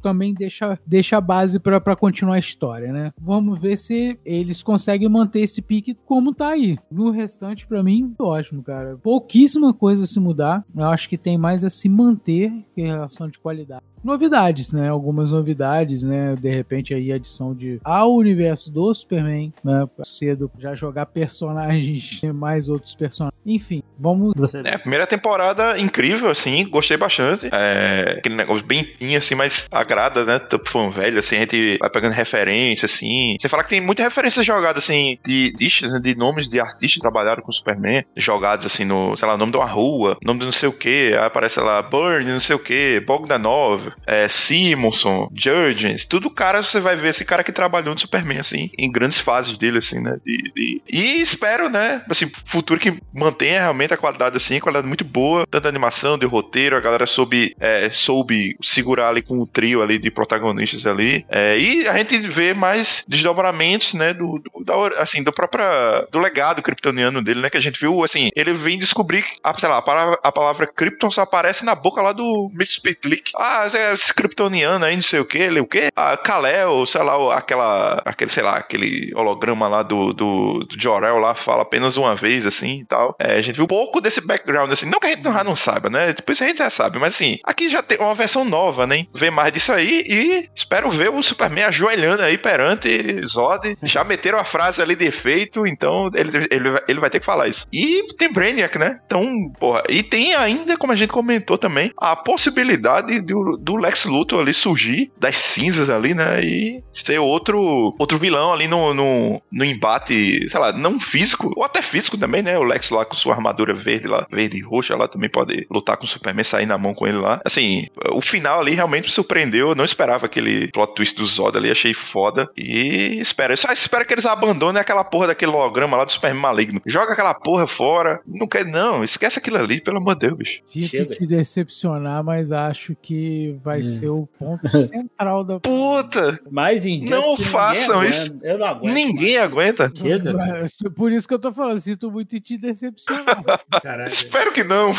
também 0.00 0.32
deixa, 0.32 0.78
deixa 0.86 1.18
a 1.18 1.20
base 1.20 1.58
para 1.58 1.94
continuar 1.94 2.36
a 2.36 2.38
história, 2.38 2.90
né? 2.90 3.12
Vamos 3.20 3.60
ver 3.60 3.76
se 3.76 4.18
eles 4.24 4.62
conseguem 4.62 5.10
manter 5.10 5.40
esse 5.40 5.60
pique 5.60 5.94
como 6.06 6.34
tá 6.34 6.48
aí. 6.48 6.78
No 6.90 7.10
restante, 7.10 7.66
para 7.66 7.82
mim, 7.82 8.14
ótimo, 8.18 8.62
cara. 8.62 8.96
Pouquíssima 8.96 9.74
coisa 9.74 10.04
a 10.04 10.06
se 10.06 10.18
mudar. 10.18 10.64
Eu 10.74 10.88
acho 10.88 11.06
que 11.06 11.18
tem 11.18 11.36
mais 11.36 11.62
a 11.62 11.68
se 11.68 11.86
manter 11.86 12.50
em 12.74 12.86
relação 12.86 13.28
de 13.28 13.38
qualidade. 13.38 13.82
Novidades, 14.02 14.72
né? 14.72 14.88
Algumas 14.88 15.30
novidades, 15.30 16.02
né? 16.02 16.34
De 16.36 16.50
repente 16.50 16.94
aí 16.94 17.12
a 17.12 17.16
adição 17.16 17.54
de 17.54 17.80
ao 17.84 18.14
universo 18.14 18.70
do 18.70 18.92
Superman, 18.92 19.52
né? 19.62 19.88
Cedo 20.04 20.50
já 20.58 20.74
jogar 20.74 21.06
personagens, 21.06 22.20
mais 22.34 22.68
outros 22.68 22.94
personagens. 22.94 23.38
Enfim, 23.46 23.82
vamos. 23.98 24.34
Você... 24.36 24.58
É, 24.64 24.74
a 24.74 24.78
primeira 24.78 25.06
temporada 25.06 25.78
incrível, 25.78 26.28
assim, 26.28 26.68
gostei 26.68 26.96
bastante. 26.96 27.48
É, 27.52 28.16
aquele 28.18 28.34
negócio 28.34 28.64
bem 28.64 28.86
assim, 29.16 29.34
mas 29.34 29.66
agrada, 29.70 30.24
né? 30.24 30.38
Tipo 30.38 30.68
fã 30.68 30.90
velho, 30.90 31.18
assim, 31.18 31.36
a 31.36 31.40
gente 31.40 31.78
vai 31.78 31.90
pegando 31.90 32.12
referência, 32.12 32.86
assim. 32.86 33.36
Você 33.40 33.48
fala 33.48 33.62
que 33.62 33.70
tem 33.70 33.80
muita 33.80 34.02
referência 34.02 34.42
jogada, 34.42 34.78
assim, 34.78 35.18
de 35.24 35.52
artistas, 35.78 35.92
né, 35.92 36.00
de 36.00 36.14
nomes 36.14 36.48
de 36.48 36.60
artistas 36.60 36.94
que 36.94 37.00
trabalharam 37.00 37.42
com 37.42 37.50
o 37.50 37.54
Superman, 37.54 38.04
jogados, 38.16 38.66
assim, 38.66 38.84
no, 38.84 39.16
sei 39.16 39.26
lá, 39.26 39.36
nome 39.36 39.52
de 39.52 39.58
uma 39.58 39.66
rua, 39.66 40.16
nome 40.24 40.40
de 40.40 40.46
não 40.46 40.52
sei 40.52 40.68
o 40.68 40.72
que, 40.72 41.12
aí 41.12 41.24
aparece 41.24 41.60
lá, 41.60 41.80
Burn, 41.82 42.24
não 42.24 42.40
sei 42.40 42.56
o 42.56 42.58
que, 42.58 43.00
Bogdanov, 43.00 43.87
é, 44.06 44.28
Simonson, 44.28 45.30
Jurgens, 45.34 46.04
tudo 46.04 46.30
cara, 46.30 46.62
você 46.62 46.80
vai 46.80 46.96
ver 46.96 47.08
esse 47.08 47.24
cara 47.24 47.44
que 47.44 47.52
trabalhou 47.52 47.94
no 47.94 48.00
Superman, 48.00 48.38
assim, 48.38 48.70
em 48.76 48.90
grandes 48.90 49.18
fases 49.18 49.58
dele, 49.58 49.78
assim, 49.78 50.00
né? 50.00 50.14
De, 50.24 50.36
de... 50.54 50.82
E 50.88 51.20
espero, 51.20 51.68
né, 51.68 52.02
assim, 52.08 52.30
futuro 52.44 52.80
que 52.80 52.98
mantenha 53.12 53.60
realmente 53.60 53.94
a 53.94 53.96
qualidade, 53.96 54.36
assim, 54.36 54.60
qualidade 54.60 54.86
muito 54.86 55.04
boa, 55.04 55.46
tanto 55.50 55.62
de 55.62 55.68
animação, 55.68 56.18
de 56.18 56.26
roteiro, 56.26 56.76
a 56.76 56.80
galera 56.80 57.06
soube, 57.06 57.54
é, 57.60 57.90
soube 57.90 58.56
segurar 58.62 59.08
ali 59.08 59.22
com 59.22 59.38
o 59.38 59.46
trio 59.46 59.82
ali 59.82 59.98
de 59.98 60.10
protagonistas 60.10 60.86
ali, 60.86 61.24
é, 61.28 61.58
e 61.58 61.88
a 61.88 61.96
gente 61.96 62.18
vê 62.28 62.54
mais 62.54 63.04
desdobramentos, 63.08 63.94
né, 63.94 64.12
do, 64.12 64.38
do 64.38 64.64
da, 64.64 64.74
assim, 65.02 65.22
do 65.22 65.32
próprio, 65.32 65.64
do 66.10 66.18
legado 66.18 66.62
kryptoniano 66.62 67.22
dele, 67.22 67.40
né, 67.40 67.50
que 67.50 67.56
a 67.56 67.62
gente 67.62 67.80
viu, 67.80 68.04
assim, 68.04 68.30
ele 68.34 68.52
vem 68.52 68.78
descobrir, 68.78 69.24
a, 69.42 69.58
sei 69.58 69.68
lá, 69.68 69.78
a 69.78 69.82
palavra, 69.82 70.18
a 70.22 70.32
palavra 70.32 70.66
Krypton 70.66 71.10
só 71.10 71.22
aparece 71.22 71.64
na 71.64 71.74
boca 71.74 72.02
lá 72.02 72.12
do 72.12 72.48
Miss 72.52 72.78
Pitlick. 72.78 73.32
Ah, 73.36 73.68
é 73.78 73.94
kryptoniano 74.14 74.84
aí, 74.84 74.96
não 74.96 75.02
sei 75.02 75.20
o 75.20 75.24
que, 75.24 75.38
ele 75.38 75.60
o 75.60 75.66
quê? 75.66 75.88
Ah, 75.94 76.16
Kal-El, 76.16 76.86
sei 76.86 77.02
lá, 77.02 77.36
aquela, 77.36 78.02
aquele, 78.04 78.30
sei 78.30 78.42
lá, 78.42 78.56
aquele 78.56 79.12
holograma 79.14 79.68
lá 79.68 79.82
do, 79.82 80.12
do, 80.12 80.58
do 80.60 80.80
Jor-El 80.80 81.18
lá 81.18 81.34
fala 81.34 81.62
apenas 81.62 81.96
uma 81.96 82.14
vez, 82.14 82.46
assim, 82.46 82.80
e 82.80 82.84
tal. 82.84 83.16
É, 83.18 83.36
a 83.36 83.40
gente 83.40 83.56
viu 83.56 83.64
um 83.64 83.68
pouco 83.68 84.00
desse 84.00 84.26
background, 84.26 84.70
assim, 84.70 84.86
não 84.86 84.98
que 84.98 85.06
a 85.06 85.10
gente 85.10 85.22
já 85.22 85.44
não 85.44 85.56
saiba, 85.56 85.88
né, 85.90 86.12
depois 86.12 86.40
a 86.40 86.46
gente 86.46 86.58
já 86.58 86.70
sabe, 86.70 86.98
mas 86.98 87.14
assim, 87.14 87.38
aqui 87.44 87.68
já 87.68 87.82
tem 87.82 87.98
uma 87.98 88.14
versão 88.14 88.44
nova, 88.44 88.86
né, 88.86 89.04
ver 89.14 89.30
mais 89.30 89.52
disso 89.52 89.72
aí 89.72 90.04
e 90.06 90.48
espero 90.54 90.90
ver 90.90 91.10
o 91.10 91.22
Superman 91.22 91.64
ajoelhando 91.64 92.22
aí 92.22 92.38
perante 92.38 93.26
Zod. 93.26 93.76
Já 93.82 94.04
meteram 94.04 94.38
a 94.38 94.44
frase 94.44 94.80
ali 94.82 94.94
de 94.94 95.06
efeito, 95.06 95.66
então 95.66 96.10
ele, 96.14 96.48
ele, 96.50 96.80
ele 96.86 97.00
vai 97.00 97.10
ter 97.10 97.20
que 97.20 97.26
falar 97.26 97.48
isso. 97.48 97.66
E 97.72 98.06
tem 98.16 98.32
Brainiac, 98.32 98.78
né? 98.78 99.00
Então, 99.06 99.50
porra, 99.58 99.82
e 99.88 100.02
tem 100.02 100.34
ainda, 100.34 100.76
como 100.76 100.92
a 100.92 100.96
gente 100.96 101.10
comentou 101.10 101.58
também, 101.58 101.92
a 101.96 102.16
possibilidade 102.16 103.20
do, 103.20 103.56
do 103.68 103.76
Lex 103.76 104.06
Luthor 104.06 104.40
ali 104.40 104.54
surgir 104.54 105.12
das 105.18 105.36
cinzas 105.36 105.90
ali, 105.90 106.14
né? 106.14 106.40
E 106.42 106.82
ser 106.90 107.18
outro, 107.18 107.94
outro 107.98 108.16
vilão 108.16 108.50
ali 108.50 108.66
no, 108.66 108.94
no, 108.94 109.42
no 109.52 109.64
embate, 109.64 110.48
sei 110.48 110.58
lá, 110.58 110.72
não 110.72 110.98
físico, 110.98 111.52
ou 111.54 111.62
até 111.62 111.82
físico 111.82 112.16
também, 112.16 112.40
né? 112.40 112.58
O 112.58 112.62
Lex 112.62 112.88
lá 112.88 113.04
com 113.04 113.14
sua 113.14 113.34
armadura 113.34 113.74
verde 113.74 114.08
lá, 114.08 114.26
verde 114.30 114.56
e 114.56 114.62
roxa 114.62 114.96
lá, 114.96 115.06
também 115.06 115.28
pode 115.28 115.66
lutar 115.70 115.98
com 115.98 116.06
o 116.06 116.08
Superman, 116.08 116.42
sair 116.44 116.64
na 116.64 116.78
mão 116.78 116.94
com 116.94 117.06
ele 117.06 117.18
lá. 117.18 117.42
Assim, 117.44 117.88
o 118.10 118.22
final 118.22 118.60
ali 118.60 118.72
realmente 118.72 119.04
me 119.04 119.10
surpreendeu. 119.10 119.68
Eu 119.68 119.74
não 119.74 119.84
esperava 119.84 120.24
aquele 120.24 120.68
plot 120.68 120.94
twist 120.94 121.18
do 121.18 121.26
Zod 121.26 121.58
ali, 121.58 121.70
achei 121.70 121.92
foda. 121.92 122.48
E 122.56 123.18
espero, 123.20 123.52
eu 123.52 123.58
só 123.58 123.70
espero 123.70 124.06
que 124.06 124.14
eles 124.14 124.24
abandonem 124.24 124.80
aquela 124.80 125.04
porra 125.04 125.26
daquele 125.26 125.52
holograma 125.52 125.94
lá 125.94 126.04
do 126.06 126.12
Superman 126.12 126.40
maligno. 126.40 126.80
Joga 126.86 127.12
aquela 127.12 127.34
porra 127.34 127.66
fora. 127.66 128.22
Não 128.26 128.48
quer, 128.48 128.64
não, 128.64 129.04
esquece 129.04 129.38
aquilo 129.38 129.58
ali, 129.58 129.78
pelo 129.78 129.98
amor 129.98 130.14
de 130.14 130.20
Deus, 130.20 130.38
bicho. 130.38 130.60
Sinto 130.64 130.88
Chega. 130.88 131.14
te 131.14 131.26
decepcionar, 131.26 132.24
mas 132.24 132.50
acho 132.50 132.96
que 133.02 133.57
vai 133.62 133.80
Hum. 133.80 133.84
ser 133.84 134.08
o 134.08 134.28
ponto 134.38 134.66
central 134.68 135.44
da. 135.44 135.60
Puta! 135.60 136.38
Mais 136.50 136.84
injustice, 136.86 137.10
Não 137.10 137.30
ninguém 137.32 137.46
façam 137.46 137.98
aguenta. 138.00 138.10
isso. 138.16 138.36
Eu 138.42 138.58
não 138.58 138.66
aguento. 138.66 138.94
Ninguém 138.94 139.36
aguenta. 139.38 139.92
Chega, 139.94 140.34
cara. 140.36 140.66
Por 140.94 141.12
isso 141.12 141.26
que 141.28 141.34
eu 141.34 141.38
tô 141.38 141.52
falando, 141.52 141.78
sinto 141.80 142.10
muito 142.10 142.34
em 142.36 142.40
te 142.40 142.56
decepcionar. 142.58 143.60
Caralho. 143.82 144.08
Espero 144.08 144.52
que 144.52 144.64
não. 144.64 144.92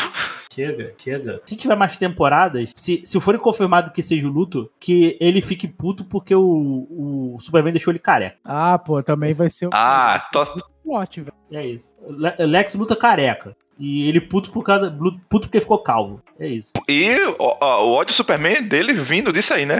Chega, 0.52 0.92
chega. 0.98 1.40
Se 1.44 1.56
tiver 1.56 1.76
mais 1.76 1.96
temporadas, 1.96 2.70
se, 2.74 3.00
se 3.04 3.20
for 3.20 3.38
confirmado 3.38 3.92
que 3.92 4.02
seja 4.02 4.26
o 4.26 4.30
luto, 4.30 4.70
que 4.80 5.16
ele 5.20 5.40
fique 5.40 5.68
puto 5.68 6.04
porque 6.04 6.34
o, 6.34 6.86
o 7.34 7.36
Superman 7.40 7.72
deixou 7.72 7.92
ele 7.92 7.98
careca. 8.00 8.36
ah, 8.44 8.78
pô, 8.78 9.02
também 9.02 9.32
vai 9.32 9.48
ser 9.48 9.66
o 9.66 9.70
Ah, 9.72 10.26
tô, 10.32 10.44
plot, 10.90 11.20
velho. 11.20 11.32
É 11.52 11.66
isso. 11.66 11.90
Le- 12.08 12.46
Lex 12.46 12.74
luta 12.74 12.96
careca. 12.96 13.56
E 13.82 14.06
ele 14.06 14.20
puto 14.20 14.50
por 14.50 14.62
causa. 14.62 14.90
Puto 14.90 15.48
porque 15.48 15.58
ficou 15.58 15.78
calvo. 15.78 16.20
É 16.38 16.46
isso. 16.46 16.70
E 16.86 17.14
ó, 17.38 17.56
ó, 17.62 17.86
o 17.86 17.92
ódio 17.94 18.12
Superman 18.12 18.62
dele 18.62 18.92
vindo 18.92 19.32
disso 19.32 19.54
aí, 19.54 19.64
né? 19.64 19.76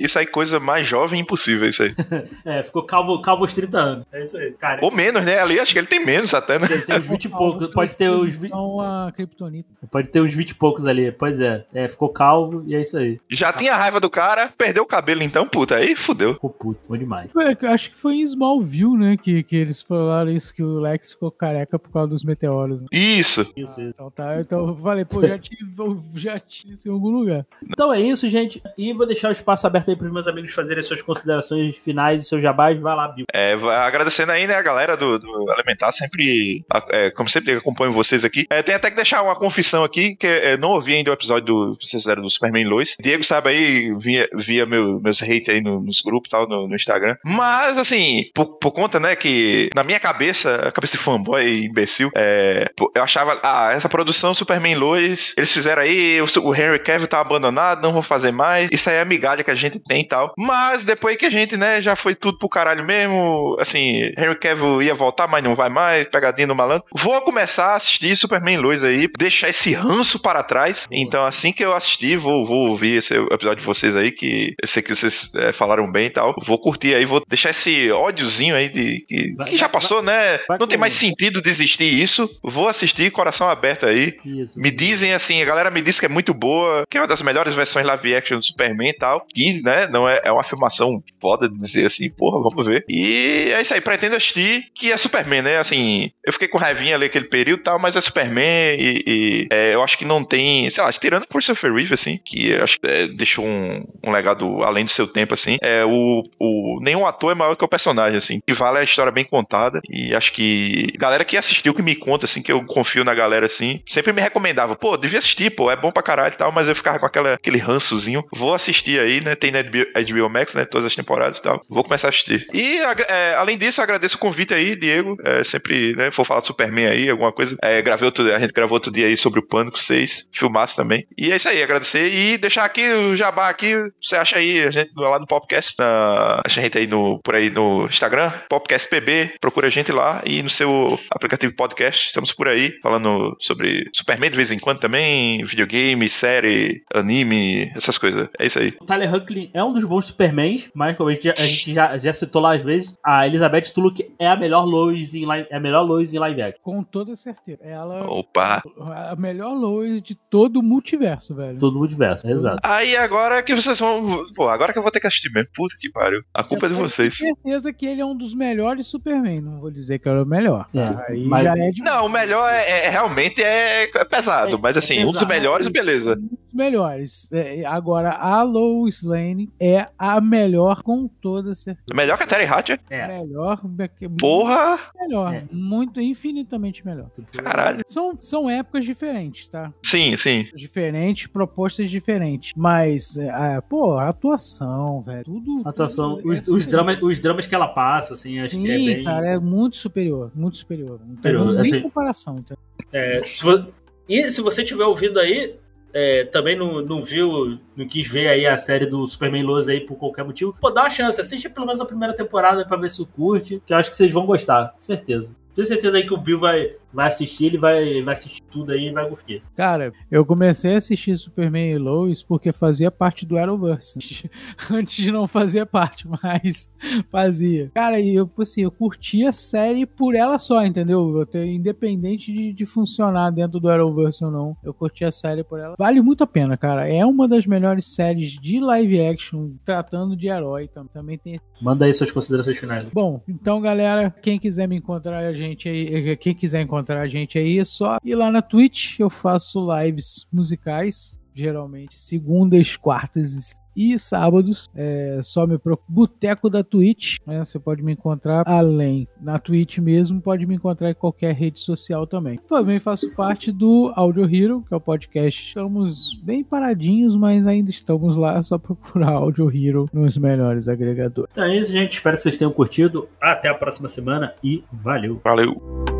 Isso 0.00 0.18
aí, 0.18 0.26
coisa 0.26 0.58
mais 0.58 0.86
jovem 0.88 1.20
impossível, 1.20 1.68
isso 1.70 1.84
aí. 1.84 1.94
É, 2.44 2.62
ficou 2.64 2.82
calvo, 2.82 3.20
calvo 3.22 3.44
aos 3.44 3.52
30 3.52 3.78
anos. 3.78 4.06
É 4.12 4.22
isso 4.24 4.36
aí. 4.36 4.50
Careca. 4.52 4.84
Ou 4.84 4.90
menos, 4.92 5.24
né? 5.24 5.38
Ali 5.38 5.60
acho 5.60 5.72
que 5.72 5.78
ele 5.78 5.86
tem 5.86 6.04
menos 6.04 6.34
até, 6.34 6.58
né? 6.58 6.66
Ele 6.68 6.82
tem 6.82 6.98
uns 6.98 7.06
20 7.06 7.24
e 7.24 7.28
poucos. 7.28 7.68
Pode 7.72 7.94
ter 7.94 8.10
uns, 8.10 8.34
vi- 8.34 8.48
São 8.48 8.80
a 8.80 9.12
Kryptonita. 9.14 9.68
pode 9.90 10.08
ter 10.08 10.20
uns 10.20 10.34
20 10.34 10.50
e 10.50 10.54
poucos 10.54 10.84
ali. 10.84 11.12
Pois 11.12 11.40
é. 11.40 11.64
É, 11.72 11.88
ficou 11.88 12.08
calvo 12.08 12.64
e 12.66 12.74
é 12.74 12.80
isso 12.80 12.96
aí. 12.98 13.20
Já 13.28 13.52
tinha 13.52 13.76
raiva 13.76 14.00
do 14.00 14.10
cara, 14.10 14.50
perdeu 14.58 14.82
o 14.82 14.86
cabelo 14.86 15.22
então, 15.22 15.46
puta, 15.46 15.76
aí 15.76 15.94
fudeu. 15.94 16.34
Ficou 16.34 16.50
puto. 16.50 16.80
Bom 16.88 16.96
demais. 16.96 17.30
Acho 17.72 17.90
que 17.90 17.96
foi 17.96 18.14
em 18.14 18.22
Smallville, 18.22 18.96
né? 18.96 19.16
Que, 19.16 19.44
que 19.44 19.54
eles 19.54 19.80
falaram 19.80 20.32
isso, 20.38 20.54
que 20.54 20.62
o 20.62 20.80
Lex 20.80 21.12
ficou 21.12 21.30
careca 21.30 21.78
por 21.78 21.90
causa 21.92 22.08
dos 22.08 22.24
meteoros. 22.24 22.80
Né? 22.80 22.86
Isso. 22.92 23.42
Isso, 23.42 23.58
isso. 23.58 23.80
Então 23.80 24.10
tá, 24.10 24.40
então 24.40 24.68
eu 24.68 24.76
falei, 24.76 25.04
pô, 25.04 25.20
já 25.26 25.38
tive, 25.38 25.64
já 26.14 26.40
tive 26.40 26.74
isso 26.74 26.88
em 26.88 26.92
algum 26.92 27.10
lugar. 27.10 27.44
Então 27.62 27.92
é 27.92 28.00
isso, 28.00 28.28
gente. 28.28 28.62
E 28.76 28.92
vou 28.92 29.06
deixar 29.06 29.28
o 29.28 29.32
espaço 29.32 29.66
aberto 29.66 29.90
aí 29.90 29.96
para 29.96 30.06
os 30.06 30.12
meus 30.12 30.26
amigos 30.26 30.52
fazerem 30.52 30.82
suas 30.82 31.02
considerações 31.02 31.76
finais 31.76 32.22
e 32.22 32.24
seus 32.24 32.42
jabás. 32.42 32.78
Vai 32.80 32.96
lá, 32.96 33.08
Bill. 33.08 33.26
É, 33.32 33.52
agradecendo 33.86 34.32
aí, 34.32 34.46
né, 34.46 34.54
a 34.54 34.62
galera 34.62 34.96
do, 34.96 35.18
do 35.18 35.52
Elementar, 35.52 35.92
sempre, 35.92 36.64
é, 36.90 37.10
como 37.10 37.28
sempre, 37.28 37.52
acompanho 37.52 37.92
vocês 37.92 38.24
aqui. 38.24 38.46
É, 38.50 38.62
tem 38.62 38.74
até 38.74 38.90
que 38.90 38.96
deixar 38.96 39.22
uma 39.22 39.36
confissão 39.36 39.84
aqui, 39.84 40.14
que 40.16 40.26
é, 40.26 40.56
não 40.56 40.70
ouvi 40.70 40.94
ainda 40.94 41.10
o 41.10 41.14
episódio 41.14 41.46
do, 41.46 41.76
que 41.76 41.86
vocês 41.86 42.02
fizeram 42.02 42.22
do 42.22 42.30
Superman 42.30 42.64
Lois. 42.66 42.96
Diego 43.00 43.24
sabe 43.24 43.50
aí, 43.50 43.96
via, 43.98 44.28
via 44.34 44.66
meu- 44.66 45.00
meus 45.00 45.22
hate 45.22 45.50
aí 45.50 45.60
no- 45.60 45.80
nos 45.80 46.00
grupos 46.00 46.28
e 46.28 46.30
tal, 46.30 46.48
no, 46.48 46.68
no 46.68 46.74
Instagram. 46.76 47.16
Mas, 47.24 47.76
assim, 47.78 48.30
por, 48.34 48.58
por 48.58 48.70
conta, 48.72 48.98
né, 49.00 49.16
que 49.16 49.70
na 49.74 49.82
minha 49.82 49.98
cabeça, 50.00 50.27
a 50.30 50.70
cabeça 50.72 50.96
de 50.96 51.02
fanboy 51.02 51.64
imbecil, 51.66 52.10
é, 52.16 52.70
eu 52.94 53.02
achava, 53.02 53.38
ah, 53.42 53.72
essa 53.72 53.88
produção 53.88 54.34
Superman 54.34 54.74
Lois, 54.76 55.34
eles 55.36 55.52
fizeram 55.52 55.82
aí, 55.82 56.20
o, 56.20 56.26
o 56.42 56.54
Henry 56.54 56.78
Cavill 56.78 57.08
tá 57.08 57.20
abandonado, 57.20 57.82
não 57.82 57.92
vou 57.92 58.02
fazer 58.02 58.32
mais. 58.32 58.68
Isso 58.72 58.88
aí 58.90 58.96
é 58.96 59.00
a 59.00 59.04
migalha 59.04 59.42
que 59.44 59.50
a 59.50 59.54
gente 59.54 59.78
tem 59.80 60.00
e 60.02 60.08
tal. 60.08 60.32
Mas 60.38 60.84
depois 60.84 61.16
que 61.16 61.26
a 61.26 61.30
gente, 61.30 61.56
né, 61.56 61.80
já 61.82 61.96
foi 61.96 62.14
tudo 62.14 62.38
pro 62.38 62.48
caralho 62.48 62.84
mesmo, 62.84 63.56
assim, 63.60 64.12
Henry 64.16 64.38
Cavill 64.38 64.82
ia 64.82 64.94
voltar, 64.94 65.26
mas 65.28 65.42
não 65.44 65.54
vai 65.54 65.68
mais, 65.68 66.06
pegadinha 66.08 66.46
do 66.46 66.54
malandro. 66.54 66.84
Vou 66.94 67.20
começar 67.22 67.72
a 67.72 67.76
assistir 67.76 68.16
Superman 68.16 68.58
Lois 68.58 68.82
aí, 68.82 69.08
deixar 69.18 69.48
esse 69.48 69.72
ranço 69.74 70.18
para 70.20 70.42
trás. 70.42 70.86
Então, 70.90 71.24
assim 71.24 71.52
que 71.52 71.64
eu 71.64 71.74
assistir, 71.74 72.16
vou, 72.16 72.44
vou 72.44 72.68
ouvir 72.68 72.98
esse 72.98 73.14
episódio 73.14 73.56
de 73.60 73.64
vocês 73.66 73.94
aí, 73.96 74.10
que 74.12 74.54
eu 74.60 74.68
sei 74.68 74.82
que 74.82 74.94
vocês 74.94 75.30
é, 75.36 75.52
falaram 75.52 75.90
bem 75.90 76.06
e 76.06 76.10
tal. 76.10 76.34
Vou 76.44 76.58
curtir 76.58 76.94
aí, 76.94 77.04
vou 77.04 77.22
deixar 77.28 77.50
esse 77.50 77.90
ódiozinho 77.90 78.54
aí 78.54 78.68
de 78.68 79.04
que, 79.08 79.34
Vai- 79.36 79.46
que 79.48 79.56
já 79.56 79.66
vai- 79.66 79.72
passou, 79.72 80.02
né? 80.08 80.40
Não 80.58 80.66
tem 80.66 80.78
mais 80.78 80.94
sentido 80.94 81.42
desistir 81.42 81.84
isso. 81.84 82.28
Vou 82.42 82.68
assistir, 82.68 83.10
coração 83.10 83.48
aberto 83.48 83.86
aí. 83.86 84.16
Isso. 84.24 84.58
Me 84.58 84.70
dizem 84.70 85.12
assim, 85.12 85.42
a 85.42 85.44
galera 85.44 85.70
me 85.70 85.82
diz 85.82 86.00
que 86.00 86.06
é 86.06 86.08
muito 86.08 86.32
boa, 86.32 86.84
que 86.88 86.96
é 86.96 87.00
uma 87.00 87.06
das 87.06 87.22
melhores 87.22 87.54
versões 87.54 87.86
live 87.86 88.14
action 88.14 88.38
do 88.38 88.44
Superman 88.44 88.90
e 88.90 88.94
tal. 88.94 89.26
Que, 89.32 89.62
né, 89.62 89.86
não 89.88 90.08
é, 90.08 90.20
é 90.24 90.32
uma 90.32 90.40
afirmação 90.40 91.02
foda 91.20 91.48
de 91.48 91.54
dizer 91.54 91.86
assim, 91.86 92.10
porra, 92.10 92.40
vamos 92.42 92.66
ver. 92.66 92.84
E 92.88 93.50
é 93.54 93.60
isso 93.60 93.74
aí, 93.74 93.80
pretendo 93.80 94.16
assistir, 94.16 94.66
que 94.74 94.90
é 94.90 94.96
Superman, 94.96 95.42
né? 95.42 95.58
Assim, 95.58 96.10
eu 96.24 96.32
fiquei 96.32 96.48
com 96.48 96.58
raivinha 96.58 96.94
ali 96.94 97.06
aquele 97.06 97.26
período 97.26 97.60
e 97.60 97.64
tal, 97.64 97.78
mas 97.78 97.96
é 97.96 98.00
Superman 98.00 98.76
e, 98.78 99.02
e, 99.06 99.46
é, 99.50 99.74
eu 99.74 99.82
acho 99.82 99.98
que 99.98 100.04
não 100.04 100.24
tem, 100.24 100.70
sei 100.70 100.82
lá, 100.82 100.92
tirando 100.92 101.26
por 101.26 101.34
Christopher 101.34 101.72
Reeve, 101.72 101.94
assim, 101.94 102.18
que 102.24 102.54
acho 102.54 102.78
que 102.80 102.86
é, 102.86 103.06
deixou 103.06 103.44
um, 103.44 103.84
um 104.04 104.10
legado 104.10 104.62
além 104.62 104.84
do 104.84 104.90
seu 104.90 105.06
tempo, 105.06 105.34
assim. 105.34 105.58
É, 105.60 105.84
o, 105.84 106.22
o, 106.38 106.78
nenhum 106.80 107.06
ator 107.06 107.32
é 107.32 107.34
maior 107.34 107.54
que 107.54 107.64
o 107.64 107.68
personagem, 107.68 108.18
assim. 108.18 108.40
Que 108.46 108.52
vale 108.52 108.78
a 108.78 108.82
história 108.84 109.12
bem 109.12 109.24
contada. 109.24 109.80
E 109.98 110.14
acho 110.14 110.32
que 110.32 110.86
galera 110.96 111.24
que 111.24 111.36
assistiu, 111.36 111.74
que 111.74 111.82
me 111.82 111.96
conta, 111.96 112.26
assim, 112.26 112.42
que 112.42 112.52
eu 112.52 112.64
confio 112.64 113.04
na 113.04 113.14
galera, 113.14 113.46
assim, 113.46 113.82
sempre 113.86 114.12
me 114.12 114.20
recomendava, 114.20 114.76
pô, 114.76 114.96
devia 114.96 115.18
assistir, 115.18 115.50
pô, 115.50 115.70
é 115.70 115.76
bom 115.76 115.90
pra 115.90 116.02
caralho 116.02 116.34
e 116.34 116.36
tal, 116.36 116.52
mas 116.52 116.68
eu 116.68 116.76
ficava 116.76 116.98
com 116.98 117.06
aquela, 117.06 117.34
aquele 117.34 117.58
rançozinho. 117.58 118.24
Vou 118.32 118.54
assistir 118.54 119.00
aí, 119.00 119.20
né? 119.20 119.34
Tem 119.34 119.50
na 119.50 119.62
HBO 119.62 120.28
Max, 120.28 120.54
né? 120.54 120.64
Todas 120.64 120.86
as 120.86 120.94
temporadas 120.94 121.38
e 121.38 121.42
tal. 121.42 121.60
Vou 121.68 121.82
começar 121.82 122.08
a 122.08 122.10
assistir. 122.10 122.46
E, 122.52 122.78
é, 123.08 123.34
além 123.36 123.58
disso, 123.58 123.82
agradeço 123.82 124.16
o 124.16 124.20
convite 124.20 124.54
aí, 124.54 124.76
Diego. 124.76 125.16
É, 125.24 125.42
sempre, 125.42 125.94
né? 125.96 126.10
For 126.10 126.24
falar 126.24 126.40
de 126.40 126.46
Superman 126.46 126.86
aí, 126.86 127.10
alguma 127.10 127.32
coisa. 127.32 127.56
É, 127.62 127.82
gravei 127.82 128.06
outro, 128.06 128.32
a 128.32 128.38
gente 128.38 128.52
gravou 128.52 128.76
outro 128.76 128.92
dia 128.92 129.06
aí 129.06 129.16
sobre 129.16 129.40
o 129.40 129.46
Pânico 129.46 129.78
6. 129.78 130.28
Filmaço 130.32 130.76
também. 130.76 131.06
E 131.16 131.32
é 131.32 131.36
isso 131.36 131.48
aí, 131.48 131.62
agradecer. 131.62 132.12
E 132.12 132.38
deixar 132.38 132.64
aqui 132.64 132.88
o 132.88 133.16
jabá 133.16 133.48
aqui. 133.48 133.74
Você 134.02 134.16
acha 134.16 134.38
aí, 134.38 134.62
a 134.62 134.70
gente 134.70 134.90
lá 134.96 135.18
no 135.18 135.26
podcast. 135.26 135.74
Na, 135.78 136.42
a 136.44 136.48
gente 136.48 136.78
aí 136.78 136.86
no, 136.86 137.20
por 137.22 137.34
aí 137.34 137.50
no 137.50 137.86
Instagram, 137.86 138.30
Popcast 138.48 138.88
PB. 138.88 139.34
Procura 139.40 139.66
a 139.66 139.70
gente 139.70 139.87
lá. 139.92 140.22
E 140.24 140.42
no 140.42 140.50
seu 140.50 140.98
aplicativo 141.10 141.54
podcast. 141.54 142.06
Estamos 142.06 142.32
por 142.32 142.48
aí. 142.48 142.78
falando 142.82 143.36
sobre 143.40 143.88
Superman 143.94 144.30
de 144.30 144.36
vez 144.36 144.52
em 144.52 144.58
quando 144.58 144.80
também, 144.80 145.44
videogame, 145.44 146.08
série, 146.08 146.82
anime, 146.94 147.72
essas 147.76 147.98
coisas. 147.98 148.28
É 148.38 148.46
isso 148.46 148.58
aí. 148.58 148.74
O 148.80 148.84
Tyler 148.84 149.14
Huntley 149.14 149.50
é 149.52 149.62
um 149.62 149.72
dos 149.72 149.84
bons 149.84 150.06
Supermans, 150.06 150.70
mas 150.74 150.96
como 150.96 151.08
a 151.08 151.12
gente, 151.12 151.24
já, 151.24 151.34
a 151.36 151.46
gente 151.46 151.72
já, 151.72 151.98
já 151.98 152.12
citou 152.12 152.42
lá 152.42 152.54
às 152.54 152.62
vezes, 152.62 152.94
a 153.04 153.26
Elizabeth 153.26 153.72
Tulloch 153.72 154.04
é 154.18 154.28
a 154.28 154.36
melhor 154.36 154.64
Lois 154.64 155.14
em 155.14 155.24
live, 155.24 155.48
é 155.50 155.56
a 155.56 155.60
melhor 155.60 155.82
Lois 155.82 156.12
em 156.12 156.18
live 156.18 156.42
action. 156.42 156.60
Com 156.62 156.82
toda 156.82 157.14
certeza. 157.16 157.58
Ela 157.62 158.06
Opa! 158.10 158.62
a 159.10 159.16
melhor 159.16 159.54
Lois 159.54 160.02
de 160.02 160.14
todo 160.14 160.60
o 160.60 160.62
multiverso, 160.62 161.34
velho. 161.34 161.58
Todo 161.58 161.76
o 161.76 161.78
multiverso, 161.78 162.28
exato. 162.28 162.58
Aí 162.62 162.96
agora 162.96 163.42
que 163.42 163.54
vocês 163.54 163.78
vão. 163.78 164.26
Pô, 164.34 164.48
agora 164.48 164.72
que 164.72 164.78
eu 164.78 164.82
vou 164.82 164.92
ter 164.92 165.00
que 165.00 165.06
assistir 165.06 165.30
mesmo. 165.32 165.52
Puta 165.54 165.74
que 165.80 165.90
pariu. 165.90 166.22
A 166.34 166.42
culpa 166.42 166.66
é 166.66 166.68
de 166.68 166.74
vocês. 166.74 167.16
ter 167.16 167.26
certeza 167.26 167.72
que 167.72 167.86
ele 167.86 168.00
é 168.00 168.06
um 168.06 168.16
dos 168.16 168.34
melhores 168.34 168.86
Superman. 168.86 169.40
Não 169.40 169.60
vou 169.60 169.70
dizer 169.78 169.98
que 169.98 170.08
é 170.08 170.12
o 170.12 170.24
melhor. 170.26 170.66
É, 170.74 171.12
Aí 171.12 171.24
mas- 171.24 171.44
já 171.44 171.52
é 171.56 171.70
de 171.70 171.82
Não, 171.82 172.06
o 172.06 172.08
melhor 172.08 172.50
é, 172.52 172.86
é- 172.86 172.90
realmente 172.90 173.42
é, 173.42 173.86
pesado, 174.04 174.56
É, 174.56 174.58
mas 174.60 174.76
assim, 174.76 174.98
é 174.98 175.02
um 175.02 175.06
dos 175.06 175.12
pesado. 175.14 175.28
melhores, 175.28 175.68
beleza. 175.68 176.20
Dos 176.48 176.54
melhores. 176.54 177.28
É, 177.32 177.64
agora, 177.64 178.12
a 178.12 178.42
Lois 178.42 179.02
Lane 179.02 179.50
é 179.60 179.86
a 179.98 180.20
melhor 180.20 180.82
com 180.82 181.06
toda 181.08 181.54
certeza. 181.54 181.84
Melhor 181.94 182.16
que 182.16 182.24
a 182.24 182.26
Terry 182.26 182.44
Hatcher. 182.44 182.80
É. 182.90 183.06
Melhor, 183.20 183.60
muito 183.64 184.10
Porra! 184.18 184.78
melhor, 184.96 185.34
É. 185.34 185.44
muito 185.52 186.00
infinitamente 186.00 186.84
melhor. 186.84 187.08
Caralho. 187.32 187.80
São, 187.88 188.14
são 188.18 188.48
épocas 188.50 188.84
diferentes, 188.84 189.48
tá? 189.48 189.72
Sim, 189.84 190.16
sim. 190.16 190.46
Diferentes, 190.54 191.26
propostas 191.26 191.90
diferentes. 191.90 192.52
Mas, 192.56 193.16
é, 193.16 193.28
a- 193.30 193.62
pô, 193.62 193.96
a 193.98 194.08
atuação, 194.08 195.00
velho. 195.02 195.24
Tudo. 195.24 195.62
A 195.64 195.70
atuação, 195.70 196.16
tudo 196.16 196.30
os, 196.30 196.48
é 196.48 196.52
os, 196.52 196.66
dramas, 196.66 196.98
os 197.02 197.18
dramas 197.18 197.46
que 197.46 197.54
ela 197.54 197.68
passa, 197.68 198.14
assim, 198.14 198.38
acho 198.38 198.50
Sim, 198.50 198.62
que 198.64 198.70
é 198.70 198.76
bem. 198.76 199.04
cara, 199.04 199.26
é 199.28 199.38
muito 199.38 199.76
superior. 199.76 200.30
Muito 200.34 200.56
superior. 200.56 200.98
Não 201.00 201.06
tem 201.08 201.16
Superior, 201.16 201.52
nem 201.52 201.60
assim- 201.60 201.82
comparação. 201.82 202.36
Então. 202.38 202.56
É, 202.92 203.22
se 203.22 203.42
vo- 203.42 203.66
E 204.08 204.30
se 204.30 204.40
você 204.40 204.64
tiver 204.64 204.84
ouvindo 204.84 205.18
aí, 205.20 205.56
é, 205.92 206.24
também 206.24 206.56
não, 206.56 206.82
não 206.82 207.02
viu, 207.02 207.58
não 207.76 207.86
quis 207.86 208.06
ver 208.06 208.28
aí 208.28 208.46
a 208.46 208.58
série 208.58 208.86
do 208.86 209.06
Superman 209.06 209.42
Lois 209.42 209.68
aí 209.68 209.80
por 209.80 209.96
qualquer 209.96 210.24
motivo, 210.24 210.54
pô, 210.60 210.70
dá 210.70 210.82
uma 210.82 210.90
chance, 210.90 211.20
assiste 211.20 211.48
pelo 211.48 211.66
menos 211.66 211.80
a 211.80 211.84
primeira 211.84 212.14
temporada 212.14 212.64
pra 212.66 212.76
ver 212.76 212.90
se 212.90 213.04
curte, 213.06 213.62
que 213.66 213.72
eu 213.72 213.76
acho 213.76 213.90
que 213.90 213.96
vocês 213.96 214.12
vão 214.12 214.26
gostar, 214.26 214.74
certeza. 214.80 215.34
Tenho 215.54 215.66
certeza 215.66 215.96
aí 215.96 216.06
que 216.06 216.14
o 216.14 216.18
Bill 216.18 216.38
vai, 216.38 216.76
vai 216.92 217.06
assistir, 217.08 217.46
ele 217.46 217.58
vai, 217.58 218.02
vai 218.02 218.12
assistir 218.14 218.42
tudo 218.50 218.72
aí 218.72 218.88
e 218.88 218.92
vai 218.92 219.08
curtir. 219.08 219.42
Cara, 219.56 219.92
eu 220.10 220.24
comecei 220.24 220.74
a 220.74 220.78
assistir 220.78 221.16
Superman 221.18 221.70
e 221.72 221.78
Lois 221.78 222.22
porque 222.22 222.52
fazia 222.52 222.90
parte 222.90 223.26
do 223.26 223.36
Arrowverse. 223.36 224.30
Antes 224.70 224.96
de 225.04 225.12
não 225.12 225.26
fazer 225.28 225.66
parte, 225.66 226.06
mas 226.08 226.70
fazia. 227.10 227.70
Cara, 227.74 228.00
e 228.00 228.14
eu, 228.14 228.30
assim, 228.38 228.62
eu 228.62 228.70
curti 228.70 229.24
a 229.26 229.32
série 229.32 229.84
por 229.84 230.14
ela 230.14 230.38
só, 230.38 230.64
entendeu? 230.64 231.26
Eu 231.32 231.44
independente 231.44 232.32
de, 232.32 232.52
de 232.52 232.64
funcionar 232.64 233.30
dentro 233.30 233.60
do 233.60 233.68
Arrowverse 233.68 234.24
ou 234.24 234.30
não, 234.30 234.56
eu 234.64 234.72
curti 234.72 235.04
a 235.04 235.10
série 235.10 235.44
por 235.44 235.58
ela. 235.58 235.74
Vale 235.78 236.00
muito 236.00 236.24
a 236.24 236.26
pena, 236.26 236.56
cara. 236.56 236.88
É 236.88 237.04
uma 237.04 237.28
das 237.28 237.46
melhores 237.46 237.86
séries 237.94 238.30
de 238.32 238.60
live 238.60 239.00
action 239.06 239.50
tratando 239.64 240.16
de 240.16 240.28
herói. 240.28 240.68
tam- 240.68 240.86
Também 240.86 241.18
tem 241.18 241.38
Manda 241.60 241.84
aí 241.84 241.92
suas 241.92 242.10
considerações 242.12 242.56
finais. 242.56 242.88
Bom, 242.92 243.20
então 243.28 243.60
galera, 243.60 244.10
quem 244.22 244.38
quiser 244.38 244.66
me 244.68 244.76
encontrar 244.76 245.18
a 245.18 245.32
gente 245.32 245.68
aí, 245.68 246.16
quem 246.16 246.34
quiser 246.34 246.60
encontrar 246.62 246.77
a 246.86 247.08
gente 247.08 247.38
aí, 247.38 247.58
é 247.58 247.64
só 247.64 247.98
ir 248.04 248.14
lá 248.14 248.30
na 248.30 248.42
Twitch, 248.42 248.98
eu 248.98 249.10
faço 249.10 249.66
lives 249.76 250.26
musicais, 250.32 251.18
geralmente 251.34 251.96
segundas, 251.96 252.76
quartas 252.76 253.56
e 253.78 253.96
sábados. 253.96 254.68
É 254.74 255.20
só 255.22 255.46
me 255.46 255.56
procurar 255.56 255.78
Boteco 255.88 256.50
da 256.50 256.64
Twitch, 256.64 257.18
né? 257.24 257.44
Você 257.44 257.58
pode 257.60 257.82
me 257.82 257.92
encontrar 257.92 258.42
além 258.46 259.06
na 259.20 259.38
Twitch 259.38 259.78
mesmo, 259.78 260.20
pode 260.20 260.44
me 260.44 260.56
encontrar 260.56 260.90
em 260.90 260.94
qualquer 260.94 261.34
rede 261.34 261.60
social 261.60 262.06
também. 262.06 262.38
Também 262.48 262.80
faço 262.80 263.14
parte 263.14 263.52
do 263.52 263.92
Audio 263.94 264.24
Hero, 264.24 264.64
que 264.66 264.74
é 264.74 264.76
o 264.76 264.80
podcast. 264.80 265.48
Estamos 265.48 266.14
bem 266.22 266.42
paradinhos, 266.42 267.14
mas 267.14 267.46
ainda 267.46 267.70
estamos 267.70 268.16
lá, 268.16 268.36
é 268.36 268.42
só 268.42 268.58
procurar 268.58 269.10
Audio 269.10 269.48
Hero 269.48 269.88
nos 269.92 270.18
melhores 270.18 270.68
agregadores. 270.68 271.30
Então 271.30 271.44
é 271.44 271.56
isso, 271.56 271.72
gente. 271.72 271.92
Espero 271.92 272.16
que 272.16 272.24
vocês 272.24 272.36
tenham 272.36 272.52
curtido. 272.52 273.08
Até 273.20 273.48
a 273.48 273.54
próxima 273.54 273.88
semana 273.88 274.34
e 274.42 274.64
valeu! 274.72 275.20
Valeu. 275.22 275.97